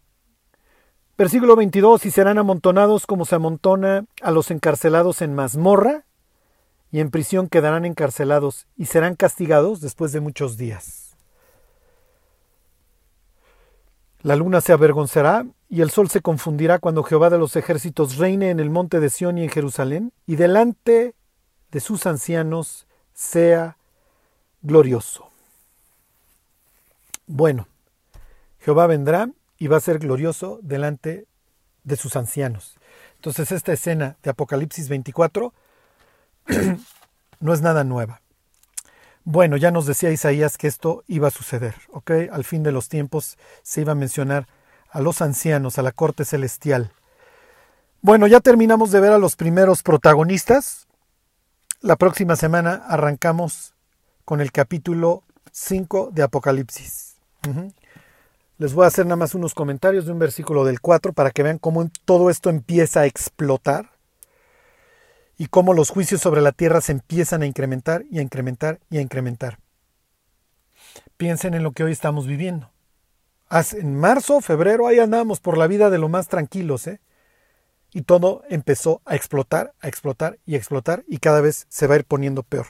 Versículo 1.17 1.57
22, 1.57 2.07
y 2.07 2.11
serán 2.13 2.39
amontonados 2.39 3.07
como 3.07 3.25
se 3.25 3.35
amontona 3.35 4.05
a 4.23 4.31
los 4.31 4.53
encarcelados 4.53 5.23
en 5.23 5.35
mazmorra, 5.35 6.05
y 6.91 7.01
en 7.01 7.11
prisión 7.11 7.49
quedarán 7.49 7.85
encarcelados, 7.85 8.67
y 8.77 8.87
serán 8.87 9.15
castigados 9.15 9.81
después 9.81 10.13
de 10.13 10.21
muchos 10.21 10.57
días. 10.57 11.17
La 14.23 14.37
luna 14.37 14.61
se 14.61 14.73
avergonzará 14.73 15.47
y 15.69 15.83
el 15.83 15.91
sol 15.91 16.09
se 16.09 16.23
confundirá 16.23 16.79
cuando 16.79 17.03
Jehová 17.03 17.31
de 17.31 17.39
los 17.39 17.55
ejércitos 17.57 18.17
reine 18.17 18.51
en 18.51 18.59
el 18.59 18.71
monte 18.71 19.01
de 19.01 19.11
Sión 19.11 19.39
y 19.39 19.45
en 19.45 19.51
Jerusalén, 19.51 20.13
y 20.27 20.37
delante 20.37 21.15
de 21.71 21.81
sus 21.81 22.07
ancianos 22.07 22.87
sea 23.13 23.77
glorioso. 24.63 25.29
Bueno, 27.27 27.69
Jehová 28.61 28.87
vendrá 28.87 29.31
y 29.59 29.67
va 29.67 29.77
a 29.77 29.81
ser 29.81 29.99
glorioso 29.99 30.59
delante 30.63 31.27
de 31.85 31.97
sus 31.97 32.17
ancianos. 32.17 32.77
Entonces 33.17 33.53
esta 33.53 33.73
escena 33.73 34.17
de 34.23 34.31
Apocalipsis 34.31 34.89
24 34.89 35.53
no 37.41 37.53
es 37.53 37.61
nada 37.61 37.85
nueva. 37.85 38.21
Bueno, 39.25 39.57
ya 39.59 39.71
nos 39.71 39.87
decía 39.87 40.11
Isaías 40.11 40.57
que 40.57 40.69
esto 40.69 41.05
iba 41.07 41.29
a 41.29 41.31
suceder, 41.31 41.75
¿ok? 41.93 42.13
Al 42.33 42.45
fin 42.45 42.63
de 42.63 42.73
los 42.73 42.89
tiempos 42.89 43.37
se 43.63 43.83
iba 43.83 43.93
a 43.93 43.95
mencionar 43.95 44.47
a 44.91 45.01
los 45.01 45.21
ancianos, 45.21 45.79
a 45.79 45.83
la 45.83 45.93
corte 45.93 46.25
celestial. 46.25 46.93
Bueno, 48.01 48.27
ya 48.27 48.41
terminamos 48.41 48.91
de 48.91 49.01
ver 49.01 49.13
a 49.13 49.19
los 49.19 49.37
primeros 49.37 49.83
protagonistas. 49.83 50.87
La 51.81 51.97
próxima 51.97 52.37
semana 52.37 52.83
arrancamos 52.89 53.75
con 54.25 54.41
el 54.41 54.51
capítulo 54.51 55.25
5 55.53 56.11
de 56.13 56.23
Apocalipsis. 56.23 57.17
Les 58.57 58.73
voy 58.73 58.85
a 58.85 58.89
hacer 58.89 59.05
nada 59.05 59.17
más 59.17 59.35
unos 59.35 59.53
comentarios 59.55 60.07
de 60.07 60.13
un 60.13 60.19
versículo 60.19 60.65
del 60.65 60.81
4 60.81 61.13
para 61.13 61.31
que 61.31 61.43
vean 61.43 61.59
cómo 61.59 61.91
todo 62.05 62.31
esto 62.31 62.51
empieza 62.51 63.01
a 63.01 63.07
explotar 63.07 63.98
y 65.39 65.47
cómo 65.47 65.73
los 65.73 65.91
juicios 65.91 66.21
sobre 66.21 66.43
la 66.43 66.53
tierra 66.53 66.81
se 66.81 66.93
empiezan 66.93 67.43
a 67.43 67.47
incrementar 67.47 68.05
y 68.11 68.19
a 68.19 68.23
incrementar 68.23 68.81
y 68.91 68.99
a 68.99 69.01
incrementar. 69.01 69.61
Piensen 71.17 71.55
en 71.55 71.63
lo 71.63 71.71
que 71.73 71.85
hoy 71.85 71.93
estamos 71.93 72.27
viviendo. 72.27 72.71
En 73.73 73.97
marzo, 73.97 74.41
febrero, 74.41 74.89
ahí 74.89 74.99
andábamos 74.99 75.41
por 75.41 75.57
la 75.57 75.69
vida 75.69 75.89
de 75.91 75.99
lo 75.99 76.09
más 76.09 76.29
tranquilos, 76.29 76.87
¿eh? 76.89 77.01
Y 77.93 78.03
todo 78.03 78.43
empezó 78.51 79.01
a 79.07 79.17
explotar, 79.17 79.73
a 79.81 79.89
explotar 79.89 80.39
y 80.45 80.55
a 80.55 80.59
explotar 80.59 81.05
y 81.07 81.19
cada 81.19 81.41
vez 81.41 81.67
se 81.71 81.87
va 81.87 81.95
a 81.95 81.99
ir 81.99 82.05
poniendo 82.05 82.43
peor. 82.43 82.67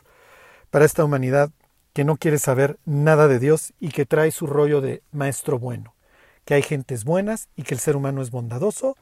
Para 0.71 0.85
esta 0.85 1.05
humanidad 1.05 1.51
que 1.93 2.05
no 2.05 2.17
quiere 2.17 2.39
saber 2.39 2.79
nada 2.85 3.27
de 3.27 3.41
Dios 3.41 3.73
y 3.81 3.89
que 3.89 4.07
trae 4.07 4.31
su 4.31 4.47
rollo 4.47 4.81
de 4.81 5.03
maestro 5.11 5.59
bueno, 5.59 5.97
que 6.45 6.55
hay 6.55 6.63
gentes 6.63 7.05
buenas 7.05 7.49
y 7.57 7.63
que 7.63 7.75
el 7.75 7.81
ser 7.81 7.97
humano 7.97 8.23
es 8.23 8.31
bondadoso 8.31 8.97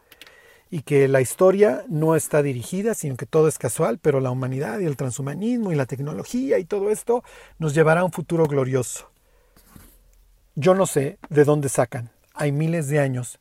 y 0.70 0.82
que 0.82 1.08
la 1.08 1.20
historia 1.20 1.84
no 1.88 2.16
está 2.16 2.42
dirigida, 2.42 2.94
sino 2.94 3.16
que 3.16 3.26
todo 3.26 3.48
es 3.48 3.58
casual, 3.58 3.98
pero 3.98 4.20
la 4.20 4.30
humanidad 4.30 4.80
y 4.80 4.84
el 4.84 4.96
transhumanismo 4.96 5.72
y 5.72 5.76
la 5.76 5.86
tecnología 5.86 6.58
y 6.58 6.64
todo 6.64 6.90
esto 6.90 7.22
nos 7.58 7.74
llevará 7.74 8.00
a 8.00 8.04
un 8.04 8.12
futuro 8.12 8.46
glorioso. 8.46 9.10
Yo 10.54 10.74
no 10.74 10.86
sé 10.86 11.18
de 11.28 11.44
dónde 11.44 11.68
sacan. 11.68 12.10
Hay 12.34 12.50
miles 12.50 12.88
de 12.88 12.98
años 12.98 13.38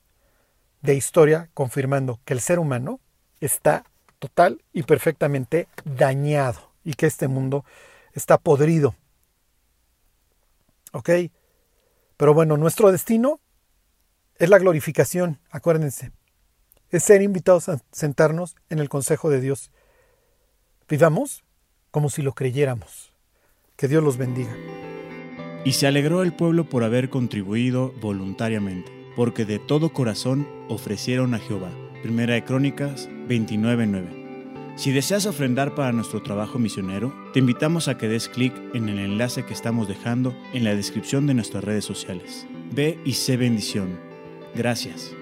de 0.81 0.95
historia 0.95 1.49
confirmando 1.53 2.19
que 2.25 2.33
el 2.33 2.41
ser 2.41 2.59
humano 2.59 2.99
está 3.39 3.83
total 4.19 4.63
y 4.71 4.83
perfectamente 4.83 5.67
dañado 5.83 6.71
y 6.83 6.93
que 6.93 7.07
este 7.07 7.27
mundo 7.27 7.65
está 8.13 8.37
podrido. 8.37 8.95
¿Ok? 10.91 11.09
Pero 12.17 12.33
bueno, 12.33 12.55
nuestro 12.55 12.91
destino 12.91 13.39
es 14.37 14.49
la 14.49 14.59
glorificación, 14.59 15.39
acuérdense. 15.49 16.11
Es 16.95 17.03
ser 17.03 17.21
invitados 17.21 17.67
a 17.67 17.81
sentarnos 17.91 18.55
en 18.69 18.79
el 18.79 18.87
consejo 18.87 19.29
de 19.29 19.41
Dios. 19.41 19.69
Vivamos 20.87 21.43
como 21.91 22.09
si 22.09 22.21
lo 22.21 22.31
creyéramos. 22.31 23.11
Que 23.75 23.89
Dios 23.89 24.01
los 24.01 24.15
bendiga. 24.15 24.55
Y 25.65 25.73
se 25.73 25.87
alegró 25.87 26.23
el 26.23 26.33
pueblo 26.33 26.69
por 26.69 26.85
haber 26.85 27.09
contribuido 27.09 27.91
voluntariamente, 27.99 28.93
porque 29.17 29.43
de 29.43 29.59
todo 29.59 29.91
corazón 29.91 30.47
ofrecieron 30.69 31.33
a 31.33 31.39
Jehová. 31.39 31.69
Primera 32.01 32.35
de 32.35 32.45
Crónicas 32.45 33.09
29:9. 33.27 34.77
Si 34.77 34.93
deseas 34.93 35.25
ofrendar 35.25 35.75
para 35.75 35.91
nuestro 35.91 36.23
trabajo 36.23 36.59
misionero, 36.59 37.13
te 37.33 37.39
invitamos 37.39 37.89
a 37.89 37.97
que 37.97 38.07
des 38.07 38.29
clic 38.29 38.53
en 38.73 38.87
el 38.87 38.99
enlace 38.99 39.45
que 39.45 39.53
estamos 39.53 39.89
dejando 39.89 40.33
en 40.53 40.63
la 40.63 40.73
descripción 40.73 41.27
de 41.27 41.33
nuestras 41.33 41.65
redes 41.65 41.83
sociales. 41.83 42.47
Ve 42.71 42.97
y 43.03 43.15
sé 43.15 43.35
bendición. 43.35 43.99
Gracias. 44.55 45.13